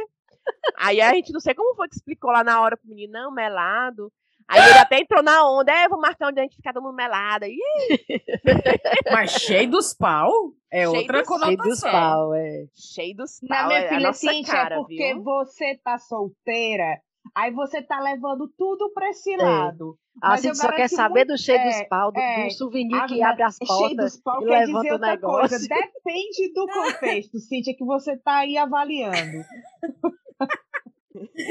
Aí 0.76 1.00
a 1.00 1.12
gente 1.14 1.32
não 1.32 1.40
sei 1.40 1.54
como 1.54 1.76
foi 1.76 1.88
que 1.88 1.96
explicou 1.96 2.30
lá 2.30 2.42
na 2.42 2.60
hora 2.60 2.76
pro 2.76 2.88
menino, 2.88 3.12
não, 3.12 3.32
melado. 3.32 4.12
Aí 4.48 4.60
ele 4.70 4.78
até 4.78 4.98
entrou 5.00 5.22
na 5.22 5.44
onda, 5.50 5.72
é, 5.72 5.88
vou 5.88 5.98
marcar 6.00 6.28
onde 6.28 6.38
a 6.38 6.42
gente 6.44 6.56
ficar 6.56 6.72
todo 6.72 6.82
mundo 6.84 6.94
melado. 6.94 7.44
Ih, 7.46 7.58
Mas 9.12 9.32
cheio 9.32 9.68
dos 9.70 9.92
pau 9.94 10.30
é 10.70 10.86
Cheio 10.86 10.96
outra 11.00 11.18
dos- 11.18 11.28
conotação. 11.28 11.56
cheio 11.56 11.70
dos 11.70 11.80
pau, 11.80 12.34
é. 12.34 12.64
cheio 12.74 13.16
dos 13.16 13.40
Na 13.42 13.56
pau, 13.58 13.66
minha 13.68 13.80
é 13.80 13.86
a 13.86 13.88
filha, 13.88 14.12
Cíntia, 14.12 14.52
cara, 14.54 14.74
é 14.74 14.78
porque 14.78 15.14
viu? 15.14 15.22
você 15.22 15.76
tá 15.82 15.98
solteira, 15.98 17.00
aí 17.34 17.50
você 17.50 17.82
tá 17.82 17.98
levando 18.00 18.48
tudo 18.56 18.92
pra 18.92 19.08
esse 19.10 19.36
lado. 19.36 19.98
A 20.22 20.30
Mas 20.30 20.44
eu 20.44 20.54
gente 20.54 20.62
só 20.62 20.72
quer 20.72 20.88
saber 20.88 21.26
muito- 21.26 21.32
do 21.34 21.38
cheio 21.38 21.58
é, 21.58 21.64
dos 21.80 21.88
pau, 21.88 22.10
do, 22.10 22.18
é. 22.18 22.44
do 22.46 22.50
souvenir 22.52 22.96
Ah, 23.02 23.06
que 23.06 23.22
abre 23.22 23.42
as 23.42 23.56
Cheio 23.56 23.68
portas 23.68 24.12
dos 24.12 24.22
pau 24.22 24.42
e 24.42 24.46
quer 24.46 24.60
levanta 24.66 24.78
dizer 24.80 24.88
o 24.90 24.92
outra 24.94 25.18
coisa. 25.18 25.58
negócio. 25.58 25.68
Depende 25.68 26.52
do 26.54 26.66
contexto, 26.68 27.38
Cíntia, 27.40 27.74
que 27.76 27.84
você 27.84 28.16
tá 28.16 28.36
aí 28.38 28.56
avaliando. 28.56 29.44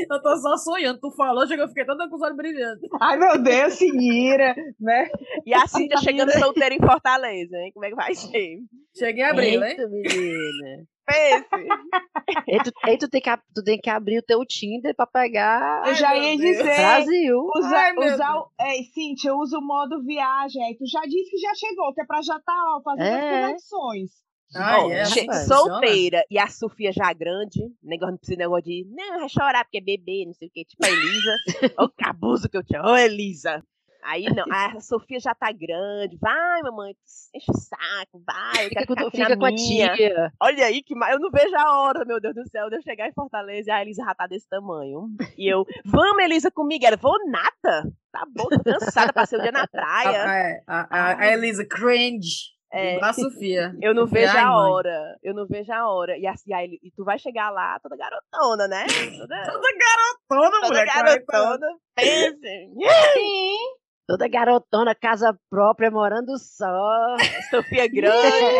Eu 0.09 0.21
tô 0.21 0.35
só 0.37 0.57
sonhando. 0.57 0.99
Tu 0.99 1.11
falou, 1.11 1.45
chegou, 1.47 1.65
eu 1.65 1.69
fiquei 1.69 1.85
toda 1.85 2.09
com 2.09 2.15
os 2.15 2.21
olhos 2.21 2.37
brilhando. 2.37 2.79
Ai, 3.01 3.17
meu 3.17 3.41
Deus, 3.41 3.73
Sinira, 3.73 4.55
né? 4.79 5.07
E 5.45 5.53
a 5.53 5.67
Cíntia 5.67 5.97
chegando 6.01 6.31
solteira 6.31 6.73
em 6.73 6.79
Fortaleza, 6.79 7.55
hein? 7.57 7.71
Como 7.73 7.85
é 7.85 7.89
que 7.89 7.95
vai 7.95 8.15
ser? 8.15 8.57
Cheguei 8.97 9.23
a 9.23 9.31
abrir, 9.31 9.55
hein? 9.55 9.63
Eita, 9.63 9.87
menina. 9.87 10.85
Pense. 11.07 11.45
Ei, 12.47 12.57
tu, 12.63 12.71
tu 12.99 13.09
tem 13.09 13.21
que, 13.21 13.37
tu 13.53 13.63
tem 13.63 13.77
que 13.79 13.89
abrir 13.91 14.17
o 14.17 14.23
teu 14.23 14.43
Tinder 14.43 14.95
pra 14.95 15.05
pegar 15.05 15.83
Eu 15.87 15.93
já 15.93 16.15
ia 16.15 16.35
dizer. 16.35 16.63
Brasil. 16.63 17.47
Usar, 17.55 17.77
Ai, 17.77 18.13
usar 18.13 18.35
o. 18.37 18.47
Ei, 18.59 18.83
Cíntia, 18.85 19.35
usa 19.35 19.59
o 19.59 19.61
modo 19.61 20.03
viagem. 20.03 20.63
Aí 20.65 20.75
tu 20.75 20.85
já 20.87 21.01
disse 21.01 21.29
que 21.29 21.37
já 21.37 21.53
chegou, 21.53 21.93
que 21.93 22.01
é 22.01 22.05
pra 22.05 22.21
já 22.23 22.37
estar 22.37 22.53
ó, 22.75 22.81
fazendo 22.81 23.05
É. 23.05 23.43
as 23.43 23.47
conexões. 23.47 24.11
Ai, 24.55 24.79
Ó, 24.79 24.91
é, 24.91 25.05
funciona? 25.05 25.33
solteira 25.45 26.23
e 26.29 26.39
a 26.39 26.47
Sofia 26.47 26.91
já 26.91 27.11
grande, 27.13 27.61
negócio 27.83 28.11
não 28.11 28.17
precisa 28.17 28.37
negócio 28.37 28.63
de 28.63 28.85
não, 28.89 29.19
vai 29.19 29.29
chorar 29.29 29.63
porque 29.65 29.77
é 29.77 29.81
bebê, 29.81 30.23
não 30.25 30.33
sei 30.33 30.47
o 30.47 30.51
que, 30.51 30.65
tipo 30.65 30.85
a 30.85 30.89
Elisa. 30.89 31.35
Ô, 31.79 31.89
que 31.89 32.07
abuso 32.07 32.49
que 32.49 32.57
eu 32.57 32.63
tinha. 32.63 32.81
Ô, 32.83 32.95
Elisa. 32.95 33.63
Aí 34.07 34.25
não, 34.25 34.45
a 34.51 34.79
Sofia 34.81 35.19
já 35.19 35.33
tá 35.33 35.51
grande. 35.51 36.15
Vai, 36.21 36.61
mamãe, 36.61 36.95
enche 37.33 37.51
o 37.51 37.57
saco, 37.57 38.21
vai. 38.23 38.67
Eu 38.67 38.69
quero 38.69 39.09
fica 39.09 39.35
com 39.35 39.45
a 39.45 39.55
tia. 39.55 40.31
Olha 40.39 40.65
aí, 40.65 40.83
que 40.83 40.93
eu 40.93 41.19
não 41.19 41.31
vejo 41.31 41.55
a 41.55 41.79
hora, 41.81 42.05
meu 42.05 42.21
Deus 42.21 42.35
do 42.35 42.47
céu, 42.47 42.69
de 42.69 42.75
eu 42.75 42.83
chegar 42.83 43.09
em 43.09 43.13
Fortaleza 43.13 43.69
e 43.69 43.71
a 43.71 43.81
Elisa 43.81 44.03
já 44.05 44.13
tá 44.13 44.27
desse 44.27 44.47
tamanho. 44.47 45.07
E 45.35 45.51
eu, 45.51 45.65
vamos, 45.83 46.23
Elisa, 46.23 46.51
comigo. 46.51 46.85
Ela, 46.85 46.97
vou 46.97 47.17
nada. 47.27 47.91
Tá 48.11 48.27
bom, 48.29 48.47
tô 48.47 48.63
cansada, 48.63 49.11
passei 49.11 49.39
o 49.39 49.41
dia 49.41 49.51
na 49.51 49.63
A, 49.65 49.67
praia. 49.67 50.17
é, 50.17 50.63
a, 50.67 50.87
a, 50.89 51.19
a 51.21 51.33
Elisa 51.33 51.65
cringe. 51.65 52.54
É. 52.75 52.99
A 53.03 53.13
Sofia. 53.13 53.73
Eu 53.81 53.93
não 53.93 54.03
Sofia, 54.07 54.21
vejo 54.27 54.37
ai, 54.37 54.43
a 54.43 54.47
mãe. 54.47 54.71
hora. 54.71 55.17
Eu 55.23 55.33
não 55.33 55.47
vejo 55.47 55.71
a 55.71 55.89
hora. 55.89 56.17
E, 56.17 56.27
assim, 56.27 56.53
aí, 56.53 56.79
e 56.83 56.91
tu 56.91 57.03
vai 57.03 57.17
chegar 57.17 57.49
lá 57.49 57.79
toda 57.79 57.95
garotona, 57.95 58.67
né? 58.67 58.85
Toda, 59.17 59.43
Toda 59.51 59.67
garotona, 59.77 60.51
toda 60.51 60.67
mulher. 60.67 60.85
40 60.85 61.09
anos. 61.09 61.25
garotona. 61.27 61.67
Pense. 61.95 62.75
Toda 64.07 64.27
garotona, 64.27 64.93
casa 64.93 65.35
própria, 65.49 65.89
morando 65.89 66.37
só. 66.37 67.15
Sofia 67.49 67.87
grande. 67.87 68.59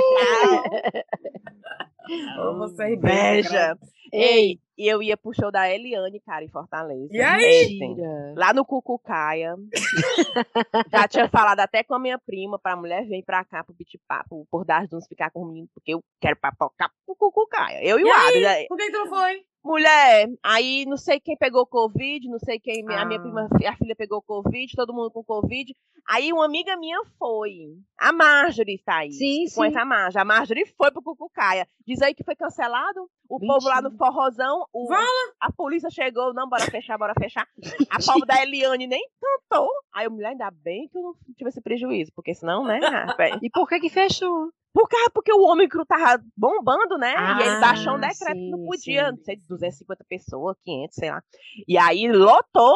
Ô, 2.40 2.58
você 2.58 2.94
Inveja. 2.96 3.78
Ei, 4.16 4.60
e 4.78 4.88
eu 4.88 5.02
ia 5.02 5.16
pro 5.16 5.34
show 5.34 5.52
da 5.52 5.70
Eliane, 5.70 6.20
cara, 6.20 6.44
em 6.44 6.50
Fortaleza. 6.50 7.08
E 7.12 7.22
aí? 7.22 7.78
Mentira. 7.80 8.34
Lá 8.36 8.54
no 8.54 8.66
Cucucaia. 8.66 9.56
Já 10.92 11.08
tinha 11.08 11.30
falado 11.30 11.60
até 11.60 11.84
com 11.84 11.94
a 11.96 12.00
minha 12.00 12.20
prima 12.20 12.60
pra 12.60 12.76
mulher 12.76 13.06
vir 13.06 13.24
pra 13.24 13.44
cá 13.46 13.64
pro 13.64 13.74
Beach 13.74 14.00
Papo, 14.08 14.46
por 14.52 14.66
das 14.66 14.90
dunas 14.90 15.08
ficar 15.08 15.30
comigo, 15.32 15.70
porque 15.74 15.94
eu 15.94 16.04
quero 16.20 16.36
papocar 16.38 16.90
pro 17.06 17.16
Cucucaia. 17.16 17.84
Eu 17.84 18.00
e, 18.00 18.02
E 18.02 18.06
o? 18.06 18.14
Adri. 18.14 18.46
aí, 18.46 18.68
Por 18.68 18.78
que, 18.78 18.86
que 18.86 18.92
tu 18.92 18.98
não 19.00 19.08
foi? 19.08 19.44
Mulher, 19.66 20.28
aí 20.44 20.86
não 20.86 20.96
sei 20.96 21.20
quem 21.20 21.36
pegou 21.36 21.66
Covid, 21.66 22.30
não 22.30 22.38
sei 22.38 22.60
quem. 22.60 22.84
A 22.84 23.04
minha 23.04 23.18
Ah. 23.18 23.22
prima, 23.22 23.50
a 23.68 23.76
filha 23.76 23.96
pegou 23.96 24.22
Covid, 24.22 24.72
todo 24.76 24.94
mundo 24.94 25.10
com 25.10 25.24
Covid. 25.24 25.76
Aí 26.08 26.32
uma 26.32 26.46
amiga 26.46 26.78
minha 26.78 27.00
foi. 27.18 27.50
A 27.98 28.14
Marjorie 28.14 28.76
está 28.76 28.98
aí. 28.98 29.12
Sim, 29.12 29.46
Conhece 29.56 29.76
sim. 29.76 29.82
a 29.82 29.86
Marjorie. 29.86 30.22
A 30.22 30.26
Marjorie 30.26 30.66
foi 30.78 30.92
pro 30.92 31.02
Cucucaia. 31.02 31.68
Diz 31.86 32.00
aí 32.04 32.14
que 32.14 32.24
foi 32.24 32.36
cancelado. 32.36 33.10
O 33.28 33.40
povo 33.40 33.68
lá 33.68 33.82
no 33.82 33.90
Mentira. 33.90 34.06
forrozão, 34.06 34.68
o, 34.72 34.88
a 35.42 35.52
polícia 35.52 35.90
chegou, 35.90 36.32
não, 36.32 36.48
bora 36.48 36.66
fechar, 36.66 36.96
bora 36.96 37.16
fechar. 37.20 37.48
A 37.90 37.98
pobre 38.06 38.28
da 38.28 38.40
Eliane 38.44 38.86
nem 38.86 39.04
cantou. 39.20 39.68
Aí 39.96 40.06
eu, 40.06 40.12
mulher, 40.12 40.28
ainda 40.30 40.52
bem 40.52 40.88
que 40.90 40.96
eu 40.96 41.02
não 41.02 41.16
tive 41.36 41.50
esse 41.50 41.60
prejuízo, 41.60 42.12
porque 42.16 42.36
senão, 42.36 42.64
né? 42.64 42.80
E 43.44 43.50
por 43.50 43.68
que 43.68 43.80
que 43.80 43.90
fechou? 43.90 44.52
Por 44.76 44.90
causa, 44.90 45.10
porque 45.14 45.32
o 45.34 45.42
Ômicron 45.42 45.86
tava 45.86 46.22
bombando, 46.38 46.98
né? 46.98 47.14
e 47.16 47.42
ele 47.42 47.56
Ah, 47.56 47.60
baixou 47.62 47.94
um 47.96 48.00
decreto 48.00 48.34
que 48.36 48.50
não 48.52 48.66
podia, 48.66 49.06
sim. 49.06 49.12
não 49.12 49.24
sei, 49.24 49.38
250 49.48 50.06
pessoas, 50.10 50.58
500, 50.66 50.96
sei 50.96 51.10
lá. 51.12 51.22
E 51.68 51.78
aí 51.78 52.12
lotou. 52.12 52.76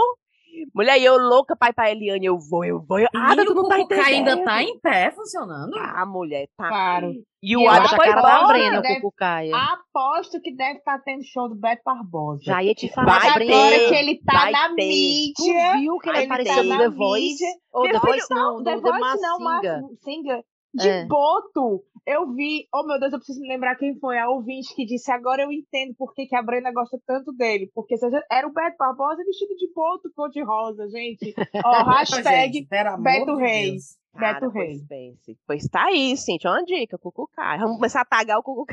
Mulher, 0.73 0.99
e 0.99 1.05
eu 1.05 1.15
louca 1.15 1.55
pra 1.55 1.69
ir 1.69 1.73
pra 1.73 1.91
Eliane, 1.91 2.25
eu 2.25 2.37
vou, 2.39 2.65
eu 2.65 2.81
vou. 2.83 2.97
Eu, 2.99 3.07
ah, 3.15 3.35
tu 3.35 3.53
não 3.53 3.63
o 3.63 3.67
tá 3.67 3.77
Cucuca 3.77 3.95
ainda 4.03 4.31
entendendo. 4.31 4.45
tá 4.45 4.63
em 4.63 4.79
pé, 4.79 5.11
funcionando? 5.11 5.71
Ah, 5.77 6.05
mulher, 6.07 6.47
tá. 6.57 6.67
Claro. 6.67 7.11
E 7.41 7.55
o 7.55 7.69
Ada 7.69 7.87
foi 7.87 8.07
cara 8.07 8.21
da 8.21 8.37
embora. 8.39 8.47
Brena, 8.57 8.81
deve- 8.81 8.95
Cucucaia. 8.95 9.55
Aposto 9.55 10.41
que 10.41 10.53
deve 10.53 10.79
estar 10.79 10.99
tendo 11.03 11.23
show 11.23 11.47
do 11.47 11.55
Beto 11.55 11.83
Barbosa. 11.85 12.41
Já 12.43 12.63
ia 12.63 12.73
te 12.73 12.87
Vai 12.87 12.95
falar, 12.95 13.19
Mas 13.19 13.33
Brena. 13.35 13.53
agora 13.55 13.75
que 13.89 13.95
ele 13.95 14.21
tá 14.25 14.33
vai 14.33 14.51
na 14.51 14.67
ter. 14.69 14.75
Tu 14.75 15.43
mídia. 15.43 15.73
viu 15.77 15.97
que 15.99 16.09
ele 16.09 16.17
Vai 16.17 16.25
apareceu 16.25 16.55
ter. 16.55 16.63
no 16.63 16.69
na 16.69 16.77
The 16.79 16.89
Voice? 16.89 17.25
mídia. 17.29 17.47
Ou 17.71 17.83
The 17.83 17.99
Voice 17.99 18.27
não, 18.33 18.63
The 18.63 18.75
Voice 18.77 19.21
não, 19.21 19.39
mas 19.39 19.61
Singa. 20.03 20.43
De 20.73 20.87
É. 20.87 21.05
boto. 21.05 21.83
Eu 22.05 22.31
vi. 22.33 22.67
Oh, 22.73 22.83
meu 22.85 22.99
Deus, 22.99 23.13
eu 23.13 23.19
preciso 23.19 23.39
me 23.41 23.47
lembrar 23.47 23.75
quem 23.75 23.97
foi 23.99 24.17
a 24.17 24.29
ouvinte 24.29 24.73
que 24.75 24.85
disse. 24.85 25.11
Agora 25.11 25.43
eu 25.43 25.51
entendo 25.51 25.93
por 25.97 26.13
que, 26.13 26.25
que 26.25 26.35
a 26.35 26.41
Brenda 26.41 26.71
gosta 26.71 26.97
tanto 27.05 27.31
dele. 27.33 27.69
Porque 27.73 27.97
seja, 27.97 28.23
era 28.31 28.47
o 28.47 28.53
Beto 28.53 28.77
Barbosa 28.77 29.23
vestido 29.23 29.55
de 29.55 29.71
boto 29.73 30.09
cor-de-rosa, 30.15 30.87
gente. 30.89 31.33
Ó, 31.65 31.83
hashtag 31.83 32.53
Gente, 32.53 32.67
Beto 33.01 33.35
de 33.35 33.41
Reis. 33.41 33.97
Cara, 34.13 34.39
Beto 34.39 34.51
pois 34.51 34.67
Reis. 34.67 34.87
pense. 34.87 35.37
Pois 35.45 35.67
tá 35.67 35.85
aí, 35.85 36.17
Cintia, 36.17 36.49
uma 36.49 36.63
dica, 36.63 36.97
Cucucaia. 36.97 37.59
Vamos 37.59 37.75
começar 37.77 38.01
a 38.01 38.05
tagar 38.05 38.39
o. 38.39 38.65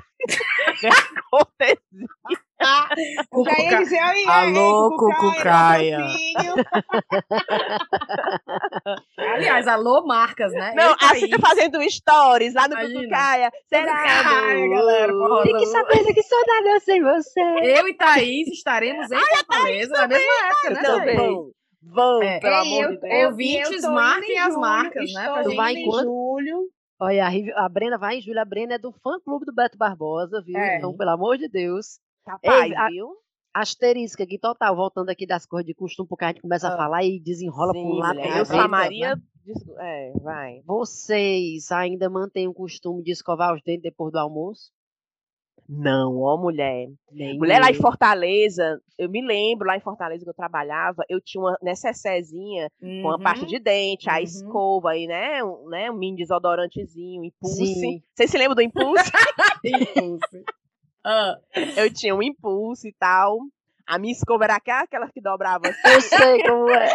Ganhar 0.81 1.25
cortesia. 1.31 1.77
Eu 3.33 3.45
já 3.45 3.59
ia 3.61 3.79
dizer, 3.79 4.03
oi, 4.03 4.25
Alô, 4.27 4.91
ei, 4.91 4.97
Cucucaia. 4.97 5.99
Aliás, 9.19 9.67
alô, 9.67 10.05
marcas, 10.07 10.53
né? 10.53 10.73
Não, 10.77 10.85
Eu 10.85 10.93
a 10.93 10.97
Thaís. 10.97 11.21
Cintia 11.21 11.39
fazendo 11.39 11.91
stories 11.91 12.55
lá 12.55 12.69
no. 12.69 12.77
Cucucaia. 12.77 13.51
Será? 13.67 14.21
Amor? 14.21 14.71
galera. 14.71 15.13
Fique 15.43 15.67
sabendo 15.67 16.15
que 16.15 16.23
sou 16.23 16.39
nada 16.47 16.81
sem 16.81 17.03
você. 17.03 17.41
Eu 17.63 17.89
e 17.89 17.95
Thaís 17.95 18.49
estaremos 18.49 19.11
em 19.11 19.19
Fortaleza 19.19 19.93
na 19.93 20.09
mesma 20.09 20.49
época, 20.49 20.71
né, 20.71 20.83
Thaís? 20.83 21.29
vão. 21.83 22.23
É. 22.23 22.41
pelo 22.41 22.55
amor 22.57 22.83
eu- 22.85 22.91
de 22.91 22.97
Deus. 23.01 23.13
eu- 23.15 23.27
Ouvintes, 23.29 23.85
eu 23.85 23.91
marquem 23.93 24.35
em 24.35 24.39
as 24.39 24.57
marcas, 24.57 25.13
né, 25.13 25.43
gente- 25.45 25.57
Vai 25.57 25.75
em 25.75 25.91
julho. 25.91 26.69
Olha, 27.01 27.27
a, 27.57 27.69
Brena 27.69 27.99
vai 27.99 28.17
em 28.17 28.21
julho. 28.23 28.41
A 28.41 28.45
Brena 28.45 28.75
é 28.75 28.79
do 28.79 28.91
fã-clube 28.91 29.45
do 29.47 29.55
Beto 29.55 29.77
Barbosa, 29.79 30.43
viu? 30.43 30.59
É. 30.59 30.79
Então, 30.79 30.97
pelo 30.97 31.11
amor 31.11 31.37
de 31.39 31.49
Deus. 31.49 31.99
Capaz, 32.25 32.65
Ei, 32.71 32.75
a- 32.77 32.89
viu? 32.89 33.09
Asterisco 33.61 34.23
aqui 34.23 34.39
total, 34.39 34.75
voltando 34.77 35.09
aqui 35.11 35.27
das 35.27 35.47
coisas 35.47 35.67
de 35.67 35.75
costume, 35.75 36.09
porque 36.09 36.25
a 36.25 36.29
gente 36.29 36.43
começa 36.43 36.69
Ah. 36.69 36.75
a 36.75 36.77
falar 36.77 37.05
e 37.05 37.19
desenrola 37.21 37.73
Sim, 37.73 37.83
por 37.83 37.91
um 37.93 37.99
lado. 37.99 38.21
Eu 38.21 38.45
sou 38.45 38.61
a 38.61 38.69
Maria. 38.69 39.17
né? 39.17 39.23
É, 39.79 40.13
vai. 40.21 40.61
Vocês 40.67 41.71
ainda 41.71 42.11
mantêm 42.11 42.49
o 42.49 42.55
costume 42.55 43.03
de 43.03 43.13
escovar 43.13 43.55
os 43.55 43.63
dentes 43.63 43.83
depois 43.83 44.13
do 44.13 44.19
almoço? 44.19 44.71
Não, 45.69 46.21
ó, 46.21 46.37
mulher. 46.37 46.89
Nem 47.11 47.37
Mulher 47.39 47.61
lá 47.61 47.71
em. 47.71 47.75
Fortaleza, 47.75 48.81
eu 48.97 49.09
me 49.11 49.21
lembro 49.25 49.67
lá 49.67 49.77
em 49.77 49.81
Fortaleza 49.81 50.23
que 50.25 50.31
eu 50.31 50.35
trabalhava, 50.35 51.03
eu 51.09 51.21
tinha 51.21 51.43
uma 51.43 51.57
necessezinha 51.63 52.69
com 52.81 53.11
a 53.11 53.17
Uhum. 53.17 53.23
parte 53.23 53.47
de 53.47 53.59
dente, 53.59 54.09
a 54.09 54.15
Uhum. 54.17 54.23
escova 54.23 54.91
aí, 54.91 55.07
né? 55.09 55.43
Um, 55.43 55.69
né? 55.69 55.91
um 55.91 55.95
mini 55.97 56.17
desodorantezinho, 56.19 57.25
impulse. 57.25 57.67
Sim. 57.67 58.03
Vocês 58.15 58.31
se 58.31 58.39
lembram 58.39 58.55
do 58.55 58.63
impulse? 58.63 59.11
Impulse. 59.65 60.45
Ah, 61.09 61.39
eu 61.77 61.93
tinha 61.93 62.15
um 62.17 62.23
impulse 62.23 62.89
e 62.89 62.93
tal. 62.99 63.39
A 63.87 63.97
minha 63.97 64.13
escova 64.13 64.43
era 64.43 64.57
aquela, 64.57 64.83
aquela 64.83 65.09
que 65.09 65.21
dobrava 65.21 65.69
assim. 65.69 65.95
Eu 65.95 66.01
sei 66.01 66.43
como 66.43 66.69
é. 66.71 66.89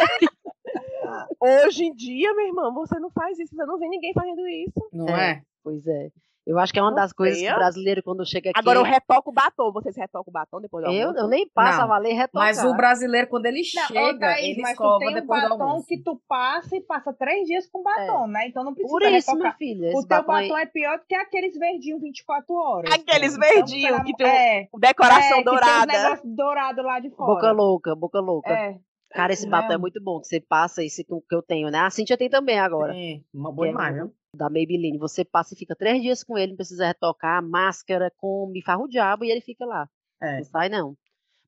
Hoje 1.40 1.86
em 1.86 1.94
dia, 1.94 2.34
meu 2.34 2.48
irmão, 2.48 2.74
você 2.74 3.00
não 3.00 3.10
faz 3.10 3.40
isso, 3.40 3.56
você 3.56 3.66
não 3.66 3.80
vê 3.80 3.88
ninguém 3.88 4.12
fazendo 4.14 4.46
isso. 4.48 4.90
não 4.92 5.08
É. 5.08 5.32
é? 5.32 5.42
Pois 5.64 5.88
é. 5.88 6.10
Eu 6.46 6.58
acho 6.58 6.74
que 6.74 6.80
é 6.80 6.82
uma 6.82 6.94
das 6.94 7.14
coisas 7.14 7.40
que 7.40 7.52
o 7.52 7.56
brasileiro, 7.56 8.02
quando 8.02 8.26
chega 8.26 8.50
aqui. 8.50 8.60
Agora 8.60 8.80
eu 8.80 8.84
retoco 8.84 9.30
o 9.30 9.34
batom. 9.34 9.72
Vocês 9.72 9.96
retocam 9.96 10.32
o 10.32 10.34
batom 10.34 10.60
depois 10.60 10.84
do 10.84 10.92
eu, 10.92 11.10
almoço? 11.10 11.24
eu 11.24 11.28
nem 11.30 11.48
passo 11.48 11.78
Não, 11.78 11.84
a 11.84 11.88
valer 11.88 12.14
retocar. 12.14 12.48
Mas 12.48 12.64
o 12.64 12.74
brasileiro, 12.76 13.28
quando 13.28 13.46
ele 13.46 13.62
Não, 13.76 13.88
chega, 13.88 14.20
Thaís, 14.20 14.48
ele 14.50 14.62
mas 14.64 14.72
tu 14.72 14.82
escova 14.84 15.00
tem 15.00 15.10
um 15.10 15.14
depois 15.14 15.42
do 15.44 15.50
batom 15.50 15.64
almoço. 15.64 15.88
que 15.88 15.98
tu 16.02 16.22
passa 16.28 16.76
e 16.76 16.82
passa 16.82 17.14
três 17.14 17.46
dias 17.48 17.68
com 17.68 17.84
batom, 17.84 18.26
né? 18.28 18.48
Então 18.48 18.64
não 18.64 18.74
precisa 18.74 18.92
Por 18.92 19.04
isso, 19.04 19.32
minha 19.36 19.44
retocar. 19.50 19.58
filha. 19.58 19.90
O 19.96 20.08
teu 20.08 20.24
batom 20.24 20.28
batom 20.28 20.58
é 20.58 20.66
pior 20.66 20.98
do 20.98 21.06
que 21.08 21.14
aqueles 21.16 21.56
verdinhos 21.58 22.02
24 22.02 22.56
horas. 22.56 22.92
Aqueles 22.92 23.36
Então, 23.36 23.48
verdinhos 23.48 23.90
pelo 23.92 24.04
que 24.04 24.12
amor- 24.12 24.18
tem 24.18 24.28
um- 24.28 24.30
é, 24.30 24.68
Decoração 24.80 25.38
é, 25.38 25.38
que 25.38 25.44
dourada. 25.44 25.88
Tem 25.88 26.00
um 26.00 26.04
negócio 26.04 26.30
dourado 26.36 26.82
lá 26.82 27.00
de 27.00 27.10
fora. 27.12 27.34
Boca 27.36 27.52
louca, 27.52 27.96
boca 27.96 28.20
louca. 28.20 28.50
É. 28.52 28.78
Cara, 29.12 29.34
esse 29.34 29.48
batom 29.48 29.74
é 29.74 29.78
muito 29.78 30.02
bom, 30.02 30.20
que 30.20 30.28
você 30.28 30.40
passa 30.40 30.84
esse 30.84 31.04
que 31.04 31.14
eu- 31.14 31.22
que 31.30 31.36
eu 31.36 31.42
tenho, 31.44 31.70
né? 31.70 31.80
A 31.80 31.90
Cintia 31.90 32.18
tem 32.18 32.30
também 32.30 32.58
agora, 32.58 32.94
Sim, 32.94 33.22
uma 33.34 33.52
boa 33.52 33.68
Que 33.68 33.70
é 33.70 33.74
imagem. 33.74 34.12
Da 34.36 34.50
Maybelline. 34.50 34.98
Você 34.98 35.24
passa 35.26 35.54
e 35.54 35.58
fica 35.58 35.76
três 35.76 36.02
dias 36.02 36.24
com 36.24 36.38
ele, 36.38 36.52
não 36.52 36.58
precisa 36.58 36.88
retocar, 36.88 37.44
máscara, 37.44 38.12
come, 38.18 38.62
farra 38.64 38.84
o 38.84 38.88
diabo 38.88 39.26
e 39.26 39.32
ele 39.32 39.42
fica 39.42 39.66
lá. 39.66 39.88
É. 40.22 40.38
Não 40.38 40.44
sai, 40.46 40.70
não. 40.70 40.96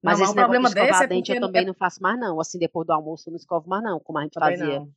Mas 0.01 0.19
Mas 0.19 0.19
não, 0.19 0.23
esse 0.25 0.31
o 0.31 0.35
problema 0.35 0.63
negócio 0.63 0.75
de 0.75 0.79
escovar 0.81 0.99
desse 0.99 1.03
é 1.03 1.07
dente 1.15 1.31
eu 1.33 1.41
também 1.41 1.61
é- 1.61 1.65
não 1.65 1.73
faço 1.73 2.01
mais, 2.03 2.19
não. 2.19 2.39
Assim, 2.41 2.59
depois 2.59 2.85
do 2.85 2.91
almoço 2.93 3.29
eu 3.29 3.31
não 3.31 3.37
escovo 3.37 3.69
mais, 3.69 3.83
não, 3.83 3.99
como 3.99 4.19
a 4.19 4.23
gente 4.23 4.33
Também 4.33 4.57
fazia. 4.57 4.79
não. 4.79 4.89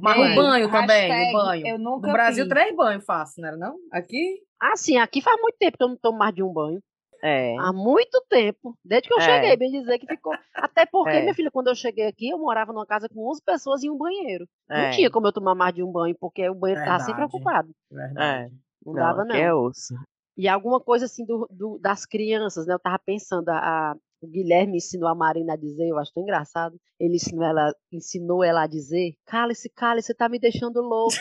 Mas 0.00 0.16
o 0.16 0.34
banho 0.36 0.70
também, 0.70 1.30
o 1.30 1.32
banho. 1.32 1.66
Eu 1.66 1.78
nunca 1.78 2.06
No 2.06 2.12
Brasil, 2.12 2.44
fiz. 2.44 2.48
três 2.54 2.76
banhos 2.76 3.04
faço, 3.04 3.40
não 3.40 3.48
era 3.48 3.56
não? 3.56 3.76
Aqui, 3.90 4.40
Ah, 4.60 4.76
sim, 4.76 4.96
aqui 4.96 5.20
faz 5.20 5.40
muito 5.40 5.56
tempo 5.58 5.76
que 5.76 5.82
eu 5.82 5.88
não 5.88 5.96
tomo 5.96 6.16
mais 6.18 6.32
de 6.32 6.40
um 6.44 6.52
banho. 6.52 6.80
É. 7.22 7.56
Há 7.58 7.72
muito 7.72 8.20
tempo. 8.28 8.76
Desde 8.84 9.08
que 9.08 9.14
eu 9.14 9.18
É. 9.18 9.20
cheguei, 9.22 9.56
bem 9.56 9.70
dizer 9.70 9.98
que 9.98 10.06
ficou. 10.06 10.34
Até 10.54 10.84
porque, 10.86 11.10
É. 11.10 11.20
minha 11.22 11.34
filha, 11.34 11.50
quando 11.50 11.68
eu 11.68 11.74
cheguei 11.74 12.06
aqui, 12.06 12.28
eu 12.30 12.38
morava 12.38 12.72
numa 12.72 12.84
casa 12.86 13.08
com 13.08 13.30
11 13.30 13.40
pessoas 13.44 13.82
e 13.84 13.88
um 13.90 13.96
banheiro. 13.96 14.46
Não 14.68 14.76
É. 14.76 14.90
tinha 14.90 15.10
como 15.10 15.26
eu 15.28 15.32
tomar 15.32 15.54
mais 15.54 15.72
de 15.74 15.82
um 15.84 15.92
banho, 15.92 16.16
porque 16.18 16.48
o 16.48 16.54
banheiro 16.54 16.80
estava 16.82 17.04
sempre 17.04 17.24
ocupado. 17.24 17.70
verdade. 17.90 18.52
Não, 18.84 18.92
dava, 18.94 19.22
aqui 19.22 19.28
não. 19.28 19.36
É 19.36 19.54
osso. 19.54 19.94
E 20.36 20.48
alguma 20.48 20.80
coisa 20.80 21.04
assim 21.04 21.24
do, 21.24 21.46
do- 21.50 21.78
das 21.78 22.04
crianças, 22.06 22.66
né? 22.66 22.74
Eu 22.74 22.80
tava 22.80 22.98
pensando, 22.98 23.48
a, 23.50 23.58
a- 23.92 23.96
o 24.20 24.26
Guilherme 24.26 24.78
ensinou 24.78 25.08
a 25.08 25.14
Marina 25.14 25.52
a 25.52 25.56
dizer, 25.56 25.88
eu 25.88 25.98
acho 25.98 26.12
tão 26.12 26.22
engraçado. 26.22 26.76
Ele 26.98 27.16
ensinou 27.16 27.44
ela, 27.44 27.72
ensinou 27.92 28.42
ela 28.42 28.62
a 28.62 28.66
dizer: 28.66 29.12
Cale-se, 29.26 29.68
cale, 29.68 30.00
você 30.02 30.14
tá 30.14 30.28
me 30.28 30.38
deixando 30.38 30.80
louco. 30.80 31.12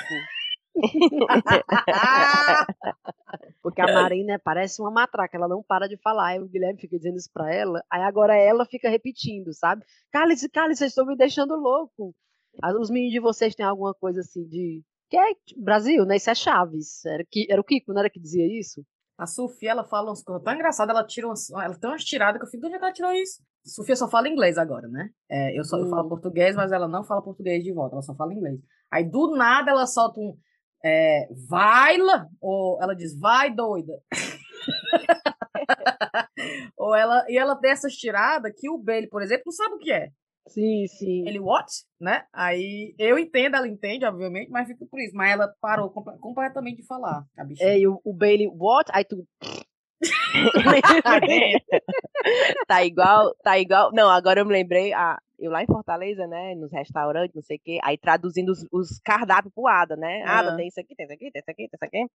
Porque 3.62 3.82
a 3.82 3.88
Marina 3.88 4.40
parece 4.44 4.82
uma 4.82 4.92
matraca, 4.92 5.38
ela 5.38 5.48
não 5.48 5.64
para 5.64 5.88
de 5.88 5.98
falar. 5.98 6.30
Aí 6.30 6.40
o 6.40 6.48
Guilherme 6.48 6.80
fica 6.80 6.98
dizendo 6.98 7.18
isso 7.18 7.30
pra 7.34 7.54
ela, 7.54 7.84
aí 7.90 8.02
agora 8.02 8.36
ela 8.36 8.66
fica 8.66 8.90
repetindo, 8.90 9.54
sabe? 9.54 9.84
Cale-se, 10.12 10.50
cale, 10.50 10.76
vocês 10.76 10.92
estão 10.92 11.06
me 11.06 11.16
deixando 11.16 11.56
louco. 11.56 12.14
Os 12.80 12.90
meninos 12.90 13.14
de 13.14 13.20
vocês 13.20 13.56
têm 13.56 13.66
alguma 13.66 13.94
coisa 13.94 14.22
assim 14.22 14.46
de. 14.48 14.84
Que 15.10 15.18
é 15.18 15.34
Brasil, 15.58 16.06
né? 16.06 16.18
Isso 16.18 16.30
é 16.30 16.36
Chaves. 16.36 17.06
Era, 17.06 17.24
que, 17.30 17.48
era 17.50 17.60
o 17.60 17.64
Kiko, 17.64 17.94
não 17.94 18.00
era 18.00 18.10
que 18.10 18.20
dizia 18.20 18.46
isso? 18.48 18.84
A 19.18 19.28
Sofia, 19.28 19.72
ela 19.72 19.84
fala 19.84 20.10
umas 20.10 20.24
coisas 20.24 20.44
tão 20.44 20.54
engraçadas, 20.54 20.96
ela 20.96 21.06
tira 21.06 21.28
umas, 21.28 21.50
ela 21.52 21.78
tem 21.78 21.90
umas 21.90 22.04
tiradas 22.04 22.40
que 22.40 22.48
eu 22.48 22.50
fico, 22.50 22.62
de 22.62 22.68
onde 22.68 22.76
é 22.76 22.80
que 22.80 22.86
ela 22.86 22.94
tirou 22.94 23.14
isso? 23.14 23.44
Sofia 23.64 23.96
só 23.96 24.10
fala 24.10 24.28
inglês 24.28 24.58
agora, 24.58 24.88
né? 24.88 25.10
É, 25.30 25.60
eu, 25.60 25.64
só, 25.64 25.78
eu 25.78 25.88
falo 25.90 26.06
Hum. 26.06 26.10
português, 26.10 26.56
mas 26.56 26.72
ela 26.72 26.88
não 26.88 27.04
fala 27.04 27.22
português 27.22 27.64
de 27.64 27.72
volta, 27.72 27.96
ela 27.96 28.02
só 28.02 28.16
fala 28.16 28.34
inglês. 28.34 28.60
Aí, 28.90 29.08
do 29.08 29.36
nada, 29.36 29.70
ela 29.70 29.86
solta 29.86 30.20
um, 30.20 30.36
é, 30.84 31.28
vai 31.48 31.98
lá, 31.98 32.28
ou 32.40 32.82
ela 32.82 32.96
diz, 32.96 33.18
vai 33.18 33.54
doida. 33.54 33.94
ou 36.78 36.96
ela, 36.96 37.26
e 37.30 37.38
ela 37.38 37.56
tem 37.56 37.72
essas 37.72 37.94
tiradas 37.94 38.52
que 38.58 38.70
o 38.70 38.78
Bailey, 38.78 39.10
por 39.10 39.22
exemplo, 39.22 39.44
não 39.46 39.54
sabe 39.54 39.76
o 39.76 39.80
que 39.80 39.92
é. 39.92 40.10
Sim, 40.48 40.86
sim. 40.88 41.28
Ele, 41.28 41.40
what? 41.40 41.68
Né? 42.00 42.24
Aí, 42.34 42.96
eu 42.98 43.18
entendo, 43.18 43.56
ela 43.56 43.68
entende, 43.68 44.06
obviamente, 44.06 44.50
mas 44.50 44.68
fica 44.68 44.86
por 44.90 45.00
isso. 45.00 45.16
Mas 45.16 45.32
ela 45.32 45.54
parou 45.62 45.90
completamente 45.90 46.78
de 46.78 46.88
falar, 46.88 47.24
a 47.38 47.44
bichinha. 47.44 47.70
É, 47.70 47.80
e 47.80 47.88
o, 47.88 48.02
o 48.04 48.14
Bailey, 48.14 48.48
what? 48.48 48.90
Aí 48.94 49.06
tu. 49.06 49.26
tá 52.68 52.84
igual, 52.84 53.34
tá 53.44 53.60
igual. 53.60 53.92
Não, 53.94 54.10
agora 54.10 54.42
eu 54.42 54.46
me 54.46 54.52
lembrei, 54.54 54.94
a, 54.94 55.18
eu 55.40 55.52
lá 55.52 55.64
em 55.64 55.68
Fortaleza, 55.68 56.28
né, 56.28 56.56
nos 56.56 56.72
restaurantes, 56.72 57.36
não 57.36 57.42
sei 57.42 57.58
o 57.58 57.62
quê, 57.64 57.80
aí 57.84 57.98
traduzindo 57.98 58.50
os, 58.50 58.66
os 58.72 59.00
cardápios 59.04 59.54
pro 59.54 59.68
Ada, 59.68 59.96
né? 59.96 60.24
Ada, 60.24 60.54
Ah. 60.54 60.56
tem 60.56 60.68
isso 60.68 60.80
aqui, 60.80 60.96
tem 60.96 61.06
isso 61.06 61.14
aqui, 61.14 61.32
tem 61.32 61.40
isso 61.40 61.52
aqui, 61.52 61.68
tem 61.68 61.70
isso 61.74 61.86
aqui. 61.86 62.06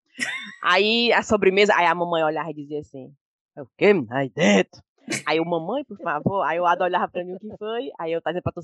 Aí 0.62 1.12
a 1.12 1.22
sobremesa, 1.22 1.74
aí 1.74 1.86
a 1.86 1.94
mamãe 1.94 2.22
olhava 2.22 2.50
e 2.50 2.54
dizia 2.54 2.80
assim, 2.80 3.12
é 3.56 3.62
o 3.62 3.68
quê? 3.76 3.92
Aí 4.10 4.28
dentro. 4.30 4.82
Aí 5.24 5.40
o 5.40 5.44
mamãe, 5.44 5.84
por 5.84 5.96
favor, 5.98 6.42
aí 6.42 6.58
o 6.58 6.66
Ada 6.66 6.84
olhava 6.84 7.08
pra 7.08 7.24
mim 7.24 7.34
o 7.34 7.38
que 7.38 7.48
foi, 7.58 7.90
aí 7.98 8.12
eu 8.12 8.20
trazia 8.22 8.42
pra 8.42 8.52
tu 8.52 8.60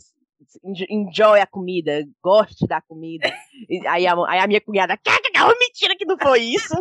enjo- 0.65 0.87
enjoy 0.91 1.41
a 1.41 1.47
comida, 1.47 2.05
goste 2.23 2.67
da 2.67 2.81
comida. 2.81 3.29
E 3.69 3.87
aí, 3.87 4.07
a, 4.07 4.15
aí 4.29 4.39
a 4.41 4.47
minha 4.47 4.61
cunhada, 4.61 4.97
que 4.97 5.11
que 5.33 5.39
é 5.39 5.45
uma 5.45 5.55
mentira 5.59 5.97
que 5.97 6.05
não 6.05 6.19
foi 6.19 6.41
isso. 6.41 6.75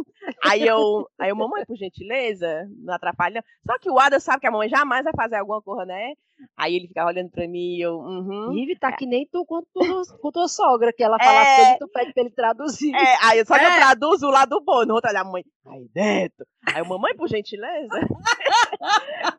Aí 0.44 0.68
eu, 0.68 1.08
aí 1.20 1.30
eu, 1.30 1.36
mamãe, 1.36 1.64
por 1.66 1.78
gentileza, 1.78 2.68
não 2.84 2.94
atrapalha. 2.94 3.44
Só 3.66 3.78
que 3.80 3.90
o 3.90 3.98
Ada 4.00 4.20
sabe 4.20 4.42
que 4.42 4.48
a 4.48 4.52
mamãe 4.52 4.68
jamais 4.70 5.04
vai 5.04 5.14
fazer 5.16 5.36
alguma 5.38 5.62
coisa, 5.62 5.86
né? 5.86 6.14
Aí 6.58 6.76
ele 6.76 6.88
ficava 6.88 7.10
olhando 7.12 7.30
pra 7.30 7.48
mim 7.48 7.76
e 7.78 7.82
eu, 7.82 7.98
uhum. 8.00 8.52
Ive 8.54 8.76
tá 8.80 8.92
que 8.92 9.06
nem 9.06 9.28
tu 9.32 9.46
com, 9.46 9.62
tu, 9.74 10.02
com 10.20 10.32
tua 10.32 10.48
sogra, 10.48 10.92
que 10.92 11.04
ela 11.04 11.18
fala 11.20 11.42
É. 11.44 11.56
coisas 11.56 11.74
e 11.76 11.78
tu 11.80 11.88
pede 11.90 12.14
pra 12.14 12.24
ele 12.24 12.32
traduzir. 12.32 12.96
É, 12.96 13.16
aí 13.26 13.46
só 13.46 13.58
que 13.60 13.64
eu 13.64 13.70
É. 13.70 13.76
traduzo 13.78 14.26
o 14.28 14.32
lado 14.32 14.60
bom, 14.66 14.84
no 14.86 14.96
outro 14.96 15.10
olhar 15.12 15.22
a 15.22 15.24
mãe, 15.32 15.44
aí 15.68 15.88
dentro. 15.94 16.46
Aí 16.68 16.80
eu, 16.82 16.86
mamãe, 16.86 17.16
por 17.16 17.28
gentileza. 17.30 17.90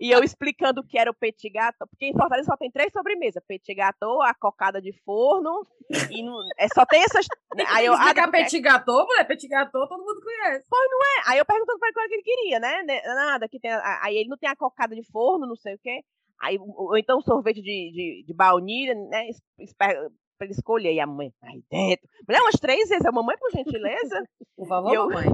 e 0.00 0.10
eu 0.10 0.22
explicando 0.22 0.80
o 0.80 0.84
que 0.86 0.98
era 0.98 1.10
o 1.10 1.14
petit 1.14 1.48
gâteau, 1.50 1.86
porque 1.88 2.06
em 2.06 2.12
Fortaleza 2.12 2.46
só 2.50 2.56
tem 2.56 2.70
três 2.70 2.92
sobremesas, 2.92 3.42
petit 3.46 3.74
gâteau, 3.74 4.22
a 4.22 4.34
cocada 4.34 4.80
de 4.80 4.92
forno, 5.04 5.66
e 6.10 6.22
não, 6.22 6.36
é, 6.58 6.68
só 6.68 6.84
tem 6.86 7.02
essas... 7.02 7.26
Aí 7.68 7.86
eu, 7.86 7.92
ah, 7.94 8.12
petit 8.30 8.60
gâteau, 8.60 9.06
mulher, 9.06 9.26
petit 9.26 9.48
gâteau 9.48 9.88
todo 9.88 9.98
mundo 10.04 10.20
conhece. 10.22 10.66
É, 11.26 11.30
Aí 11.30 11.38
eu 11.38 11.44
perguntando 11.44 11.78
pra 11.78 11.88
ele 11.88 11.94
qual 11.94 12.08
que 12.08 12.14
ele 12.14 12.22
queria, 12.22 12.58
né? 12.60 12.82
né, 12.82 13.00
Nada, 13.04 13.48
que 13.48 13.60
tem. 13.60 13.70
Aí 14.02 14.16
ele 14.16 14.28
não 14.28 14.36
tem 14.36 14.48
a 14.48 14.56
cocada 14.56 14.94
de 14.94 15.02
forno, 15.10 15.46
não 15.46 15.56
sei 15.56 15.74
o 15.74 15.78
quê. 15.78 16.00
Aí, 16.40 16.58
ou 16.58 16.96
então 16.96 17.20
sorvete 17.20 17.62
de, 17.62 17.92
de, 17.92 18.24
de 18.26 18.34
baunilha, 18.34 18.94
né? 18.94 19.28
Pra 19.78 19.92
ele 20.40 20.52
escolher. 20.52 20.92
E 20.92 20.98
a 21.00 21.06
mãe, 21.06 21.32
aí 21.42 21.62
dentro. 21.70 22.08
Mulher, 22.26 22.40
umas 22.42 22.58
três 22.58 22.88
vezes. 22.88 23.04
A 23.06 23.12
mamãe, 23.12 23.36
por 23.38 23.50
gentileza. 23.52 24.24
Por 24.56 24.66
favor, 24.66 24.92
eu- 24.92 25.08
mamãe. 25.08 25.26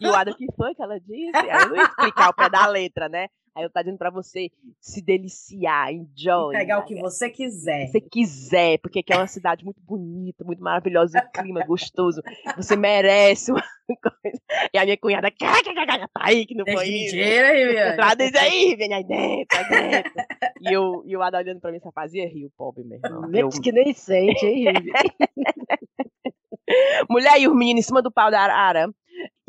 E 0.00 0.06
o 0.06 0.14
Ada, 0.14 0.32
o 0.32 0.36
que 0.36 0.46
foi 0.56 0.74
que 0.74 0.82
ela 0.82 0.98
disse? 0.98 1.36
Aí 1.36 1.62
eu 1.62 1.68
não 1.68 1.76
ia 1.76 1.82
explicar 1.84 2.30
o 2.30 2.34
pé 2.34 2.48
da 2.48 2.66
letra, 2.66 3.08
né? 3.08 3.28
Aí 3.52 3.64
eu 3.64 3.70
tá 3.70 3.82
dizendo 3.82 3.98
pra 3.98 4.10
você 4.10 4.48
se 4.80 5.02
deliciar, 5.02 5.92
enjoy. 5.92 6.56
Pegar 6.56 6.78
o 6.78 6.84
que 6.84 6.94
você 7.00 7.28
quiser. 7.28 7.86
Se 7.86 7.92
você 7.92 8.00
quiser, 8.00 8.78
porque 8.78 9.00
aqui 9.00 9.12
é 9.12 9.16
uma 9.16 9.26
cidade 9.26 9.64
muito 9.64 9.80
bonita, 9.82 10.44
muito 10.44 10.62
maravilhosa, 10.62 11.18
o 11.18 11.32
clima 11.42 11.60
é 11.60 11.66
gostoso. 11.66 12.22
Você 12.56 12.76
merece 12.76 13.50
uma 13.50 13.62
coisa. 14.22 14.40
E 14.72 14.78
a 14.78 14.84
minha 14.84 14.96
cunhada, 14.96 15.32
"Cá, 15.32 15.52
cá, 15.64 15.74
cá, 15.74 15.84
cá, 15.84 15.98
tá 15.98 16.08
aí 16.22 16.46
que 16.46 16.54
não 16.54 16.64
Deixa 16.64 16.80
foi 16.80 16.88
isso. 16.90 17.16
mentira, 17.16 17.52
Viviane. 17.52 17.96
Traduz 17.96 18.34
aí, 18.36 18.76
vem 18.76 18.94
aí 18.94 19.04
dentro, 19.04 19.58
aí 19.58 19.68
dentro. 19.68 20.12
E 20.60 20.72
eu, 20.72 21.02
e 21.04 21.16
o 21.16 21.22
Ada 21.22 21.38
olhando 21.38 21.60
pra 21.60 21.72
mim 21.72 21.80
só 21.80 21.90
fazia 21.90 22.28
rir, 22.28 22.46
o 22.46 22.52
pobre, 22.56 22.84
meu 22.84 23.00
irmão. 23.02 23.28
Eu, 23.34 23.48
que 23.48 23.72
nem 23.72 23.92
sente, 23.92 24.46
hein, 24.46 24.66
mulher 27.10 27.40
e 27.40 27.48
os 27.48 27.56
meninos 27.56 27.84
em 27.84 27.86
cima 27.86 28.00
do 28.00 28.12
pau 28.12 28.30
da 28.30 28.40
arara. 28.40 28.88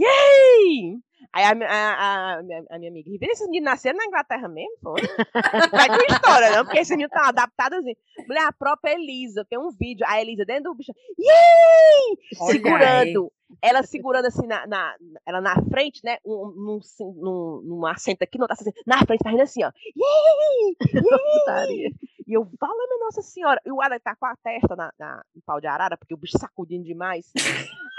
Yay! 0.02 0.98
Aí 1.34 1.44
a, 1.46 1.52
a, 1.52 1.94
a, 1.94 2.40
a 2.40 2.44
minha, 2.44 2.66
a 2.72 2.78
minha 2.80 2.92
amiga, 2.92 3.10
Ribeira, 3.10 3.32
esses 3.32 3.46
meninos 3.48 3.70
nasceram 3.72 3.98
na 3.98 4.06
Inglaterra 4.06 4.50
mesmo, 4.50 4.76
foi? 4.82 5.00
Vai 5.72 5.88
com 5.88 6.14
história, 6.14 6.50
não, 6.52 6.66
porque 6.66 6.80
esses 6.80 6.90
meninos 6.92 7.12
estão 7.14 7.26
adaptados 7.30 7.80
assim. 7.80 7.96
Mulher, 8.28 8.46
a 8.48 8.52
própria 8.52 8.94
Elisa, 8.96 9.46
tem 9.50 9.58
um 9.58 9.70
vídeo, 9.72 10.06
a 10.10 10.20
Elisa 10.20 10.44
dentro 10.44 10.64
do 10.72 10.76
bicho, 10.76 10.92
yay! 11.18 12.18
Olha 12.42 12.52
segurando, 12.52 13.32
ela 13.62 13.84
segurando 13.84 14.26
assim, 14.26 14.46
na, 14.46 14.68
na- 14.68 14.96
ela 15.26 15.40
na 15.40 15.56
frente, 15.70 16.02
né, 16.04 16.18
um, 16.26 16.52
num, 16.56 16.80
num, 17.16 17.62
num 17.64 17.86
assento 17.86 18.24
aqui, 18.24 18.38
não 18.38 18.48
tá 18.48 18.54
assim, 18.60 18.72
na 18.86 18.98
frente, 19.06 19.24
tá 19.24 19.30
rindo 19.30 19.44
assim, 19.44 19.64
ó, 19.64 19.72
yay! 19.96 20.76
Putaria. 21.40 21.92
E 22.32 22.34
eu, 22.34 22.48
fala, 22.58 22.74
minha 22.88 23.04
Nossa 23.04 23.22
Senhora. 23.22 23.60
E 23.66 23.70
o 23.74 23.82
Ada 23.82 24.00
tá 24.00 24.16
com 24.16 24.26
a 24.26 24.34
testa 24.42 24.74
na, 24.74 24.90
na, 24.98 25.22
no 25.36 25.42
pau 25.46 25.60
de 25.60 25.68
arara, 25.68 25.98
porque 25.98 26.14
o 26.14 26.18
bicho 26.18 26.38
sacudindo 26.40 26.86
demais. 26.86 27.26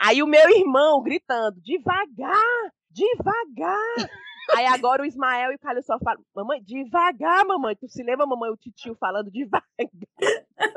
Aí 0.00 0.22
o 0.22 0.26
meu 0.26 0.48
irmão 0.48 1.02
gritando, 1.02 1.60
devagar, 1.60 2.72
devagar. 2.90 4.08
Aí 4.56 4.64
agora 4.66 5.02
o 5.02 5.04
Ismael 5.04 5.52
e 5.52 5.56
o 5.56 5.58
Calil 5.58 5.82
só 5.82 5.98
falam, 5.98 6.22
mamãe, 6.34 6.62
devagar, 6.62 7.44
mamãe. 7.44 7.76
Tu 7.76 7.86
se 7.90 8.02
lembra, 8.02 8.24
mamãe, 8.24 8.50
o 8.50 8.56
titio 8.56 8.94
falando 8.98 9.30
devagar? 9.30 9.62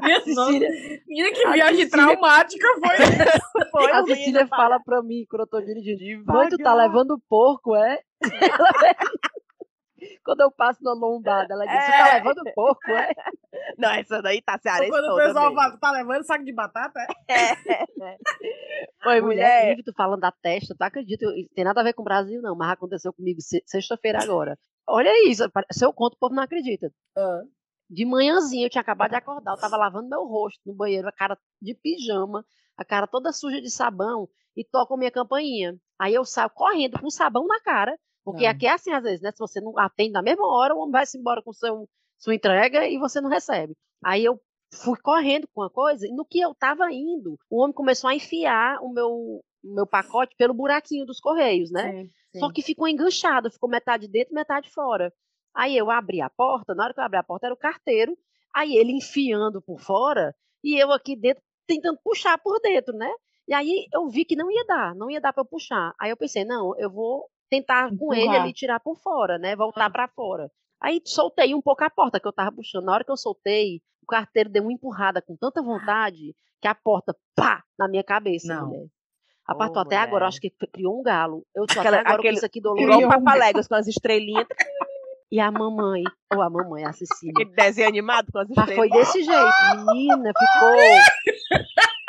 Minha 0.01 0.19
Cecília, 0.21 0.69
Menina, 1.07 1.31
que 1.31 1.47
viagem 1.51 1.85
Cecília- 1.85 1.89
traumática 1.89 2.67
foi 2.77 2.95
essa? 2.95 3.45
Foi, 3.71 3.91
a 3.91 4.03
Cecília 4.03 4.47
fala, 4.47 4.79
pra 4.81 5.01
mim 5.01 5.25
quando 5.29 5.41
eu 5.43 5.47
tô 5.47 5.61
dirigindo. 5.61 6.25
Mãe, 6.25 6.49
tu 6.49 6.57
tá 6.57 6.71
"Devagar." 6.71 6.87
levando 6.87 7.21
porco, 7.29 7.73
é? 7.75 7.99
Ela 8.21 8.69
Quando 10.23 10.41
eu 10.41 10.51
passo 10.51 10.83
na 10.83 10.93
lombada, 10.93 11.53
ela 11.53 11.65
diz, 11.65 11.85
tá 11.85 12.09
É. 12.09 12.13
levando 12.15 12.43
porco, 12.53 12.91
é? 12.91 13.09
Não, 13.77 13.89
essa 13.91 14.21
daí 14.21 14.41
tá 14.41 14.57
cearense 14.57 14.89
Quando 14.91 15.13
o 15.13 15.15
pessoal 15.15 15.45
mesmo. 15.45 15.55
fala, 15.61 15.77
tá 15.77 15.91
levando 15.91 16.23
saco 16.23 16.43
de 16.45 16.53
batata? 16.53 16.99
é? 17.29 18.17
Foi, 19.03 19.21
Mulher, 19.21 19.67
mulher. 19.71 19.77
Tu 19.83 19.93
falando 19.95 20.19
da 20.21 20.31
testa, 20.31 20.75
tu 20.77 20.81
acredita? 20.81 21.25
Tem 21.53 21.63
nada 21.63 21.81
a 21.81 21.83
ver 21.83 21.93
com 21.93 22.01
o 22.01 22.05
Brasil, 22.05 22.41
não, 22.41 22.55
mas 22.55 22.71
aconteceu 22.71 23.13
comigo 23.13 23.39
se- 23.41 23.63
sexta-feira 23.65 24.19
agora. 24.21 24.57
Olha 24.87 25.29
isso, 25.29 25.43
se 25.71 25.85
eu 25.85 25.93
conto, 25.93 26.13
o 26.15 26.19
povo 26.19 26.35
não 26.35 26.43
acredita. 26.43 26.91
De 27.89 28.03
manhãzinha, 28.05 28.65
eu 28.65 28.69
tinha 28.69 28.81
acabado 28.81 29.11
de 29.11 29.15
acordar, 29.17 29.51
eu 29.53 29.59
tava 29.59 29.77
lavando 29.77 30.09
meu 30.09 30.23
rosto 30.25 30.59
no 30.65 30.73
banheiro, 30.75 31.07
a 31.07 31.11
cara 31.11 31.37
de 31.61 31.75
pijama, 31.75 32.43
a 32.77 32.83
cara 32.83 33.05
toda 33.07 33.31
suja 33.31 33.61
de 33.61 33.69
sabão, 33.69 34.27
e 34.57 34.63
toco 34.63 34.97
minha 34.97 35.11
campainha. 35.11 35.75
Aí 35.99 36.13
eu 36.13 36.25
saio 36.25 36.49
correndo 36.49 36.99
com 36.99 37.09
sabão 37.09 37.45
na 37.47 37.59
cara, 37.61 37.95
porque 38.25 38.45
Ah. 38.45 38.51
aqui 38.51 38.65
é 38.67 38.71
assim 38.71 38.91
às 38.91 39.03
vezes, 39.03 39.21
né? 39.21 39.31
Se 39.31 39.39
você 39.39 39.61
não 39.61 39.77
atende 39.79 40.11
na 40.11 40.21
mesma 40.21 40.47
hora, 40.47 40.75
o 40.75 40.79
homem 40.79 40.91
vai-se 40.91 41.17
embora 41.17 41.41
com 41.41 41.53
seu, 41.53 41.87
sua 42.17 42.35
entrega 42.35 42.87
e 42.87 42.97
você 42.97 43.21
não 43.21 43.29
recebe. 43.29 43.75
Aí 44.03 44.25
eu 44.25 44.39
fui 44.73 44.97
correndo 44.99 45.47
com 45.53 45.61
a 45.61 45.69
coisa, 45.69 46.05
e 46.05 46.11
no 46.11 46.25
que 46.25 46.39
eu 46.41 46.53
tava 46.55 46.91
indo, 46.91 47.37
o 47.49 47.61
homem 47.61 47.73
começou 47.73 48.09
a 48.09 48.15
enfiar 48.15 48.79
o 48.81 48.89
meu, 48.91 49.41
meu 49.63 49.87
pacote 49.87 50.35
pelo 50.37 50.53
buraquinho 50.53 51.05
dos 51.05 51.21
correios, 51.21 51.71
né? 51.71 51.91
Sim, 51.91 52.11
sim. 52.33 52.39
Só 52.39 52.51
que 52.51 52.61
ficou 52.61 52.87
enganchado, 52.87 53.49
ficou 53.51 53.69
metade 53.69 54.07
dentro, 54.09 54.33
metade 54.33 54.69
fora. 54.71 55.13
Aí 55.53 55.77
eu 55.77 55.89
abri 55.89 56.19
a 56.19 56.29
porta, 56.29 56.75
na 56.75 56.83
hora 56.83 56.93
que 56.93 56.99
eu 56.99 57.03
abri 57.05 57.17
a 57.17 57.23
porta 57.23 57.45
era 57.47 57.53
o 57.53 57.57
carteiro, 57.57 58.17
aí 58.53 58.75
ele 58.75 58.91
enfiando 58.91 59.61
por 59.61 59.79
fora 59.79 60.35
e 60.63 60.77
eu 60.81 60.91
aqui 60.91 61.15
dentro 61.15 61.41
tentando 61.67 61.97
puxar 62.03 62.37
por 62.39 62.59
dentro, 62.59 62.93
né? 62.97 63.09
E 63.47 63.53
aí 63.53 63.85
eu 63.93 64.09
vi 64.09 64.25
que 64.25 64.35
não 64.35 64.51
ia 64.51 64.65
dar, 64.65 64.95
não 64.95 65.09
ia 65.09 65.21
dar 65.21 65.31
para 65.31 65.41
eu 65.41 65.45
puxar. 65.47 65.93
Aí 65.99 66.09
eu 66.09 66.17
pensei, 66.17 66.43
não, 66.43 66.77
eu 66.77 66.91
vou 66.91 67.29
tentar 67.49 67.89
com 67.97 68.13
ele 68.13 68.23
Empurrar. 68.23 68.41
ali 68.43 68.53
tirar 68.53 68.79
por 68.79 68.97
fora, 68.99 69.37
né? 69.37 69.55
Voltar 69.55 69.89
para 69.89 70.07
fora. 70.07 70.49
Aí 70.81 71.01
soltei 71.05 71.53
um 71.53 71.61
pouco 71.61 71.83
a 71.83 71.89
porta 71.89 72.19
que 72.19 72.27
eu 72.27 72.33
tava 72.33 72.51
puxando. 72.51 72.85
Na 72.85 72.93
hora 72.93 73.03
que 73.03 73.11
eu 73.11 73.17
soltei, 73.17 73.81
o 74.03 74.07
carteiro 74.07 74.49
deu 74.49 74.63
uma 74.63 74.73
empurrada 74.73 75.21
com 75.21 75.35
tanta 75.35 75.61
vontade 75.61 76.35
que 76.61 76.67
a 76.67 76.75
porta, 76.75 77.15
pá, 77.35 77.63
na 77.77 77.87
minha 77.87 78.03
cabeça, 78.03 78.53
Não. 78.55 78.67
mulher. 78.67 78.87
Apartou 79.47 79.81
até 79.81 79.95
agora, 79.97 80.07
eu 80.07 80.13
mulher. 80.15 80.27
acho 80.27 80.41
que 80.41 80.49
criou 80.73 80.99
um 80.99 81.03
galo. 81.03 81.45
Eu 81.55 81.65
tô 81.67 81.79
Aquela- 81.79 81.97
até 81.97 82.07
agora 82.07 82.15
aquele- 82.15 82.33
com 82.33 82.37
isso 82.37 82.45
aqui 82.45 82.59
Igual 82.59 82.75
dolorido. 82.75 83.05
o 83.07 83.09
Papaléguas 83.09 83.67
com 83.67 83.75
as 83.75 83.87
estrelinhas. 83.87 84.47
E 85.31 85.39
a 85.39 85.51
mamãe, 85.51 86.03
ou 86.33 86.41
a 86.41 86.49
mamãe, 86.49 86.83
a 86.85 86.93
Cecília. 86.93 87.33
Aquele 87.35 87.55
desenho 87.55 87.87
animado 87.87 88.31
com 88.31 88.39
as 88.39 88.47
Mas 88.55 88.73
foi 88.73 88.89
desse 88.89 89.23
jeito, 89.23 89.85
menina, 89.85 90.31
ficou. 90.37 91.65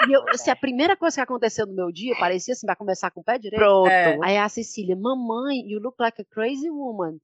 E 0.09 0.13
eu, 0.13 0.23
assim, 0.29 0.51
a 0.51 0.57
primeira 0.57 0.95
coisa 0.97 1.17
que 1.17 1.21
aconteceu 1.23 1.67
no 1.67 1.75
meu 1.75 1.91
dia, 1.91 2.15
parecia 2.19 2.53
assim, 2.53 2.67
vai 2.67 2.77
começar 2.77 3.11
com 3.11 3.21
o 3.21 3.25
pé 3.25 3.39
direito. 3.39 3.59
Pronto. 3.61 3.89
É. 3.89 4.19
Aí 4.23 4.37
a 4.37 4.49
Cecília, 4.49 4.95
mamãe, 4.95 5.61
you 5.67 5.81
look 5.81 5.97
like 5.99 6.21
a 6.21 6.25
crazy 6.25 6.69
woman. 6.71 7.17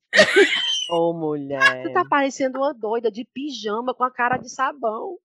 Ô, 0.90 1.12
mulher. 1.12 1.82
Você 1.82 1.92
tá 1.92 2.04
parecendo 2.08 2.58
uma 2.58 2.72
doida 2.72 3.10
de 3.10 3.26
pijama 3.32 3.94
com 3.94 4.04
a 4.04 4.10
cara 4.10 4.36
de 4.38 4.48
sabão. 4.50 5.16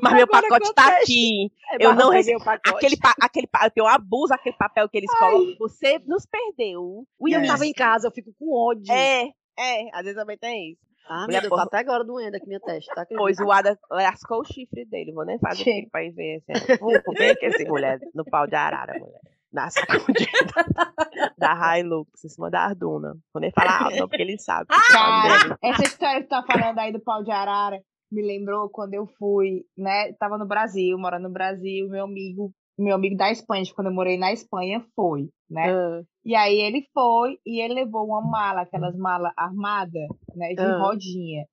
Mas 0.00 0.12
meu 0.14 0.22
Agora 0.24 0.42
pacote 0.42 0.68
que 0.68 0.74
tá 0.74 0.90
eu 0.90 1.02
aqui. 1.02 1.52
Aí, 1.70 1.78
Eu 1.80 1.94
não 1.94 2.10
pacote. 2.44 2.70
Aquele, 2.76 2.96
pa- 2.96 3.14
aquele, 3.20 3.46
pa- 3.46 3.70
eu 3.74 3.86
abuso, 3.86 4.32
aquele 4.32 4.56
papel 4.56 4.88
que 4.88 4.98
eles 4.98 5.10
colocam. 5.18 5.56
Você 5.58 5.98
nos 6.06 6.24
perdeu. 6.26 7.04
E 7.26 7.32
eu 7.32 7.40
É. 7.40 7.46
tava 7.46 7.66
em 7.66 7.72
casa, 7.72 8.06
eu 8.06 8.12
fico 8.12 8.32
com 8.38 8.52
ódio. 8.54 8.92
É, 8.92 9.30
é, 9.58 9.88
às 9.92 10.02
vezes 10.02 10.14
também 10.14 10.38
tem 10.38 10.72
isso. 10.72 10.80
Ah, 11.06 11.24
Mulher, 11.26 11.32
meu 11.32 11.40
Deus, 11.42 11.50
porra. 11.50 11.62
tá 11.62 11.78
até 11.78 11.78
agora 11.78 12.04
doendo 12.04 12.36
aqui 12.36 12.46
minha 12.46 12.60
testa, 12.60 12.94
tá? 12.94 13.06
Pois 13.16 13.38
o 13.38 13.50
Ada 13.52 13.78
lascou 13.90 14.40
o 14.40 14.44
chifre 14.44 14.84
dele. 14.86 15.12
Vou 15.12 15.24
nem 15.24 15.38
fazer 15.38 15.62
Chega. 15.64 15.78
aqui 15.80 15.90
pra 15.90 16.00
ver. 16.10 16.42
Assim. 16.48 16.76
Vou 16.80 16.92
ver 17.14 17.36
que 17.36 17.46
esse 17.46 17.64
mulher 17.66 17.98
no 18.14 18.24
pau 18.24 18.46
de 18.46 18.54
arara, 18.54 18.98
mulher. 18.98 19.20
Na 19.52 19.70
sacudida 19.70 20.26
da 21.38 21.78
Hilux, 21.78 22.24
em 22.24 22.28
cima 22.28 22.50
da 22.50 22.62
Arduna. 22.64 23.16
Quando 23.32 23.44
ele 23.44 23.52
fala 23.52 23.84
alto, 23.84 24.08
porque 24.08 24.22
ele 24.22 24.36
sabe. 24.38 24.66
Cara, 24.68 25.42
dele. 25.44 25.54
essa 25.62 25.82
história 25.84 26.20
que 26.22 26.26
tu 26.26 26.30
tá 26.30 26.42
falando 26.42 26.78
aí 26.78 26.92
do 26.92 27.00
pau 27.00 27.22
de 27.22 27.30
arara 27.30 27.80
me 28.10 28.22
lembrou 28.22 28.68
quando 28.68 28.94
eu 28.94 29.06
fui, 29.18 29.64
né? 29.76 30.12
Tava 30.14 30.38
no 30.38 30.46
Brasil, 30.46 30.96
morando 30.98 31.24
no 31.24 31.32
Brasil, 31.32 31.88
meu 31.88 32.04
amigo, 32.04 32.52
meu 32.78 32.94
amigo 32.96 33.16
da 33.16 33.30
Espanha, 33.30 33.64
quando 33.74 33.88
eu 33.88 33.94
morei 33.94 34.16
na 34.18 34.32
Espanha, 34.32 34.84
foi, 34.96 35.28
né? 35.50 35.70
Ah, 35.72 36.02
E 36.24 36.34
aí 36.34 36.58
ele 36.58 36.82
foi 36.92 37.38
e 37.44 37.60
ele 37.60 37.74
levou 37.74 38.06
uma 38.06 38.22
mala, 38.22 38.62
aquelas 38.62 38.96
malas 38.96 39.32
armadas, 39.36 40.08
né, 40.34 40.54
de 40.54 40.60
Ah. 40.60 40.78
rodinha. 40.78 41.44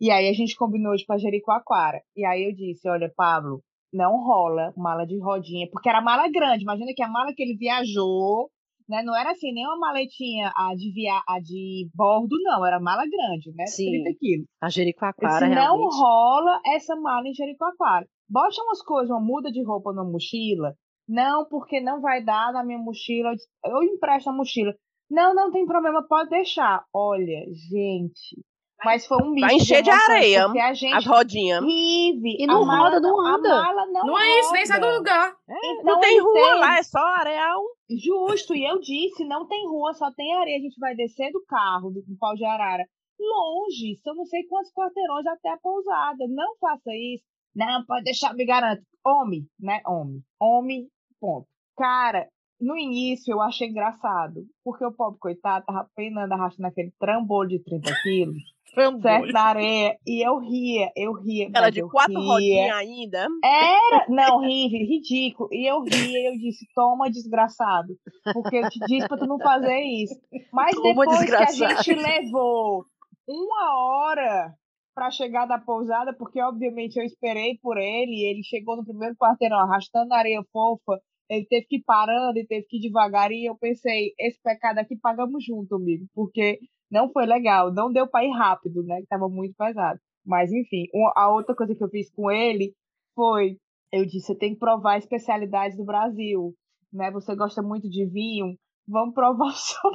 E 0.00 0.10
aí 0.10 0.28
a 0.28 0.32
gente 0.32 0.56
combinou 0.56 0.94
de 0.94 1.02
ir 1.02 1.06
pra 1.06 1.18
Jericoacoara. 1.18 2.00
E 2.16 2.24
aí 2.24 2.44
eu 2.44 2.54
disse, 2.54 2.88
olha, 2.88 3.12
Pablo, 3.14 3.62
não 3.92 4.22
rola 4.24 4.72
mala 4.76 5.06
de 5.06 5.18
rodinha, 5.18 5.68
porque 5.70 5.88
era 5.88 6.00
mala 6.00 6.28
grande. 6.30 6.64
Imagina 6.64 6.92
que 6.94 7.02
a 7.02 7.08
mala 7.08 7.32
que 7.34 7.42
ele 7.42 7.56
viajou, 7.56 8.50
né, 8.88 9.02
não 9.02 9.14
era 9.16 9.30
assim, 9.32 9.52
nem 9.52 9.66
uma 9.66 9.78
maletinha 9.78 10.50
a 10.56 10.74
de, 10.74 10.92
via... 10.92 11.20
a 11.28 11.40
de 11.40 11.88
bordo, 11.94 12.36
não, 12.42 12.64
era 12.64 12.78
mala 12.80 13.04
grande, 13.04 13.52
né, 13.54 13.66
Sim. 13.66 14.02
30 14.02 14.18
quilos. 14.18 14.46
A 14.62 14.68
Jericoacoara, 14.68 15.46
disse, 15.46 15.54
não 15.54 15.54
realmente. 15.76 15.96
rola 15.96 16.60
essa 16.66 16.96
mala 16.96 17.26
em 17.28 17.34
Jericoacoara. 17.34 18.06
Bote 18.28 18.60
umas 18.60 18.82
coisas, 18.82 19.10
uma 19.10 19.20
muda 19.20 19.50
de 19.52 19.62
roupa 19.62 19.92
na 19.92 20.04
mochila. 20.04 20.74
Não, 21.08 21.44
porque 21.48 21.80
não 21.80 22.00
vai 22.00 22.22
dar 22.22 22.52
na 22.52 22.64
minha 22.64 22.78
mochila. 22.78 23.32
Eu 23.64 23.82
empresto 23.82 24.30
a 24.30 24.32
mochila. 24.32 24.74
Não, 25.10 25.34
não 25.34 25.50
tem 25.52 25.64
problema, 25.66 26.02
pode 26.08 26.30
deixar. 26.30 26.84
Olha, 26.92 27.44
gente. 27.70 28.42
Mas 28.84 29.06
foi 29.06 29.16
um 29.22 29.30
misto 29.30 29.46
Vai 29.46 29.54
encher 29.56 29.82
de 29.82 29.88
emoções, 29.88 30.10
areia 30.10 30.44
Porque 30.44 30.58
a 30.58 30.74
gente 30.74 30.94
As 30.94 31.06
rodinhas. 31.06 31.64
vive. 31.64 32.36
E 32.38 32.44
a 32.44 32.46
não 32.46 32.66
mala 32.66 32.90
roda, 32.90 33.00
não 33.00 33.20
a 33.26 33.34
anda. 33.34 33.48
mala 33.48 33.86
não, 33.86 34.06
Não 34.06 34.18
é 34.18 34.38
isso, 34.40 34.52
nem 34.52 34.66
sai 34.66 34.78
do 34.80 34.90
lugar. 34.90 35.34
Então, 35.48 35.84
não 35.94 36.00
tem 36.00 36.20
rua 36.20 36.32
tem- 36.34 36.58
lá, 36.60 36.78
é 36.78 36.82
só 36.82 36.98
areal. 36.98 37.62
Justo, 37.88 38.54
e 38.54 38.64
eu 38.68 38.78
disse, 38.80 39.24
não 39.24 39.46
tem 39.46 39.66
rua, 39.66 39.94
só 39.94 40.12
tem 40.12 40.34
areia. 40.34 40.58
A 40.58 40.60
gente 40.60 40.78
vai 40.78 40.94
descer 40.94 41.30
do 41.32 41.42
carro, 41.46 41.90
do, 41.90 42.02
do 42.02 42.18
pau 42.18 42.34
de 42.34 42.44
arara, 42.44 42.84
longe, 43.18 43.96
são 44.02 44.14
não 44.14 44.26
sei 44.26 44.44
quantos 44.46 44.70
quarteirões 44.72 45.26
até 45.26 45.50
a 45.50 45.56
pousada. 45.58 46.26
Não 46.28 46.56
faça 46.60 46.90
isso. 46.94 47.24
Não, 47.54 47.82
pode 47.86 48.04
deixar, 48.04 48.34
me 48.34 48.44
garanto. 48.44 48.82
Homem, 49.04 49.46
né? 49.58 49.80
Homem. 49.86 50.20
Homem, 50.38 50.86
ponto. 51.20 51.46
Cara, 51.76 52.26
no 52.60 52.76
início 52.76 53.32
eu 53.32 53.40
achei 53.42 53.68
engraçado, 53.68 54.46
porque 54.64 54.84
o 54.84 54.92
pobre 54.92 55.18
coitado 55.18 55.64
tava 55.66 55.88
penando, 55.94 56.32
arrastando 56.32 56.68
aquele 56.68 56.92
trambolho 56.98 57.50
de 57.50 57.58
30 57.62 57.94
quilos, 58.02 58.42
certo, 59.02 59.32
na 59.32 59.42
areia, 59.42 59.96
e 60.06 60.26
eu 60.26 60.38
ria, 60.38 60.90
eu 60.96 61.12
ria. 61.12 61.50
Ela 61.54 61.70
de 61.70 61.82
quatro 61.82 62.18
ria. 62.18 62.26
rodinhas 62.32 62.76
ainda. 62.76 63.26
Era, 63.44 64.06
não, 64.08 64.36
horrível, 64.40 64.78
ridículo. 64.86 65.48
E 65.52 65.66
eu 65.70 65.82
ria, 65.82 66.18
e 66.18 66.26
eu 66.32 66.38
disse, 66.38 66.66
toma, 66.74 67.10
desgraçado. 67.10 67.94
Porque 68.32 68.56
eu 68.56 68.68
te 68.70 68.78
disse 68.86 69.06
pra 69.06 69.18
tu 69.18 69.26
não 69.26 69.38
fazer 69.38 69.80
isso. 69.82 70.14
Mas 70.52 70.74
Toma, 70.74 70.88
depois 70.88 71.08
que 71.10 71.14
a 71.34 71.44
desgraçado. 71.44 71.82
gente 71.82 72.02
levou 72.02 72.84
uma 73.28 73.84
hora 73.84 74.54
pra 74.96 75.10
chegar 75.10 75.44
da 75.44 75.58
pousada, 75.58 76.14
porque 76.16 76.40
obviamente 76.40 76.96
eu 76.96 77.04
esperei 77.04 77.58
por 77.62 77.76
ele, 77.76 78.24
ele 78.24 78.42
chegou 78.42 78.76
no 78.76 78.84
primeiro 78.84 79.14
quarteirão 79.14 79.58
arrastando 79.58 80.14
areia 80.14 80.42
fofa, 80.50 80.98
ele 81.28 81.44
teve 81.44 81.66
que 81.66 81.76
ir 81.76 81.84
parando 81.84 82.38
e 82.38 82.46
teve 82.46 82.64
que 82.66 82.78
ir 82.78 82.80
devagar, 82.80 83.30
e 83.30 83.44
eu 83.44 83.54
pensei, 83.58 84.14
esse 84.18 84.40
pecado 84.42 84.78
aqui 84.78 84.96
pagamos 84.96 85.44
junto, 85.44 85.74
amigo, 85.74 86.06
porque 86.14 86.58
não 86.90 87.12
foi 87.12 87.26
legal, 87.26 87.70
não 87.74 87.92
deu 87.92 88.08
pra 88.08 88.24
ir 88.24 88.30
rápido, 88.30 88.82
né, 88.84 89.02
que 89.02 89.06
tava 89.06 89.28
muito 89.28 89.54
pesado. 89.54 90.00
Mas 90.24 90.50
enfim, 90.50 90.86
a 91.14 91.30
outra 91.30 91.54
coisa 91.54 91.74
que 91.74 91.84
eu 91.84 91.90
fiz 91.90 92.10
com 92.10 92.30
ele 92.30 92.72
foi, 93.14 93.58
eu 93.92 94.06
disse, 94.06 94.28
você 94.28 94.34
tem 94.34 94.54
que 94.54 94.58
provar 94.58 94.94
a 94.94 94.98
especialidade 94.98 95.76
do 95.76 95.84
Brasil, 95.84 96.54
né? 96.92 97.10
Você 97.12 97.36
gosta 97.36 97.62
muito 97.62 97.88
de 97.88 98.06
vinho, 98.06 98.56
vamos 98.88 99.14
provar 99.14 99.46
o 99.46 99.52
seu. 99.52 99.90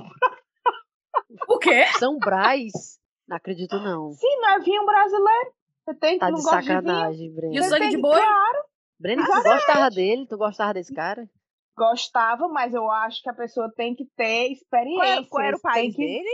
O 1.50 1.58
quê? 1.58 1.86
São 1.98 2.18
Brás? 2.18 3.01
Não 3.32 3.38
acredito, 3.38 3.80
não. 3.80 4.12
Sim, 4.12 4.36
não 4.42 4.50
é 4.50 4.60
vinho 4.60 4.86
brasileiro. 4.86 5.52
Você 5.86 5.94
tem 5.96 6.14
que 6.16 6.20
Tá 6.20 6.30
não 6.30 6.38
de 6.38 6.44
gosta 6.44 6.60
de 6.62 6.68
vinho. 6.68 6.82
sacanagem, 6.82 7.26
E 7.26 7.30
o 7.32 7.34
Breno. 7.34 7.64
Sangue 7.64 7.90
de 7.90 7.98
boi? 7.98 8.12
Claro, 8.22 8.60
Breno, 9.00 9.26
tu 9.26 9.32
gostava 9.44 9.90
dele? 9.90 10.28
Tu 10.28 10.38
gostava 10.38 10.74
desse 10.74 10.94
cara? 10.94 11.28
gostava, 11.78 12.48
mas 12.50 12.74
eu 12.76 12.92
acho 12.92 13.24
que 13.24 13.30
a 13.30 13.34
pessoa 13.34 13.72
tem 13.76 13.96
que 13.96 14.06
ter 14.16 14.44
Qual 14.44 14.52
experiência. 14.52 15.04
era, 15.14 15.26
qual 15.28 15.44
era 15.46 15.58
o 15.58 15.62
país 15.62 15.96
que- 15.96 16.02
dele? 16.06 16.30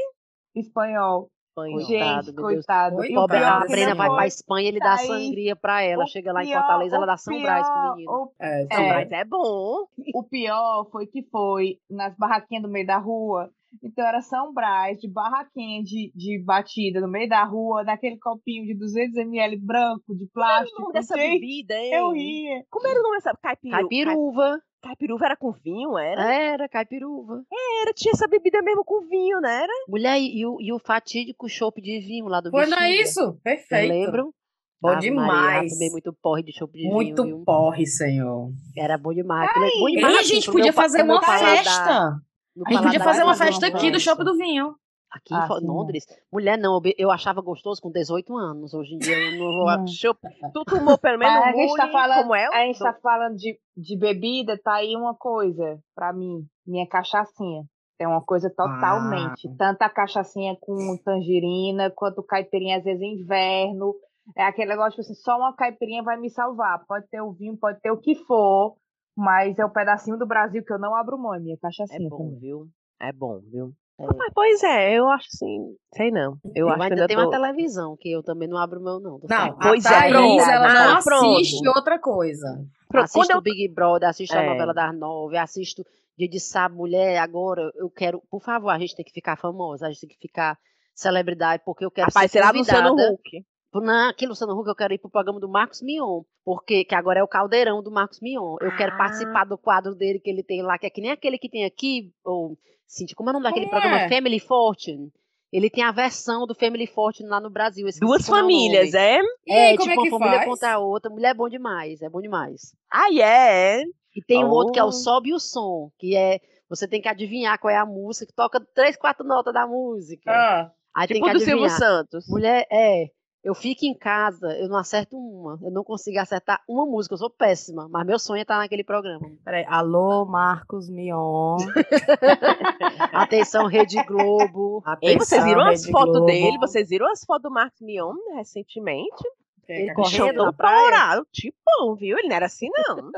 Espanhol. 0.55 1.29
Espanhol. 1.55 1.77
Coitado, 1.77 1.87
Gente, 1.87 2.35
Deus. 2.35 2.45
coitado. 2.47 2.95
Oi, 2.97 3.07
E 3.07 3.11
o 3.11 3.15
Pobre, 3.21 3.37
pior 3.37 3.47
a 3.47 3.59
Brena 3.67 3.95
vai 3.95 4.09
pra 4.09 4.27
Espanha, 4.27 4.67
ele 4.67 4.79
dá 4.79 4.93
Aí, 4.95 5.07
sangria 5.07 5.55
pra 5.55 5.81
ela. 5.81 6.03
o 6.03 6.07
Chega 6.07 6.31
lá 6.33 6.43
em 6.43 6.47
pior- 6.47 6.59
Fortaleza, 6.59 6.95
ela 6.97 7.05
dá 7.05 7.17
São 7.17 7.41
Brás 7.41 7.65
pro 7.67 7.75
pior- 7.81 7.95
menino. 7.95 8.11
o 8.11 8.31
É, 8.39 8.63
Não, 8.65 8.77
É. 8.77 8.93
mas 8.93 9.11
é 9.11 9.25
bom. 9.25 9.87
O 10.13 10.23
pior 10.23 10.89
foi 10.91 11.07
que 11.07 11.23
foi 11.31 11.79
nas 11.89 12.15
barraquinhas 12.17 12.61
do 12.63 12.69
meio 12.69 12.85
da 12.85 12.97
rua. 12.97 13.49
Então 13.84 14.05
era 14.07 14.22
São 14.22 14.53
Brás, 14.53 14.97
de 14.99 15.07
barraquinha 15.09 15.84
de, 15.84 16.11
de 16.15 16.41
batida 16.43 16.99
no 17.01 17.07
meio 17.07 17.28
da 17.30 17.43
rua, 17.43 17.84
naquele 17.84 18.18
copinho 18.18 18.65
de 18.65 18.74
200ml 18.76 19.59
branco, 19.61 20.15
de 20.15 20.28
Qual 20.30 20.45
era 20.45 20.55
o 20.55 20.59
plástico. 20.59 20.82
nome 20.82 20.93
dessa 20.93 21.15
bebida, 21.15 21.74
hein? 21.76 21.93
eu 21.93 22.11
ria. 22.11 22.63
Como 22.70 22.88
era 22.88 22.99
o 22.99 23.03
nome 23.03 23.18
dessa? 23.18 23.38
Caipiru. 23.41 23.76
Caipiruva. 23.78 24.59
Caipiruva 24.82 25.26
era 25.26 25.36
com 25.36 25.51
vinho, 25.51 25.97
era? 25.97 26.34
Era, 26.34 26.70
caipiruva. 26.70 27.43
Era, 27.82 27.93
tinha 27.93 28.13
essa 28.13 28.28
bebida 28.28 28.61
mesmo 28.61 28.86
com 28.86 29.01
vinho, 29.07 29.39
né? 29.41 29.63
Era? 29.63 29.74
Mulher, 29.88 30.20
e, 30.20 30.45
o, 30.45 30.57
e 30.61 30.72
o 30.72 30.80
fatídico 30.80 31.49
chopp 31.49 31.82
de 31.82 31.99
vinho 31.99 32.28
lá 32.28 32.39
do 32.39 32.49
Foi, 32.51 32.65
não 32.68 32.78
é 32.78 32.88
Bexiga? 32.89 33.03
isso? 33.03 33.39
Perfeito. 33.43 33.93
lembram? 33.93 34.34
Bom 34.80 34.89
Maria, 34.89 35.01
demais. 35.01 35.70
já 35.72 35.76
tomei 35.76 35.89
muito 35.89 36.13
porre 36.22 36.43
de 36.43 36.53
chopp 36.53 36.72
de 36.78 36.88
Muito 36.88 37.24
vinho, 37.24 37.38
viu? 37.38 37.45
porre, 37.45 37.86
senhor. 37.88 38.51
Era 38.78 38.95
bom 38.97 39.11
demais. 39.11 39.49
É 39.49 39.59
bom 39.80 39.89
Ei, 39.89 39.95
demais, 39.95 40.15
a 40.15 40.20
assim, 40.20 40.36
gente 40.36 40.43
pro 40.45 40.53
podia 40.53 40.72
fazer 40.72 41.01
uma 41.03 41.20
paladar- 41.20 41.55
festa. 41.57 42.22
No 42.58 42.64
A 42.68 42.72
gente 42.72 42.84
podia 42.84 42.99
fazer 42.99 43.24
uma 43.24 43.36
festa 43.36 43.68
aqui 43.68 43.91
do. 43.91 43.99
Shopping 43.99 44.24
do 44.24 44.36
Vinho. 44.38 44.76
Aqui 45.10 45.34
Ah, 45.34 45.47
em 45.49 45.60
sim, 45.62 45.66
Londres. 45.68 46.05
Mulher, 46.32 46.58
não, 46.58 46.82
eu 46.97 47.10
achava 47.10 47.39
gostoso 47.41 47.82
com 47.82 47.89
18 47.89 48.36
anos. 48.36 48.74
Hoje 48.74 48.95
em 48.95 48.97
dia 48.97 49.18
eu 49.18 49.39
não 49.39 49.45
vou. 49.45 49.70
Hum. 49.70 49.88
Chopp. 49.88 50.20
Tu 50.53 50.66
tomou 50.66 50.97
pelo 50.97 51.18
menos 51.18 51.39
um 51.39 51.43
a 51.43 51.51
gente 51.53 51.76
tá 51.78 51.88
falando, 51.89 52.22
como 52.24 52.36
é? 52.36 52.45
a 52.47 52.66
gente 52.66 52.78
Do- 52.78 52.84
tá 52.84 52.93
falando 53.01 53.36
de, 53.38 53.58
de 53.78 53.97
bebida, 53.97 54.60
tá 54.62 54.74
aí 54.76 54.95
uma 54.97 55.16
coisa 55.16 55.80
pra 55.95 56.12
mim, 56.12 56.45
minha 56.66 56.86
cachaçinha. 56.88 57.64
É 57.99 58.08
uma 58.08 58.22
coisa 58.22 58.49
totalmente. 58.49 59.47
Ah. 59.47 59.55
Tanto 59.58 59.82
a 59.84 59.89
cachaçinha 59.89 60.55
com 60.60 60.97
tangerina, 61.03 61.89
quanto 61.95 62.22
caipirinha, 62.22 62.78
às 62.78 62.84
vezes 62.84 63.01
inverno. 63.01 63.95
É 64.36 64.43
aquele 64.43 64.70
negócio 64.70 64.91
tipo 64.91 65.01
assim, 65.01 65.16
só 65.16 65.38
uma 65.38 65.55
caipirinha 65.55 66.03
vai 66.03 66.18
me 66.18 66.30
salvar. 66.30 66.84
Pode 66.86 67.08
ter 67.10 67.22
o 67.22 67.32
vinho, 67.32 67.58
pode 67.58 67.80
ter 67.80 67.91
o 67.91 67.97
que 67.97 68.14
for, 68.26 68.76
mas 69.18 69.57
é 69.57 69.65
o 69.65 69.70
pedacinho 69.70 70.15
do 70.18 70.28
Brasil 70.28 70.63
que 70.63 70.72
eu 70.72 70.78
não 70.78 70.93
abro 70.95 71.18
mão, 71.18 71.34
é 71.34 71.39
minha 71.39 71.55
É 71.55 71.59
cachaçinha 71.59 72.07
bom, 72.09 72.18
também. 72.18 72.39
viu? 72.39 72.68
É 73.01 73.11
bom, 73.11 73.39
viu? 73.39 73.74
É. 73.99 74.05
Mas, 74.05 74.32
pois 74.34 74.63
é, 74.63 74.93
eu 74.93 75.09
acho 75.09 75.28
assim. 75.34 75.76
Sei 75.95 76.11
não. 76.11 76.38
Eu, 76.53 76.68
Eu, 76.68 76.70
acho 76.70 76.88
que 76.88 77.07
tenho 77.07 77.07
tô... 77.07 77.26
uma 77.26 77.32
televisão, 77.32 77.97
que 77.99 78.11
eu 78.11 78.22
também 78.22 78.47
não 78.47 78.57
abro 78.57 78.80
mão, 78.80 78.99
não. 78.99 79.20
tô 79.20 79.26
Não, 79.28 79.36
falando. 79.38 79.57
a 79.57 79.61
Pois 79.70 79.86
é, 79.86 79.89
Thaís, 79.89 80.11
pronto. 80.13 80.49
ela 80.51 80.68
não 80.74 80.97
Ah, 80.97 80.99
pronto. 81.03 81.38
assiste 81.39 81.68
outra 81.68 81.97
coisa. 81.99 82.63
Pronto, 82.89 83.03
assisto 83.05 83.20
quando 83.20 83.32
eu- 83.32 83.41
Big 83.41 83.68
Brother, 83.74 84.07
assisto 84.09 84.38
a 84.38 84.43
É. 84.43 84.45
novela 84.45 84.74
das 84.74 84.95
nove, 84.95 85.36
assisto 85.38 85.84
Dia 86.15 86.30
de 86.30 86.39
Sábado, 86.39 86.78
mulher, 86.78 87.18
agora 87.18 87.72
eu 87.76 87.89
quero, 87.89 88.22
por 88.30 88.41
favor, 88.41 88.70
a 88.70 88.78
gente 88.80 88.95
tem 88.95 89.03
que 89.03 89.11
ficar 89.11 89.36
famosa, 89.36 89.88
a 89.88 89.89
gente 89.91 90.01
tem 90.01 90.09
que 90.09 90.18
ficar 90.20 90.57
celebridade, 90.95 91.61
porque 91.65 91.84
eu 91.86 91.91
quero 91.91 92.07
Rapaz, 92.07 92.32
ser 92.32 92.39
será 92.39 92.51
Luciano 92.51 92.89
convidada. 92.89 93.13
Huck. 93.13 93.45
Não, 93.74 94.09
aqui, 94.09 94.26
Luciano 94.26 94.53
Huck, 94.59 94.68
eu 94.70 94.76
quero 94.76 94.93
ir 94.93 94.97
pro 94.97 95.09
programa 95.09 95.39
do 95.39 95.47
Marcos 95.49 95.82
Mion, 95.84 96.22
porque 96.43 96.84
que 96.84 96.95
agora 96.95 97.20
é 97.20 97.24
o 97.24 97.28
caldeirão 97.28 97.84
do 97.84 97.91
Marcos 97.91 98.20
Mion. 98.22 98.55
Eu 98.61 98.76
quero 98.76 98.93
Ah. 98.93 98.97
participar 98.97 99.43
do 99.45 99.57
quadro 99.57 99.93
dele 99.93 100.20
que 100.20 100.30
ele 100.30 100.41
tem 100.43 100.61
lá, 100.63 100.78
que 100.80 100.88
é 100.88 100.89
que 100.89 101.01
nem 101.01 101.11
aquele 101.11 101.38
que 101.38 101.49
tem 101.49 101.63
aqui, 101.65 102.11
ou, 102.26 102.57
Cintia, 102.88 103.15
como 103.15 103.30
é 103.30 103.32
o 103.32 103.34
nome 103.34 103.43
daquele 103.43 103.65
Como 103.68 103.80
programa 103.82 104.01
é? 104.03 104.09
Family 104.09 104.39
Fortune? 104.39 105.11
Ele 105.51 105.70
tem 105.70 105.84
a 105.84 105.91
versão 105.91 106.45
do 106.47 106.55
Family 106.55 106.88
Fortune 106.88 107.30
lá 107.30 107.39
no 107.39 107.49
Brasil. 107.49 107.88
Duas 108.01 108.28
é 108.28 108.32
famílias, 108.32 108.93
é? 108.93 109.20
E 109.45 109.53
aí, 109.53 109.74
É, 109.74 109.78
como 109.78 109.89
tipo, 109.89 110.01
é 110.01 110.09
uma 110.09 110.20
família 110.20 110.38
faz? 110.39 110.49
contra 110.49 110.74
a 110.74 110.80
outra. 110.80 111.11
Mulher 111.11 111.30
é 111.30 111.34
bom 111.34 111.47
demais, 111.49 112.01
é 112.01 112.09
bom 112.09 112.22
demais. 112.22 112.74
Ah, 112.91 113.13
é? 113.13 113.82
E 114.15 114.22
tem 114.26 114.43
um 114.43 114.49
outro 114.49 114.74
que 114.74 114.80
é 114.80 114.84
Oh. 114.84 114.88
o 114.88 114.91
Sobe 114.91 115.34
o 115.34 115.39
Som, 115.39 115.91
que 115.99 116.15
é 116.18 116.39
você 116.70 116.88
tem 116.88 117.01
que 117.01 117.07
adivinhar 117.07 117.59
qual 117.59 117.72
é 117.72 117.78
a 117.78 117.86
música, 117.86 118.26
que 118.26 118.34
toca 118.36 118.59
três, 118.74 118.97
quatro 118.97 119.26
notas 119.26 119.53
da 119.53 119.68
música. 119.68 120.32
Ah, 120.32 120.72
Aí 120.95 121.07
tem 121.07 121.15
Tipo 121.18 121.28
que 121.28 121.34
do 121.34 121.39
Silvio 121.39 121.65
adivinhar. 121.65 121.78
Santos. 121.80 122.26
Mulher, 122.28 122.65
é. 122.72 123.05
Eu 123.43 123.53
fico 123.55 123.85
em 123.85 123.93
casa, 123.93 124.47
eu 124.57 124.67
não 124.67 124.77
acerto 124.77 125.15
uma. 125.17 125.57
Eu 125.61 125.71
não 125.71 125.83
consigo 125.83 126.19
acertar 126.19 126.61
uma 126.67 126.85
música, 126.85 127.13
eu 127.13 127.17
sou 127.19 127.29
péssima. 127.29 127.88
Mas 127.89 128.05
meu 128.05 128.19
sonho 128.19 128.39
é 128.39 128.41
estar 128.41 128.57
naquele 128.57 128.83
programa. 128.83 129.25
peraí. 129.45 129.63
Alô, 129.69 130.25
Marcos 130.25 130.89
Mion. 130.89 131.57
Atenção, 133.13 133.67
Rede 133.67 134.03
Globo. 134.05 134.83
Ei, 135.01 135.17
vocês 135.17 135.41
Atenção, 135.41 135.45
viram 135.45 135.61
as 135.67 135.81
Rede 135.81 135.91
fotos 135.91 136.11
Globo. 136.13 136.25
dele? 136.25 136.57
Vocês 136.59 136.89
viram 136.89 137.09
as 137.11 137.23
fotos 137.23 137.43
do 137.43 137.51
Marcos 137.51 137.79
Mion 137.81 138.13
recentemente? 138.35 139.23
Ele 139.69 139.93
correndo 139.93 140.45
na 140.45 140.53
praia. 140.53 141.21
tipão, 141.31 141.93
viu? 141.95 142.17
Ele 142.17 142.29
não 142.29 142.35
era 142.38 142.45
assim, 142.45 142.69
não. 142.73 143.11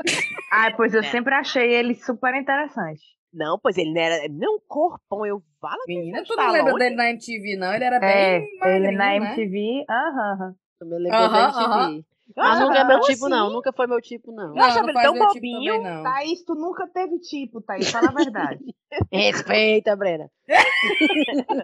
Ai, 0.52 0.74
pois 0.76 0.92
eu 0.94 1.00
É. 1.00 1.10
sempre 1.10 1.32
achei 1.34 1.72
ele 1.72 1.94
super 1.94 2.34
interessante. 2.34 3.02
Não, 3.32 3.58
pois 3.58 3.76
ele 3.78 3.92
não 3.92 4.00
era. 4.00 4.28
Não, 4.28 4.60
corpão, 4.66 5.24
eu 5.26 5.42
falo 5.60 5.80
que 5.84 5.88
Menina, 5.94 6.22
tu 6.24 6.36
não 6.36 6.52
lembra 6.52 6.74
dele 6.74 6.96
na 6.96 7.10
MTV, 7.10 7.56
não? 7.56 7.72
Ele 7.72 7.84
era 7.84 8.00
É, 8.00 8.36
bem 8.36 8.56
ele 8.56 8.58
magrinho, 8.58 8.98
na 8.98 9.14
né? 9.16 9.16
MTV, 9.16 9.84
aham, 9.88 10.32
aham. 10.32 10.54
Eu 10.80 10.86
me 10.86 10.98
lembrei 10.98 11.12
Aham, 11.12 11.30
da 11.30 11.40
MTV. 11.42 12.04
Mas 12.36 12.60
nunca 12.60 12.78
é 12.78 12.84
meu 12.84 13.00
tipo, 13.00 13.28
não. 13.28 13.44
assim? 13.46 13.54
Nunca 13.54 13.72
foi 13.72 13.86
meu 13.86 14.00
tipo, 14.00 14.32
não. 14.32 14.56
Eu 14.56 14.62
achava 14.62 14.86
ele 14.86 14.92
faz 14.92 15.06
tão 15.06 15.14
meu 15.14 15.26
tipo 15.28 15.34
bobinho. 15.40 15.74
também, 15.74 15.92
não. 15.94 16.02
Thaís, 16.02 16.44
tu 16.44 16.54
nunca 16.54 16.86
teve 16.88 17.18
tipo, 17.18 17.60
Thaís, 17.62 17.90
fala 17.90 18.08
a 18.08 18.12
verdade. 18.12 18.60
Respeita, 19.12 19.94
Brena. 19.96 20.28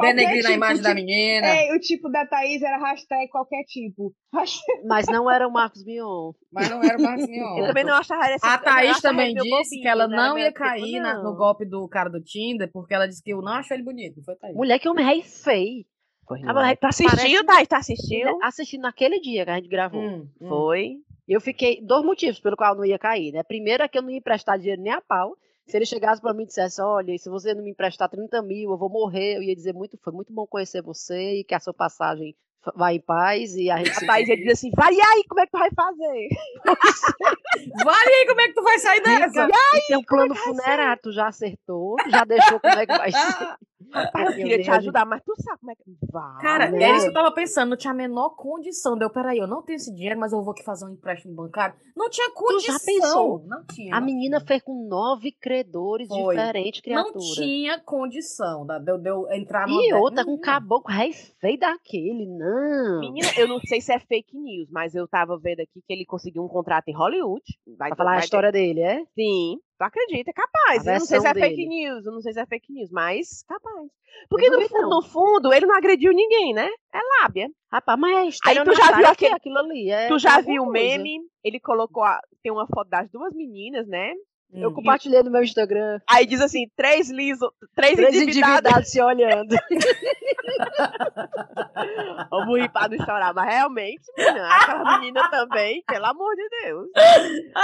Denegrindo 0.00 0.46
a 0.46 0.50
tipo 0.50 0.52
imagem 0.52 0.76
de- 0.76 0.82
da 0.82 0.94
menina. 0.94 1.46
Ei, 1.46 1.72
o 1.76 1.80
tipo 1.80 2.08
da 2.10 2.26
Thaís 2.26 2.62
era 2.62 2.78
hashtag 2.78 3.28
qualquer 3.28 3.62
tipo. 3.64 4.12
Mas 4.84 5.06
não 5.06 5.30
era 5.30 5.46
o 5.46 5.52
Marcos 5.52 5.84
Mion. 5.84 6.32
Mas 6.52 6.68
não 6.70 6.82
era 6.82 6.98
o 6.98 7.02
Marcos 7.02 7.24
Eu 7.24 7.30
Mion. 7.30 7.66
também 7.66 7.84
não 7.84 7.94
achava 7.94 8.30
esse- 8.30 8.46
A 8.46 8.54
eu 8.54 8.62
Thaís 8.62 9.00
também 9.00 9.34
disse 9.34 9.48
bobinho, 9.50 9.82
que 9.82 9.88
ela 9.88 10.08
não 10.08 10.18
era 10.18 10.28
não 10.28 10.38
ia 10.38 10.46
tipo, 10.48 10.58
cair 10.58 11.00
na- 11.00 11.14
no 11.18 11.24
não. 11.24 11.36
golpe 11.36 11.64
do 11.66 11.86
cara 11.88 12.08
do 12.10 12.20
Tinder, 12.22 12.70
porque 12.72 12.94
ela 12.94 13.06
disse 13.06 13.22
que 13.22 13.32
eu 13.32 13.40
não 13.42 13.52
achei 13.52 13.76
ele 13.76 13.84
bonito. 13.84 14.16
Não 14.16 14.24
foi, 14.24 14.36
Thaís? 14.36 14.54
Mulher 14.56 14.78
que 14.78 14.88
homem 14.88 15.04
rei 15.04 15.22
feio. 15.22 15.84
Pois 16.26 16.42
Ah, 16.44 16.50
é. 16.50 16.52
mas 16.52 16.78
Tu 16.78 16.86
assistiu, 16.86 17.16
parece- 17.16 17.44
Thaís? 17.46 17.68
Tu 17.68 17.74
assistiu? 17.74 18.38
Assistindo 18.42 18.82
naquele 18.82 19.20
dia 19.20 19.44
que 19.44 19.50
a 19.50 19.54
gente 19.56 19.68
gravou. 19.68 20.00
Hum, 20.00 20.28
hum. 20.40 20.48
Foi. 20.48 20.96
Eu 21.28 21.40
fiquei. 21.40 21.80
Dois 21.82 22.04
motivos 22.04 22.40
pelo 22.40 22.56
qual 22.56 22.72
eu 22.72 22.78
não 22.78 22.84
ia 22.84 22.98
cair, 22.98 23.32
né? 23.32 23.42
Primeiro 23.42 23.82
é 23.82 23.88
que 23.88 23.96
eu 23.98 24.02
não 24.02 24.10
ia 24.10 24.18
emprestar 24.18 24.58
dinheiro 24.58 24.80
nem 24.82 24.92
a 24.92 25.00
pau. 25.00 25.36
Se 25.66 25.76
ele 25.78 25.86
chegasse 25.86 26.20
pra 26.20 26.34
mim 26.34 26.42
e 26.42 26.46
dissesse, 26.46 26.82
olha, 26.82 27.16
se 27.16 27.30
você 27.30 27.54
não 27.54 27.62
me 27.64 27.70
emprestar 27.70 28.06
30 28.10 28.42
mil, 28.42 28.70
eu 28.70 28.76
vou 28.76 28.90
morrer, 28.90 29.36
eu 29.38 29.42
ia 29.42 29.54
dizer 29.56 29.72
muito, 29.72 29.96
foi 30.04 30.12
muito 30.12 30.30
bom 30.30 30.46
conhecer 30.46 30.82
você 30.82 31.40
e 31.40 31.44
que 31.44 31.54
a 31.54 31.60
sua 31.60 31.72
passagem 31.72 32.34
vai 32.76 32.96
em 32.96 33.00
paz 33.00 33.54
e 33.56 33.70
a 33.70 33.78
gente 33.78 34.06
Thaís 34.06 34.28
ia 34.28 34.36
dizer 34.36 34.52
assim, 34.52 34.70
vai 34.76 34.92
aí, 34.92 35.24
como 35.26 35.40
é 35.40 35.46
que 35.46 35.52
tu 35.52 35.58
vai 35.58 35.70
fazer? 35.74 36.28
Vale 37.84 38.14
aí, 38.14 38.26
como 38.26 38.40
é 38.40 38.46
que 38.48 38.52
tu 38.54 38.62
vai 38.62 38.78
sair 38.78 39.02
dessa? 39.02 39.48
E 39.74 39.86
tem 39.88 39.96
um 39.96 40.02
plano 40.02 40.34
funerário, 40.34 41.00
tu 41.02 41.12
já 41.12 41.28
acertou, 41.28 41.96
já 42.08 42.24
deixou 42.24 42.60
como 42.60 42.74
é 42.78 42.86
que 42.86 42.96
vai 42.98 43.10
ser. 43.12 43.56
Rapaz, 43.92 44.26
eu 44.28 44.34
queria 44.34 44.62
te 44.62 44.70
ajudar, 44.70 45.04
mas 45.04 45.22
tu 45.24 45.34
sabe 45.42 45.58
como 45.60 45.70
é 45.72 45.74
que 45.74 45.82
vai. 46.10 46.40
Cara, 46.42 46.70
né? 46.70 46.82
era 46.82 46.96
isso 46.96 47.04
que 47.06 47.10
eu 47.10 47.14
tava 47.14 47.32
pensando, 47.32 47.70
não 47.70 47.76
tinha 47.76 47.92
a 47.92 47.96
menor 47.96 48.30
condição. 48.30 48.96
Deu, 48.96 49.10
peraí, 49.10 49.38
eu 49.38 49.46
não 49.46 49.62
tenho 49.62 49.76
esse 49.76 49.92
dinheiro, 49.94 50.18
mas 50.18 50.32
eu 50.32 50.42
vou 50.42 50.52
aqui 50.52 50.62
fazer 50.64 50.86
um 50.86 50.90
empréstimo 50.90 51.34
bancário. 51.34 51.74
Não 51.96 52.08
tinha 52.08 52.30
condição. 52.32 52.74
já 52.74 52.80
pensou? 52.84 53.44
Não 53.46 53.64
tinha. 53.66 53.94
A 53.94 54.00
não 54.00 54.06
menina 54.06 54.40
fez 54.40 54.62
com 54.62 54.88
nove 54.88 55.32
credores 55.32 56.08
Foi. 56.08 56.34
diferentes, 56.36 56.80
Não 56.86 57.04
criatura. 57.04 57.34
tinha 57.34 57.80
condição 57.80 58.64
da- 58.66 58.78
de 58.78 58.90
eu 58.90 58.98
de 58.98 59.08
eu 59.10 59.30
entrar 59.32 59.66
numa 59.66 59.82
E 59.82 59.92
outra 59.94 60.24
com 60.24 60.30
Não 60.30 60.36
um 60.38 60.40
tinha. 60.40 60.54
caboclo 60.54 60.92
rei 60.94 61.12
feio 61.12 61.58
daquele, 61.58 62.26
não. 62.26 63.00
Menina, 63.00 63.28
eu 63.36 63.46
não 63.48 63.60
sei 63.60 63.80
se 63.80 63.92
é 63.92 63.98
fake 63.98 64.36
news, 64.38 64.68
mas 64.70 64.94
eu 64.94 65.06
tava 65.06 65.38
vendo 65.38 65.60
aqui 65.60 65.80
que 65.86 65.92
ele 65.92 66.04
conseguiu 66.06 66.42
um 66.42 66.48
contrato 66.48 66.88
em 66.88 66.96
Hollywood. 66.96 67.42
Vai, 67.78 67.90
Pra 67.90 67.96
falar 67.96 68.10
a 68.10 68.14
vai 68.14 68.20
ter- 68.22 68.24
história 68.26 68.52
dele, 68.52 68.80
é? 68.80 69.04
Sim, 69.14 69.58
tu 69.78 69.82
acredita, 69.84 70.30
é 70.30 70.32
capaz. 70.32 70.84
Não 70.84 71.00
sei 71.00 71.20
se 71.20 71.26
é 71.26 71.32
versão 71.32 71.40
fake 71.42 71.56
dele. 71.56 71.68
news, 71.68 72.06
eu 72.06 72.12
não 72.12 72.20
sei 72.20 72.32
se 72.32 72.40
é 72.40 72.46
fake 72.46 72.72
news, 72.72 72.90
mas 72.90 73.42
capaz. 73.48 73.88
Porque 74.28 74.48
no 74.48 74.60
fundo, 74.68 74.88
no 74.90 75.02
fundo, 75.02 75.52
ele 75.52 75.66
não 75.66 75.74
agrediu 75.76 76.12
ninguém, 76.12 76.54
né? 76.54 76.68
É 76.92 77.00
lábia. 77.22 77.48
Rapaz, 77.72 77.98
mas 77.98 78.38
é 78.44 78.48
Aí 78.50 78.64
tu 78.64 78.72
já 78.74 78.96
viu 78.96 79.06
aquele- 79.06 79.34
aquilo 79.34 79.58
ali. 79.58 79.90
É, 79.90 80.08
tu 80.08 80.18
já 80.18 80.40
viu 80.40 80.62
o 80.62 80.70
meme? 80.70 81.18
Ele 81.42 81.58
colocou, 81.58 82.02
a- 82.04 82.20
tem 82.42 82.52
uma 82.52 82.66
foto 82.66 82.88
das 82.88 83.10
duas 83.10 83.32
meninas, 83.34 83.86
né? 83.88 84.12
Eu 84.54 84.70
Hum. 84.70 84.74
compartilhei 84.74 85.22
no 85.22 85.30
meu 85.32 85.42
Instagram. 85.42 86.00
Aí 86.08 86.24
diz 86.24 86.40
assim, 86.40 86.68
três 86.76 87.10
liso, 87.10 87.52
três, 87.74 87.96
Três 87.96 88.14
endividados. 88.14 88.58
endividados 88.60 88.88
se 88.90 89.02
olhando. 89.02 89.54
Vamos 92.30 92.58
rir 92.60 92.70
pra 92.70 92.88
não 92.88 92.96
chorar, 93.04 93.34
mas 93.34 93.46
realmente, 93.52 94.02
menina, 94.16 94.48
aquela 94.54 94.98
menina 94.98 95.28
também, 95.30 95.82
pelo 95.86 96.06
amor 96.06 96.34
de 96.36 96.48
Deus. 96.62 96.88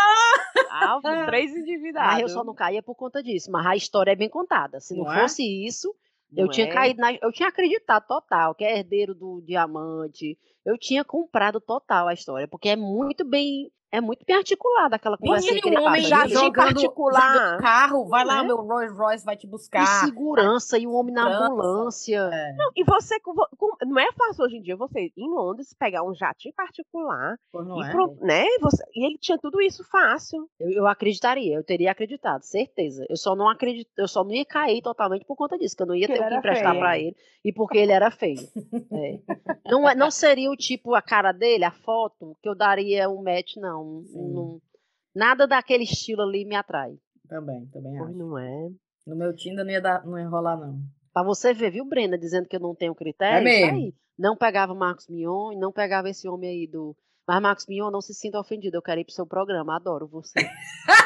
Ah, 0.72 0.98
três 1.26 1.54
endividados. 1.54 2.12
Mas 2.12 2.22
eu 2.22 2.28
só 2.28 2.44
não 2.44 2.54
caía 2.54 2.82
por 2.82 2.94
conta 2.94 3.22
disso. 3.22 3.50
Mas 3.50 3.66
a 3.66 3.76
história 3.76 4.12
é 4.12 4.16
bem 4.16 4.28
contada. 4.28 4.80
Se 4.80 4.96
não, 4.96 5.04
Não 5.04 5.12
é? 5.12 5.22
fosse 5.22 5.42
isso, 5.66 5.94
eu 6.34 6.44
Não 6.46 6.52
tinha 6.52 6.66
é? 6.66 6.72
caído 6.72 7.00
na. 7.00 7.12
Eu 7.14 7.32
tinha 7.32 7.48
acreditado 7.48 8.06
total, 8.06 8.54
que 8.54 8.64
é 8.64 8.78
herdeiro 8.78 9.14
do 9.14 9.42
diamante. 9.44 10.38
Eu 10.64 10.78
tinha 10.78 11.04
comprado 11.04 11.60
total 11.60 12.08
a 12.08 12.14
história, 12.14 12.46
porque 12.48 12.68
é 12.68 12.76
muito 12.76 13.24
bem. 13.28 13.70
É 13.92 14.00
muito 14.00 14.24
bem 14.24 14.36
articulada 14.36 14.94
aquela 14.96 15.18
conversa 15.18 15.46
Menino, 15.46 15.62
que 15.62 15.68
ele 15.68 15.78
um 15.80 15.84
homem 15.86 16.02
já 16.02 16.26
jogando, 16.28 16.52
particular. 16.54 17.32
jogando 17.34 17.60
carro, 17.60 18.06
vai 18.06 18.24
lá, 18.24 18.40
é? 18.40 18.42
meu 18.44 18.56
Rolls 18.58 18.94
Royce 18.96 19.24
vai 19.24 19.36
te 19.36 19.46
E 19.46 19.50
buscar. 19.50 19.84
segurança, 20.04 20.78
e 20.78 20.86
o 20.86 20.92
homem 20.92 21.12
na 21.12 21.22
Segurança. 21.22 21.46
ambulância. 21.52 22.30
É, 22.32 22.52
Não, 22.56 22.70
e 22.76 22.84
você, 22.84 23.18
com 23.18 23.34
vo- 23.34 23.48
com- 23.58 23.76
não 23.86 23.98
é 23.98 24.12
fácil 24.12 24.44
hoje 24.44 24.56
em 24.58 24.62
dia 24.62 24.76
você 24.76 25.00
ir 25.06 25.12
em 25.16 25.28
Londres, 25.28 25.74
pegar 25.76 26.04
um 26.04 26.14
jatinho 26.14 26.54
particular, 26.54 27.36
e, 27.52 27.82
é? 27.84 27.90
pro- 27.90 28.16
né? 28.20 28.44
Você, 28.60 28.84
e 28.94 29.04
ele 29.06 29.18
tinha 29.18 29.36
tudo 29.38 29.60
isso 29.60 29.82
fácil. 29.90 30.48
Eu, 30.60 30.70
eu 30.70 30.86
acreditaria, 30.86 31.56
eu 31.56 31.64
teria 31.64 31.90
acreditado, 31.90 32.42
certeza. 32.42 33.04
Eu 33.10 33.16
só 33.16 33.34
não 33.34 33.48
acredito, 33.48 33.90
eu 33.98 34.06
só 34.06 34.22
não 34.22 34.32
ia 34.32 34.44
cair 34.44 34.82
totalmente 34.82 35.24
por 35.24 35.34
conta 35.36 35.58
disso, 35.58 35.76
que 35.76 35.82
eu 35.82 35.86
não 35.86 35.94
ia 35.96 36.06
ter 36.06 36.20
o 36.20 36.28
que 36.28 36.34
emprestar 36.34 36.70
feio. 36.70 36.80
pra 36.80 36.98
ele 36.98 37.16
e 37.44 37.52
porque 37.52 37.78
ele 37.78 37.90
era 37.92 38.10
feio. 38.10 38.38
É. 38.92 39.18
Não, 39.66 39.88
é- 39.88 39.94
não 39.94 40.10
seria 40.10 40.50
o 40.50 40.56
tipo 40.56 40.94
a 40.94 41.00
cara 41.02 41.32
dele, 41.32 41.64
a 41.64 41.70
foto, 41.70 42.36
que 42.42 42.48
eu 42.48 42.54
daria 42.56 43.08
um 43.08 43.22
match, 43.22 43.56
não. 43.56 43.79
Sim. 44.06 44.32
Não- 44.32 44.60
nada 45.14 45.46
daquele 45.46 45.84
estilo 45.84 46.22
ali 46.22 46.44
me 46.44 46.54
atrai. 46.54 46.98
Também, 47.28 47.66
também 47.66 47.96
Pois 47.96 48.10
acho. 48.10 48.18
não 48.18 48.38
é? 48.38 48.68
No 49.06 49.16
meu 49.16 49.34
Tinder 49.34 49.64
não 49.64 49.70
ia, 49.72 49.80
dar, 49.80 50.04
não 50.04 50.18
ia 50.18 50.28
rolar, 50.28 50.56
não. 50.56 50.80
Pra 51.12 51.22
você 51.24 51.52
ver, 51.52 51.70
viu, 51.70 51.84
Brenda, 51.84 52.16
dizendo 52.18 52.46
que 52.48 52.56
eu 52.56 52.60
não 52.60 52.74
tenho 52.74 52.94
critério? 52.94 53.38
É 53.48 53.50
mesmo. 53.62 53.76
aí. 53.76 53.94
Não 54.18 54.36
pegava 54.36 54.74
Marcos 54.74 55.08
Mion 55.08 55.52
e 55.52 55.56
não 55.56 55.72
pegava 55.72 56.08
esse 56.10 56.28
homem 56.28 56.50
aí 56.50 56.66
do. 56.66 56.94
Mas 57.30 57.40
Marcos 57.40 57.66
Mion, 57.68 57.92
não 57.92 58.00
se 58.00 58.12
sinta 58.12 58.40
ofendido, 58.40 58.76
eu 58.76 58.82
quero 58.82 58.98
ir 58.98 59.04
pro 59.04 59.14
seu 59.14 59.24
programa, 59.24 59.76
adoro 59.76 60.04
você. 60.08 60.34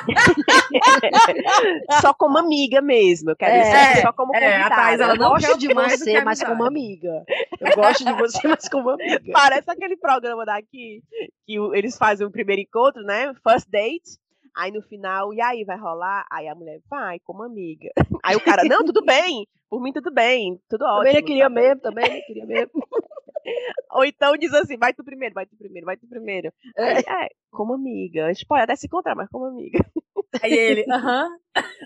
só 2.01 2.15
como 2.15 2.39
amiga 2.39 2.81
mesmo. 2.81 3.33
Eu 3.33 3.37
quero 3.37 3.53
É, 3.53 3.93
isso 3.93 4.01
só 4.01 4.11
como 4.11 4.35
é, 4.35 4.39
a 4.39 4.63
convidada. 4.63 4.75
Thaís, 4.75 5.01
ela 5.01 5.13
Eu 5.13 5.19
não 5.19 5.29
gosto 5.29 5.59
de 5.59 5.75
você, 5.75 6.25
mas 6.25 6.43
como 6.43 6.65
amiga. 6.65 7.27
Eu 7.61 7.77
gosto 7.77 8.07
de 8.07 8.13
você, 8.15 8.41
mas 8.49 8.67
como 8.71 8.89
amiga. 8.89 9.21
Parece 9.35 9.71
aquele 9.71 9.99
programa 9.99 10.47
daqui 10.47 11.03
que 11.47 11.57
eles 11.75 11.99
fazem 11.99 12.27
o 12.27 12.33
primeiro 12.33 12.63
encontro, 12.63 13.03
né? 13.03 13.35
First 13.47 13.69
date. 13.69 14.19
Aí 14.57 14.73
no 14.73 14.81
final, 14.81 15.35
e 15.35 15.43
aí, 15.43 15.63
vai 15.63 15.77
rolar? 15.77 16.25
Aí 16.33 16.49
a 16.49 16.55
mulher, 16.55 16.81
vai, 16.89 17.19
como 17.23 17.43
amiga. 17.43 17.91
Aí 18.23 18.35
o 18.35 18.41
cara, 18.41 18.65
não, 18.65 18.83
tudo 18.83 19.05
bem. 19.05 19.47
Por 19.69 19.83
mim, 19.83 19.93
tudo 19.93 20.11
bem. 20.11 20.59
Tudo 20.71 20.87
ótimo. 20.87 20.99
Também 21.01 21.17
ele 21.17 21.23
queria 21.27 21.45
sabe? 21.45 21.55
mesmo, 21.55 21.81
também 21.83 22.05
ele 22.07 22.23
queria 22.23 22.47
mesmo. 22.47 22.73
Ou 23.93 24.05
então 24.05 24.37
diz 24.37 24.53
assim, 24.55 24.77
vai 24.77 24.93
tu 24.95 25.05
primeiro, 25.05 25.35
vai 25.35 25.47
tu 25.47 25.57
primeiro, 25.57 25.87
vai 25.87 25.97
tu 25.97 26.07
primeiro. 26.09 26.53
Aí, 26.77 26.99
é, 27.07 27.29
como 27.51 27.75
amiga. 27.75 28.27
A 28.27 28.33
gente 28.33 28.47
pode 28.47 28.63
até 28.63 28.75
se 28.77 28.87
encontrar, 28.87 29.15
mas 29.15 29.29
como 29.31 29.45
amiga. 29.47 29.79
Aí 30.43 30.53
ele, 30.53 30.85
aham. 30.91 31.29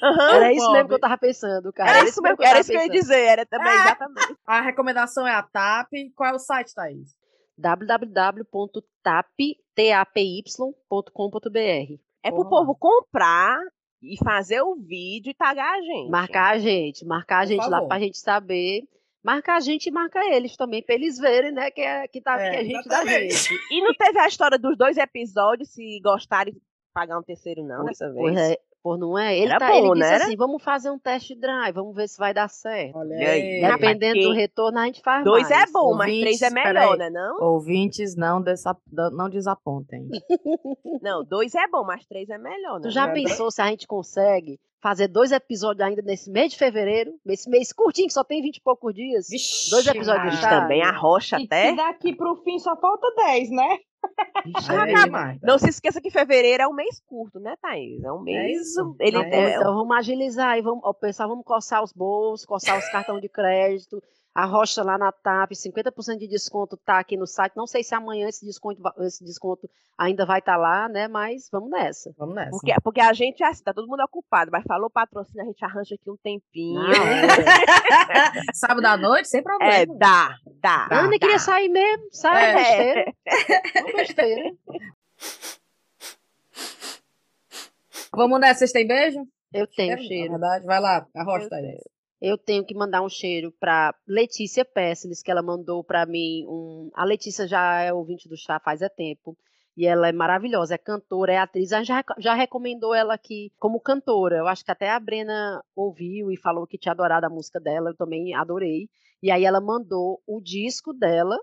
Aham. 0.02 0.30
Era 0.36 0.52
isso 0.52 0.60
mesmo 0.72 0.72
pobre. 0.72 0.88
que 0.88 0.94
eu 0.94 1.00
tava 1.00 1.18
pensando, 1.18 1.72
cara. 1.72 1.90
Era 1.98 2.08
isso 2.08 2.22
mesmo, 2.22 2.36
eu 2.42 2.46
era 2.48 2.60
isso 2.60 2.70
que 2.70 2.76
eu 2.76 2.80
ia 2.82 2.88
dizer, 2.88 3.20
era 3.20 3.44
também, 3.46 3.68
Ah. 3.68 3.84
exatamente. 3.84 4.36
A 4.46 4.60
recomendação 4.62 5.26
é 5.26 5.32
a 5.34 5.42
TAP. 5.42 5.90
Qual 6.16 6.30
é 6.30 6.34
o 6.34 6.38
site, 6.38 6.72
Thaís? 6.74 7.14
www.tapy.com.br 10.78 12.00
É 12.22 12.30
pro 12.30 12.48
povo 12.48 12.74
comprar 12.76 13.58
e 14.02 14.16
fazer 14.24 14.60
o 14.62 14.76
vídeo 14.76 15.30
e 15.30 15.34
tagar 15.34 15.74
a 15.78 15.80
gente. 15.82 16.10
Marcar 16.10 16.54
a 16.54 16.58
gente, 16.58 17.04
marcar 17.04 17.38
a 17.38 17.40
Por 17.42 17.48
gente 17.48 17.64
lá 17.64 17.70
favor. 17.70 17.88
pra 17.88 17.98
gente 17.98 18.18
saber. 18.18 18.82
Marcar 19.22 19.56
a 19.56 19.60
gente 19.60 19.86
e 19.88 19.90
marca 19.92 20.20
eles 20.24 20.56
também, 20.56 20.82
pra 20.82 20.94
eles 20.94 21.18
verem, 21.18 21.52
né, 21.52 21.70
que 21.70 21.80
é, 21.80 22.06
que 22.08 22.20
tá 22.20 22.40
É, 22.40 22.50
que 22.50 22.56
é 22.56 22.64
gente 22.64 22.88
da 22.88 23.04
gente. 23.04 23.54
E 23.70 23.82
não 23.82 23.92
teve 23.94 24.18
a 24.18 24.28
história 24.28 24.58
dos 24.58 24.76
dois 24.78 24.96
episódios, 24.96 25.70
se 25.70 26.00
gostarem, 26.02 26.54
pagar 26.94 27.18
um 27.18 27.22
terceiro 27.22 27.64
não, 27.64 27.84
dessa 27.84 28.06
vez. 28.12 28.16
Pois 28.16 28.36
é, 28.36 28.58
por 28.82 28.96
não 28.96 29.18
é? 29.18 29.36
Ele, 29.36 29.50
Era 29.50 29.58
tá, 29.58 29.68
bom, 29.68 29.92
ele 29.92 30.00
disse 30.00 30.10
né, 30.10 30.16
assim, 30.24 30.36
vamos 30.36 30.62
fazer 30.62 30.90
um 30.90 30.98
test 30.98 31.34
drive, 31.34 31.74
vamos 31.74 31.94
ver 31.94 32.08
se 32.08 32.16
vai 32.16 32.32
dar 32.32 32.48
certo. 32.48 32.96
Olha 32.96 33.16
aí? 33.16 33.24
aí. 33.24 33.60
Rapaz, 33.60 33.80
Dependendo 33.80 34.20
do 34.22 34.32
retorno, 34.32 34.78
a 34.78 34.86
gente 34.86 35.02
faz 35.02 35.24
Dois 35.24 35.50
mais. 35.50 35.68
é 35.68 35.72
bom, 35.72 35.94
mas 35.94 36.08
Ouvintes, 36.12 36.38
três 36.38 36.42
é 36.42 36.50
melhor, 36.50 36.96
né 36.96 37.10
não? 37.10 37.42
Ouvintes, 37.42 38.16
não, 38.16 38.40
desa- 38.40 38.76
não 39.12 39.28
desapontem. 39.28 40.08
Não, 41.02 41.24
dois 41.24 41.54
é 41.54 41.66
bom, 41.66 41.84
mas 41.84 42.06
três 42.06 42.28
é 42.30 42.38
melhor, 42.38 42.78
né? 42.80 42.88
Tu 42.88 42.90
já 42.90 43.08
É, 43.08 43.12
pensou 43.12 43.50
se 43.50 43.60
a 43.60 43.66
gente 43.66 43.86
consegue 43.86 44.58
fazer 44.80 45.08
dois 45.08 45.32
episódios 45.32 45.86
ainda 45.86 46.02
nesse 46.02 46.30
mês 46.30 46.52
de 46.52 46.58
fevereiro? 46.58 47.12
Esse 47.26 47.48
mês 47.50 47.72
curtinho, 47.72 48.06
que 48.08 48.12
só 48.14 48.22
tem 48.24 48.40
20 48.42 48.56
e 48.56 48.60
poucos 48.60 48.94
dias. 48.94 49.28
Vixe, 49.28 49.70
Dois 49.70 49.86
episódios 49.86 50.38
chá. 50.38 50.48
Também 50.60 50.82
a 50.82 50.90
rocha 50.92 51.38
E 51.40 51.44
até. 51.44 51.70
que 51.70 51.76
daqui 51.76 52.14
pro 52.16 52.36
fim 52.44 52.58
só 52.58 52.76
falta 52.76 53.06
10, 53.16 53.50
né? 53.50 53.78
É 54.44 55.32
é. 55.32 55.38
Não 55.42 55.58
se 55.58 55.68
esqueça 55.68 56.00
que 56.00 56.10
fevereiro 56.10 56.62
é 56.62 56.68
um 56.68 56.72
mês 56.72 57.00
curto, 57.06 57.38
né, 57.40 57.54
Thaís? 57.60 58.02
É 58.02 58.12
um 58.12 58.20
mês. 58.20 58.60
isso. 58.62 58.96
Ele 59.00 59.18
Não, 59.18 59.24
é, 59.24 59.56
então 59.56 59.74
vamos 59.74 59.96
agilizar 59.96 60.56
e 60.56 60.62
vamos 60.62 60.82
pensar, 61.00 61.26
vamos 61.26 61.44
coçar 61.44 61.82
os 61.82 61.92
bolsos, 61.92 62.46
coçar 62.46 62.78
os 62.78 62.88
cartões 62.88 63.20
de 63.20 63.28
crédito. 63.28 64.02
A 64.34 64.44
rocha 64.44 64.84
lá 64.84 64.96
na 64.96 65.10
TAP, 65.10 65.50
50% 65.50 66.18
de 66.18 66.28
desconto 66.28 66.76
tá 66.76 67.00
aqui 67.00 67.16
no 67.16 67.26
site. 67.26 67.56
Não 67.56 67.66
sei 67.66 67.82
se 67.82 67.94
amanhã 67.94 68.28
esse 68.28 68.46
desconto, 68.46 68.80
esse 69.00 69.24
desconto 69.24 69.68
ainda 69.98 70.24
vai 70.24 70.38
estar 70.38 70.56
lá, 70.56 70.88
né? 70.88 71.08
Mas 71.08 71.48
vamos 71.50 71.70
nessa. 71.70 72.14
Vamos 72.16 72.36
nessa. 72.36 72.50
porque, 72.50 72.72
porque 72.84 73.00
a 73.00 73.12
gente 73.12 73.42
é 73.42 73.48
assim, 73.48 73.64
tá 73.64 73.74
todo 73.74 73.88
mundo 73.88 74.00
ocupado, 74.04 74.50
mas 74.52 74.62
falou 74.62 74.88
patrocínio, 74.88 75.42
a 75.42 75.46
gente 75.46 75.64
arranja 75.64 75.96
aqui 75.96 76.08
um 76.08 76.16
tempinho. 76.16 76.80
Não, 76.80 76.92
é. 76.92 77.26
Sábado 78.54 78.86
à 78.86 78.96
noite, 78.96 79.26
sem 79.28 79.42
problema. 79.42 79.74
É, 79.74 79.86
dá, 79.86 80.36
dá. 80.62 80.86
Dá. 80.86 81.00
Ana 81.00 81.18
queria 81.18 81.40
sair 81.40 81.68
mesmo, 81.68 82.04
sai, 82.12 83.00
É. 83.00 83.12
besteira. 83.98 84.52
Besteira. 84.52 84.94
Vamos 88.14 88.40
nessa, 88.40 88.60
vocês 88.60 88.72
têm 88.72 88.86
beijo? 88.86 89.26
Eu 89.52 89.66
tenho 89.66 89.94
É 89.94 89.98
cheiro. 89.98 90.30
verdade. 90.32 90.64
Vai 90.64 90.80
lá, 90.80 91.06
a 91.14 91.22
rocha, 91.22 91.44
Eu 91.44 91.50
Thaís. 91.50 91.80
Eu 92.20 92.36
tenho 92.38 92.64
que 92.66 92.74
mandar 92.74 93.02
um 93.02 93.08
cheiro 93.08 93.52
para 93.60 93.94
Letícia 94.06 94.64
Pessles, 94.64 95.22
que 95.22 95.30
ela 95.30 95.42
mandou 95.42 95.84
para 95.84 96.04
mim 96.04 96.44
um. 96.48 96.90
A 96.94 97.04
Letícia 97.04 97.46
já 97.46 97.80
é 97.82 97.92
ouvinte 97.92 98.28
do 98.28 98.36
chá 98.36 98.58
faz 98.58 98.82
é 98.82 98.88
tempo. 98.88 99.36
E 99.76 99.86
ela 99.86 100.08
é 100.08 100.12
maravilhosa, 100.12 100.74
é 100.74 100.78
cantora, 100.78 101.32
é 101.32 101.36
atriz. 101.38 101.72
A 101.72 101.78
gente 101.78 101.86
já, 101.86 102.02
já 102.18 102.34
recomendou 102.34 102.92
ela 102.92 103.14
aqui 103.14 103.52
como 103.60 103.78
cantora. 103.80 104.38
Eu 104.38 104.48
acho 104.48 104.64
que 104.64 104.72
até 104.72 104.90
a 104.90 104.98
Brena 104.98 105.62
ouviu 105.76 106.32
e 106.32 106.36
falou 106.36 106.66
que 106.66 106.76
tinha 106.76 106.90
adorado 106.90 107.26
a 107.26 107.30
música 107.30 107.60
dela. 107.60 107.90
Eu 107.90 107.96
também 107.96 108.34
adorei. 108.34 108.88
E 109.22 109.30
aí 109.30 109.44
ela 109.44 109.60
mandou 109.60 110.20
o 110.26 110.40
disco 110.40 110.92
dela 110.92 111.38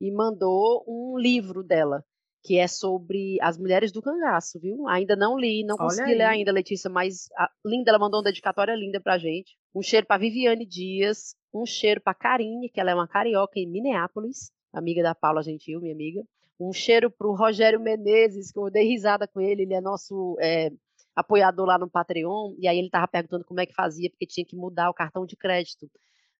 e 0.00 0.10
mandou 0.10 0.84
um 0.86 1.18
livro 1.18 1.62
dela 1.62 2.04
que 2.44 2.58
é 2.58 2.68
sobre 2.68 3.38
as 3.40 3.56
mulheres 3.56 3.90
do 3.90 4.02
cangaço, 4.02 4.60
viu? 4.60 4.86
Ainda 4.86 5.16
não 5.16 5.38
li, 5.38 5.64
não 5.64 5.78
consegui 5.78 6.12
ler 6.14 6.24
ainda, 6.24 6.52
Letícia, 6.52 6.90
mas 6.90 7.30
a, 7.38 7.50
linda, 7.64 7.90
ela 7.90 7.98
mandou 7.98 8.18
uma 8.18 8.24
dedicatória 8.24 8.74
linda 8.74 9.00
pra 9.00 9.16
gente. 9.16 9.56
Um 9.74 9.80
cheiro 9.80 10.06
para 10.06 10.20
Viviane 10.20 10.66
Dias, 10.66 11.34
um 11.54 11.64
cheiro 11.64 12.02
para 12.02 12.12
Karine, 12.12 12.68
que 12.68 12.78
ela 12.78 12.90
é 12.90 12.94
uma 12.94 13.08
carioca 13.08 13.58
em 13.58 13.66
Minneapolis, 13.66 14.52
amiga 14.74 15.02
da 15.02 15.14
Paula 15.14 15.42
Gentil, 15.42 15.80
minha 15.80 15.94
amiga. 15.94 16.22
Um 16.60 16.70
cheiro 16.70 17.10
para 17.10 17.26
o 17.26 17.34
Rogério 17.34 17.80
Menezes, 17.80 18.52
que 18.52 18.58
eu 18.58 18.70
dei 18.70 18.86
risada 18.86 19.26
com 19.26 19.40
ele, 19.40 19.62
ele 19.62 19.72
é 19.72 19.80
nosso 19.80 20.36
é, 20.38 20.70
apoiador 21.16 21.64
lá 21.64 21.78
no 21.78 21.88
Patreon, 21.88 22.54
e 22.58 22.68
aí 22.68 22.76
ele 22.76 22.88
estava 22.88 23.08
perguntando 23.08 23.46
como 23.46 23.60
é 23.60 23.64
que 23.64 23.74
fazia, 23.74 24.10
porque 24.10 24.26
tinha 24.26 24.44
que 24.44 24.54
mudar 24.54 24.90
o 24.90 24.94
cartão 24.94 25.24
de 25.24 25.34
crédito 25.34 25.88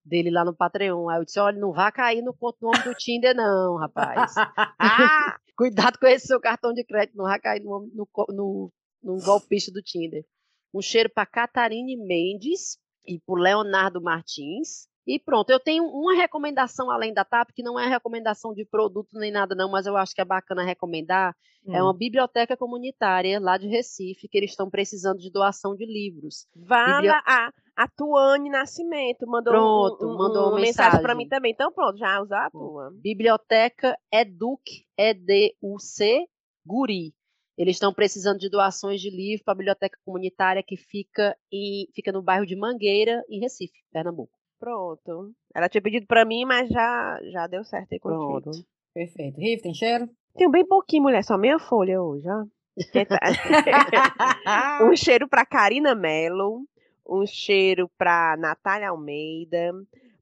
dele 0.05 0.31
lá 0.31 0.45
no 0.45 0.55
Patreon. 0.55 1.09
Aí 1.09 1.19
eu 1.19 1.25
disse: 1.25 1.41
olha, 1.41 1.59
não 1.59 1.73
vá 1.73 1.91
cair 1.91 2.23
no 2.23 2.35
ponto 2.35 2.59
nome 2.61 2.83
do 2.83 2.95
Tinder, 2.95 3.35
não, 3.35 3.77
rapaz. 3.77 4.35
Cuidado 5.57 5.99
com 5.99 6.07
esse 6.07 6.27
seu 6.27 6.41
cartão 6.41 6.73
de 6.73 6.85
crédito, 6.85 7.17
não 7.17 7.25
vai 7.25 7.41
cair 7.41 7.63
no, 7.63 7.89
no, 7.95 8.09
no, 8.31 8.73
no 9.03 9.19
golpista 9.25 9.73
do 9.73 9.83
Tinder. 9.83 10.25
Um 10.73 10.83
cheiro 10.83 11.09
para 11.09 11.27
Catarine 11.27 11.97
Mendes 11.97 12.79
e 13.07 13.21
para 13.21 13.41
Leonardo 13.41 14.03
Martins. 14.03 14.89
E 15.07 15.21
pronto, 15.21 15.51
eu 15.51 15.61
tenho 15.61 15.85
uma 15.85 16.15
recomendação 16.15 16.91
além 16.91 17.13
da 17.13 17.25
TAP, 17.25 17.51
que 17.55 17.63
não 17.63 17.79
é 17.79 17.87
recomendação 17.87 18.55
de 18.55 18.65
produto 18.65 19.11
nem 19.13 19.31
nada, 19.31 19.55
não, 19.55 19.71
mas 19.71 19.85
eu 19.87 19.97
acho 19.99 20.15
que 20.15 20.21
é 20.21 20.25
bacana 20.25 20.65
recomendar. 20.65 21.37
Hum. 21.67 21.75
É 21.77 21.83
uma 21.83 21.95
biblioteca 21.95 22.57
comunitária 22.57 23.39
lá 23.39 23.59
de 23.59 23.69
Recife, 23.69 24.27
que 24.29 24.39
eles 24.39 24.51
estão 24.51 24.71
precisando 24.71 25.19
de 25.19 25.31
doação 25.31 25.77
de 25.77 25.85
livros. 25.85 26.47
Vá 26.57 26.97
Bibli... 26.97 27.11
a, 27.11 27.53
a 27.77 27.89
Tuane 27.89 28.51
Nascimento 28.51 29.27
mandou, 29.27 29.53
pronto, 29.53 30.07
um, 30.07 30.17
mandou 30.17 30.49
uma, 30.49 30.61
mensagem, 30.61 30.61
mensagem 30.61 31.03
para 31.03 31.15
mim 31.15 31.29
também. 31.29 31.53
Então, 31.53 31.73
pronto, 31.73 31.99
já 31.99 32.21
usar 32.21 32.47
a 32.47 32.51
tua. 32.51 32.93
Biblioteca 33.03 33.99
Educ, 34.13 34.63
E-D-U-C, 34.97 36.27
Guri. 36.65 37.13
Eles 37.57 37.77
estão 37.77 37.93
precisando 37.93 38.39
de 38.39 38.49
doações 38.49 39.01
de 39.01 39.11
livro 39.11 39.45
para 39.45 39.53
a 39.53 39.57
biblioteca 39.57 39.99
comunitária 40.05 40.63
que 40.63 40.77
fica, 40.77 41.37
em, 41.53 41.89
fica 41.95 42.11
no 42.11 42.23
bairro 42.23 42.47
de 42.47 42.57
Mangueira, 42.57 43.23
em 43.29 43.41
Recife, 43.41 43.85
Pernambuco. 43.93 44.33
Pronto. 44.59 45.33
Ela 45.55 45.69
tinha 45.69 45.83
pedido 45.83 46.07
para 46.07 46.25
mim, 46.25 46.45
mas 46.45 46.69
já, 46.69 47.21
já 47.31 47.47
deu 47.47 47.65
certo 47.65 47.93
aí 47.93 48.01
contigo. 48.01 48.41
Pronto. 48.41 48.67
Perfeito. 48.93 49.39
Riff, 49.39 49.63
tem 49.63 49.75
cheiro? 49.75 50.09
Tenho 50.37 50.51
bem 50.51 50.67
pouquinho, 50.67 51.05
mulher. 51.05 51.23
Só 51.23 51.37
meia 51.37 51.59
folha 51.59 52.03
hoje, 52.03 52.27
ó. 52.29 52.45
um 54.91 54.97
cheiro 54.97 55.29
para 55.29 55.47
Karina 55.47 55.95
Mello. 55.95 56.67
Um 57.07 57.27
cheiro 57.27 57.91
para 57.99 58.37
Natália 58.37 58.91
Almeida. 58.91 59.73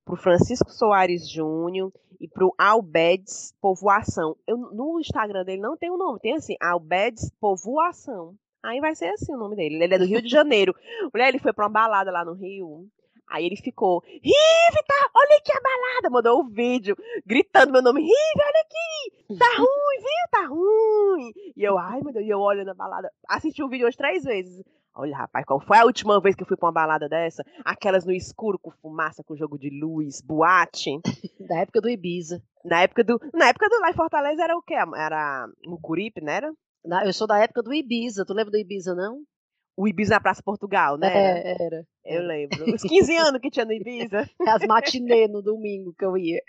Pro 0.04 0.16
Francisco 0.16 0.70
Soares 0.70 1.28
Júnior 1.28 1.92
e 2.20 2.28
pro 2.28 2.54
Albedes 2.58 3.54
Povoação. 3.60 4.36
Eu, 4.46 4.56
no 4.56 5.00
Instagram 5.00 5.44
dele 5.44 5.60
não 5.60 5.76
tem 5.76 5.90
o 5.90 5.94
um 5.94 5.98
nome, 5.98 6.20
tem 6.20 6.34
assim, 6.34 6.56
Albedes 6.60 7.30
Povoação. 7.40 8.34
Aí 8.62 8.80
vai 8.80 8.94
ser 8.94 9.06
assim 9.06 9.34
o 9.34 9.38
nome 9.38 9.56
dele. 9.56 9.82
Ele 9.82 9.94
é 9.94 9.98
do 9.98 10.04
Rio 10.04 10.22
de 10.22 10.28
Janeiro. 10.28 10.74
Mulher, 11.12 11.28
ele 11.28 11.40
foi 11.40 11.52
pra 11.52 11.64
uma 11.64 11.70
balada 11.70 12.12
lá 12.12 12.24
no 12.24 12.32
Rio. 12.32 12.88
Aí 13.28 13.46
ele 13.46 13.56
ficou, 13.56 14.02
Rive, 14.06 14.82
tá, 14.86 15.10
olha 15.14 15.36
aqui 15.38 15.50
a 15.52 15.60
balada, 15.60 16.10
mandou 16.10 16.38
o 16.38 16.42
um 16.42 16.48
vídeo, 16.50 16.94
gritando 17.24 17.72
meu 17.72 17.80
nome, 17.80 18.02
Rive, 18.02 18.12
olha 18.12 18.60
aqui, 18.60 19.38
tá 19.38 19.46
ruim, 19.56 19.98
viu, 20.00 20.30
tá 20.30 20.46
ruim. 20.46 21.32
E 21.56 21.64
eu, 21.64 21.78
ai 21.78 22.02
meu 22.02 22.12
Deus, 22.12 22.26
e 22.26 22.28
eu 22.28 22.38
olho 22.38 22.62
na 22.62 22.74
balada, 22.74 23.10
assisti 23.26 23.62
o 23.62 23.70
vídeo 23.70 23.86
hoje 23.86 23.96
três 23.96 24.22
vezes. 24.22 24.62
Olha, 24.94 25.16
rapaz, 25.16 25.44
qual 25.46 25.60
foi 25.60 25.78
a 25.78 25.84
última 25.84 26.20
vez 26.20 26.34
que 26.34 26.42
eu 26.42 26.46
fui 26.46 26.56
pra 26.56 26.66
uma 26.66 26.72
balada 26.72 27.08
dessa? 27.08 27.42
Aquelas 27.64 28.04
no 28.04 28.12
escuro, 28.12 28.58
com 28.58 28.70
fumaça, 28.70 29.24
com 29.24 29.36
jogo 29.36 29.58
de 29.58 29.70
luz, 29.70 30.20
boate. 30.20 31.00
Da 31.48 31.58
época 31.58 31.80
do 31.80 31.88
Ibiza. 31.88 32.40
Na 32.64 32.82
época 32.82 33.02
do, 33.02 33.18
na 33.34 33.48
época 33.48 33.68
do 33.68 33.80
lá 33.80 33.90
em 33.90 33.94
Fortaleza 33.94 34.44
era 34.44 34.56
o 34.56 34.62
quê? 34.62 34.74
Era 34.74 35.48
no 35.64 35.80
Curipe, 35.80 36.20
não 36.20 36.32
era? 36.32 36.52
Eu 37.04 37.12
sou 37.12 37.26
da 37.26 37.38
época 37.38 37.62
do 37.62 37.74
Ibiza, 37.74 38.24
tu 38.24 38.32
lembra 38.32 38.52
do 38.52 38.58
Ibiza, 38.58 38.94
não? 38.94 39.22
o 39.76 39.88
Ibiza 39.88 40.14
na 40.14 40.20
Praça 40.20 40.42
Portugal, 40.42 40.96
né? 40.96 41.08
É, 41.12 41.64
era. 41.64 41.86
Eu 42.04 42.22
lembro. 42.22 42.74
Os 42.74 42.82
15 42.82 43.16
anos 43.16 43.40
que 43.40 43.50
tinha 43.50 43.64
no 43.64 43.72
Ibiza. 43.72 44.28
As 44.46 44.66
matinê 44.66 45.28
no 45.28 45.40
domingo 45.40 45.94
que 45.96 46.04
eu 46.04 46.16
ia. 46.16 46.40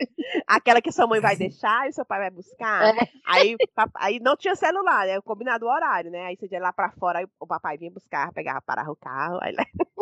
Aquela 0.47 0.81
que 0.81 0.91
sua 0.91 1.07
mãe 1.07 1.19
vai 1.19 1.35
deixar 1.35 1.87
e 1.87 1.93
seu 1.93 2.05
pai 2.05 2.19
vai 2.19 2.31
buscar. 2.31 2.95
É. 2.95 3.09
Aí, 3.25 3.55
aí 3.95 4.19
não 4.19 4.35
tinha 4.35 4.55
celular, 4.55 5.05
né? 5.05 5.21
Combinado 5.21 5.65
o 5.65 5.69
horário, 5.69 6.09
né? 6.09 6.25
Aí 6.25 6.35
você 6.35 6.47
ia 6.51 6.59
lá 6.59 6.73
pra 6.73 6.91
fora, 6.91 7.19
aí 7.19 7.27
o 7.39 7.47
papai 7.47 7.77
vinha 7.77 7.91
buscar, 7.91 8.33
pegava, 8.33 8.61
parava 8.61 8.91
o 8.91 8.95
carro. 8.95 9.39
Aí... 9.41 9.53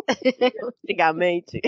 Antigamente. 0.84 1.60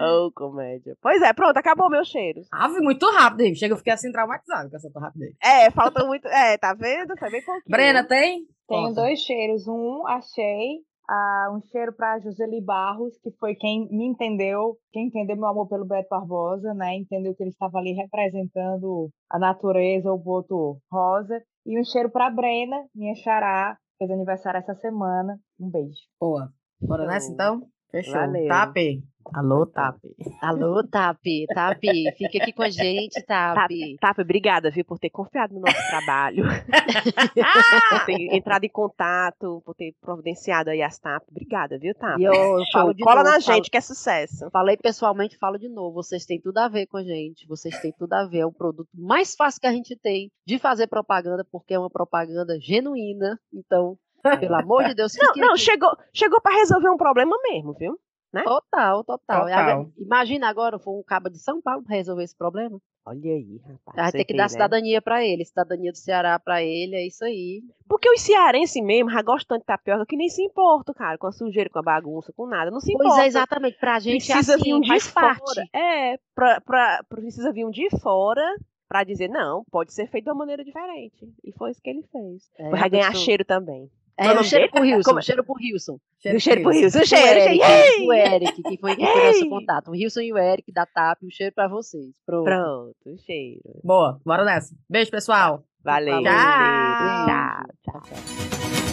oh, 0.00 0.30
comédia. 0.32 0.96
Pois 1.00 1.20
é, 1.22 1.32
pronto, 1.32 1.56
acabou 1.56 1.90
meu 1.90 2.04
cheiro. 2.04 2.42
Ave, 2.50 2.80
muito 2.80 3.10
rápido. 3.10 3.54
Chega, 3.56 3.74
eu 3.74 3.78
fiquei 3.78 3.92
assim 3.92 4.10
traumatizado 4.10 4.70
com 4.70 4.76
essa 4.76 4.90
tua 4.90 5.02
rapidez. 5.02 5.34
É, 5.42 5.70
falta 5.70 6.04
muito. 6.04 6.26
É, 6.28 6.56
tá 6.56 6.74
vendo? 6.74 7.16
Foi 7.18 7.30
bem 7.30 7.44
pouquinho. 7.44 7.64
Brena, 7.68 8.04
tem? 8.04 8.46
Tenho 8.66 8.88
Conta. 8.88 9.02
dois 9.02 9.20
cheiros. 9.20 9.68
Um, 9.68 10.06
achei. 10.06 10.78
Uh, 11.08 11.56
um 11.56 11.60
cheiro 11.70 11.92
para 11.92 12.18
Joseli 12.18 12.62
Barros, 12.62 13.18
que 13.22 13.30
foi 13.38 13.54
quem 13.54 13.88
me 13.90 14.06
entendeu, 14.06 14.78
quem 14.90 15.08
entendeu 15.08 15.36
meu 15.36 15.48
amor 15.48 15.68
pelo 15.68 15.84
Beto 15.84 16.08
Barbosa, 16.08 16.72
né? 16.72 16.96
Entendeu 16.96 17.34
que 17.34 17.42
ele 17.42 17.50
estava 17.50 17.78
ali 17.78 17.92
representando 17.92 19.10
a 19.30 19.38
natureza, 19.38 20.10
o 20.10 20.18
boto 20.18 20.78
rosa. 20.90 21.42
E 21.66 21.78
um 21.78 21.84
cheiro 21.84 22.10
para 22.10 22.30
Brena, 22.30 22.76
minha 22.94 23.14
xará, 23.14 23.76
fez 23.98 24.10
aniversário 24.10 24.58
essa 24.58 24.74
semana. 24.76 25.38
Um 25.60 25.70
beijo. 25.70 26.00
Boa. 26.18 26.50
Bora 26.80 27.06
nessa 27.06 27.30
então? 27.30 27.62
Fechou. 27.90 28.14
Valeu. 28.14 28.48
Tape. 28.48 29.02
Alô, 29.32 29.66
Tap. 29.66 29.96
Alô, 30.40 30.82
Tap. 30.84 31.18
Tap, 31.54 31.80
fica 32.16 32.38
aqui 32.38 32.52
com 32.52 32.62
a 32.62 32.70
gente, 32.70 33.22
Tap. 33.22 33.54
Tap, 33.54 33.70
Tap 34.00 34.18
obrigada, 34.18 34.70
viu, 34.70 34.84
por 34.84 34.98
ter 34.98 35.10
confiado 35.10 35.54
no 35.54 35.60
nosso 35.60 35.88
trabalho. 35.88 36.44
por 37.90 38.04
ter 38.06 38.34
entrado 38.34 38.64
em 38.64 38.68
contato, 38.68 39.62
por 39.64 39.74
ter 39.74 39.94
providenciado 40.00 40.70
aí 40.70 40.82
as 40.82 40.98
Tap. 40.98 41.22
Obrigada, 41.30 41.78
viu, 41.78 41.94
Tap? 41.94 42.18
E 42.18 42.24
eu, 42.24 42.32
eu 42.32 42.64
falo 42.72 42.94
Cola 42.98 43.22
novo, 43.22 43.30
na 43.30 43.40
falo, 43.40 43.56
gente, 43.56 43.70
que 43.70 43.76
é 43.76 43.80
sucesso. 43.80 44.50
Falei 44.50 44.76
pessoalmente, 44.76 45.38
falo 45.38 45.58
de 45.58 45.68
novo. 45.68 45.94
Vocês 46.02 46.26
têm 46.26 46.40
tudo 46.40 46.58
a 46.58 46.68
ver 46.68 46.86
com 46.86 46.98
a 46.98 47.02
gente. 47.02 47.46
Vocês 47.46 47.78
têm 47.80 47.92
tudo 47.92 48.12
a 48.12 48.26
ver. 48.26 48.40
É 48.40 48.46
o 48.46 48.52
produto 48.52 48.88
mais 48.94 49.34
fácil 49.34 49.60
que 49.60 49.66
a 49.66 49.72
gente 49.72 49.96
tem 49.96 50.30
de 50.46 50.58
fazer 50.58 50.86
propaganda, 50.86 51.44
porque 51.50 51.74
é 51.74 51.78
uma 51.78 51.90
propaganda 51.90 52.58
genuína. 52.60 53.38
Então, 53.52 53.96
pelo 54.38 54.54
amor 54.54 54.84
de 54.84 54.94
Deus, 54.94 55.14
Não, 55.18 55.34
não, 55.36 55.56
chegou, 55.56 55.90
chegou 56.12 56.40
para 56.40 56.56
resolver 56.56 56.88
um 56.88 56.96
problema 56.96 57.36
mesmo, 57.42 57.74
viu? 57.74 57.98
Né? 58.34 58.42
Total, 58.42 59.04
total. 59.04 59.44
total. 59.44 59.92
Imagina 59.96 60.48
agora, 60.48 60.76
for 60.76 60.98
um 60.98 61.04
cabo 61.04 61.30
de 61.30 61.38
São 61.38 61.62
Paulo 61.62 61.84
para 61.84 61.94
resolver 61.94 62.24
esse 62.24 62.36
problema. 62.36 62.80
Olha 63.06 63.30
aí, 63.30 63.60
rapaz. 63.62 63.96
Vai 63.96 64.10
ter 64.10 64.24
que 64.24 64.36
dar 64.36 64.44
né? 64.44 64.48
cidadania 64.48 65.00
para 65.00 65.24
ele, 65.24 65.44
cidadania 65.44 65.92
do 65.92 65.98
Ceará 65.98 66.36
para 66.36 66.60
ele, 66.60 66.96
é 66.96 67.06
isso 67.06 67.24
aí. 67.24 67.62
Porque 67.88 68.10
os 68.10 68.20
cearenses 68.20 68.82
mesmo 68.82 69.08
já 69.10 69.22
gostam 69.22 69.56
de 69.56 69.64
tapioca 69.64 70.04
que 70.04 70.16
nem 70.16 70.28
se 70.28 70.42
importam, 70.42 70.92
cara, 70.92 71.16
com 71.16 71.28
a 71.28 71.32
sujeira, 71.32 71.70
com 71.70 71.78
a 71.78 71.82
bagunça, 71.82 72.32
com 72.36 72.44
nada, 72.44 72.72
não 72.72 72.80
se 72.80 72.92
importa. 72.92 73.10
Pois 73.10 73.22
é, 73.22 73.26
exatamente, 73.28 73.78
pra 73.78 74.00
gente 74.00 74.26
precisa 74.26 74.56
assim, 74.56 74.64
vir 74.64 74.74
um 74.74 74.80
de 74.80 75.00
fora. 75.00 75.68
É, 75.72 76.18
pra, 76.34 76.60
pra, 76.60 77.04
precisa 77.08 77.52
vir 77.52 77.64
um 77.64 77.70
de 77.70 77.88
fora 78.00 78.42
para 78.88 79.04
dizer, 79.04 79.28
não, 79.28 79.62
pode 79.70 79.94
ser 79.94 80.08
feito 80.08 80.24
de 80.24 80.30
uma 80.30 80.38
maneira 80.38 80.64
diferente. 80.64 81.32
E 81.44 81.52
foi 81.52 81.70
isso 81.70 81.80
que 81.80 81.90
ele 81.90 82.02
fez. 82.10 82.50
É, 82.58 82.68
Vai 82.70 82.90
ganhar 82.90 83.12
pessoa... 83.12 83.24
cheiro 83.24 83.44
também. 83.44 83.88
É, 84.16 84.32
o 84.32 84.44
cheiro 84.44 84.70
pro 84.70 84.82
Wilson, 84.82 85.10
Como? 85.10 85.22
cheiro 85.22 85.44
pro 85.44 85.54
Wilson. 85.60 85.98
Cheiro, 86.20 86.40
cheiro 86.40 86.62
pro 86.62 86.70
Wilson. 86.70 87.00
O 87.00 87.06
cheiro, 87.06 87.40
Eric, 87.40 88.06
o 88.06 88.12
Eric, 88.12 88.62
que 88.62 88.78
foi, 88.78 88.96
que 88.96 89.04
foi 89.04 89.26
nosso 89.26 89.48
contato. 89.48 89.88
O 89.88 89.90
Wilson 89.90 90.20
e 90.20 90.32
o 90.32 90.38
Eric 90.38 90.72
da 90.72 90.86
TAP, 90.86 91.22
um 91.24 91.30
cheiro 91.30 91.52
pra 91.52 91.66
vocês. 91.66 92.14
Pronto. 92.24 92.44
Pronto, 92.44 93.22
cheiro. 93.24 93.60
Boa, 93.82 94.20
bora 94.24 94.44
nessa. 94.44 94.74
Beijo, 94.88 95.10
pessoal. 95.10 95.64
Valeu. 95.82 96.22
Tchau. 96.22 97.26
Tchau, 97.26 97.66
tchau. 97.82 98.02
tchau. 98.02 98.83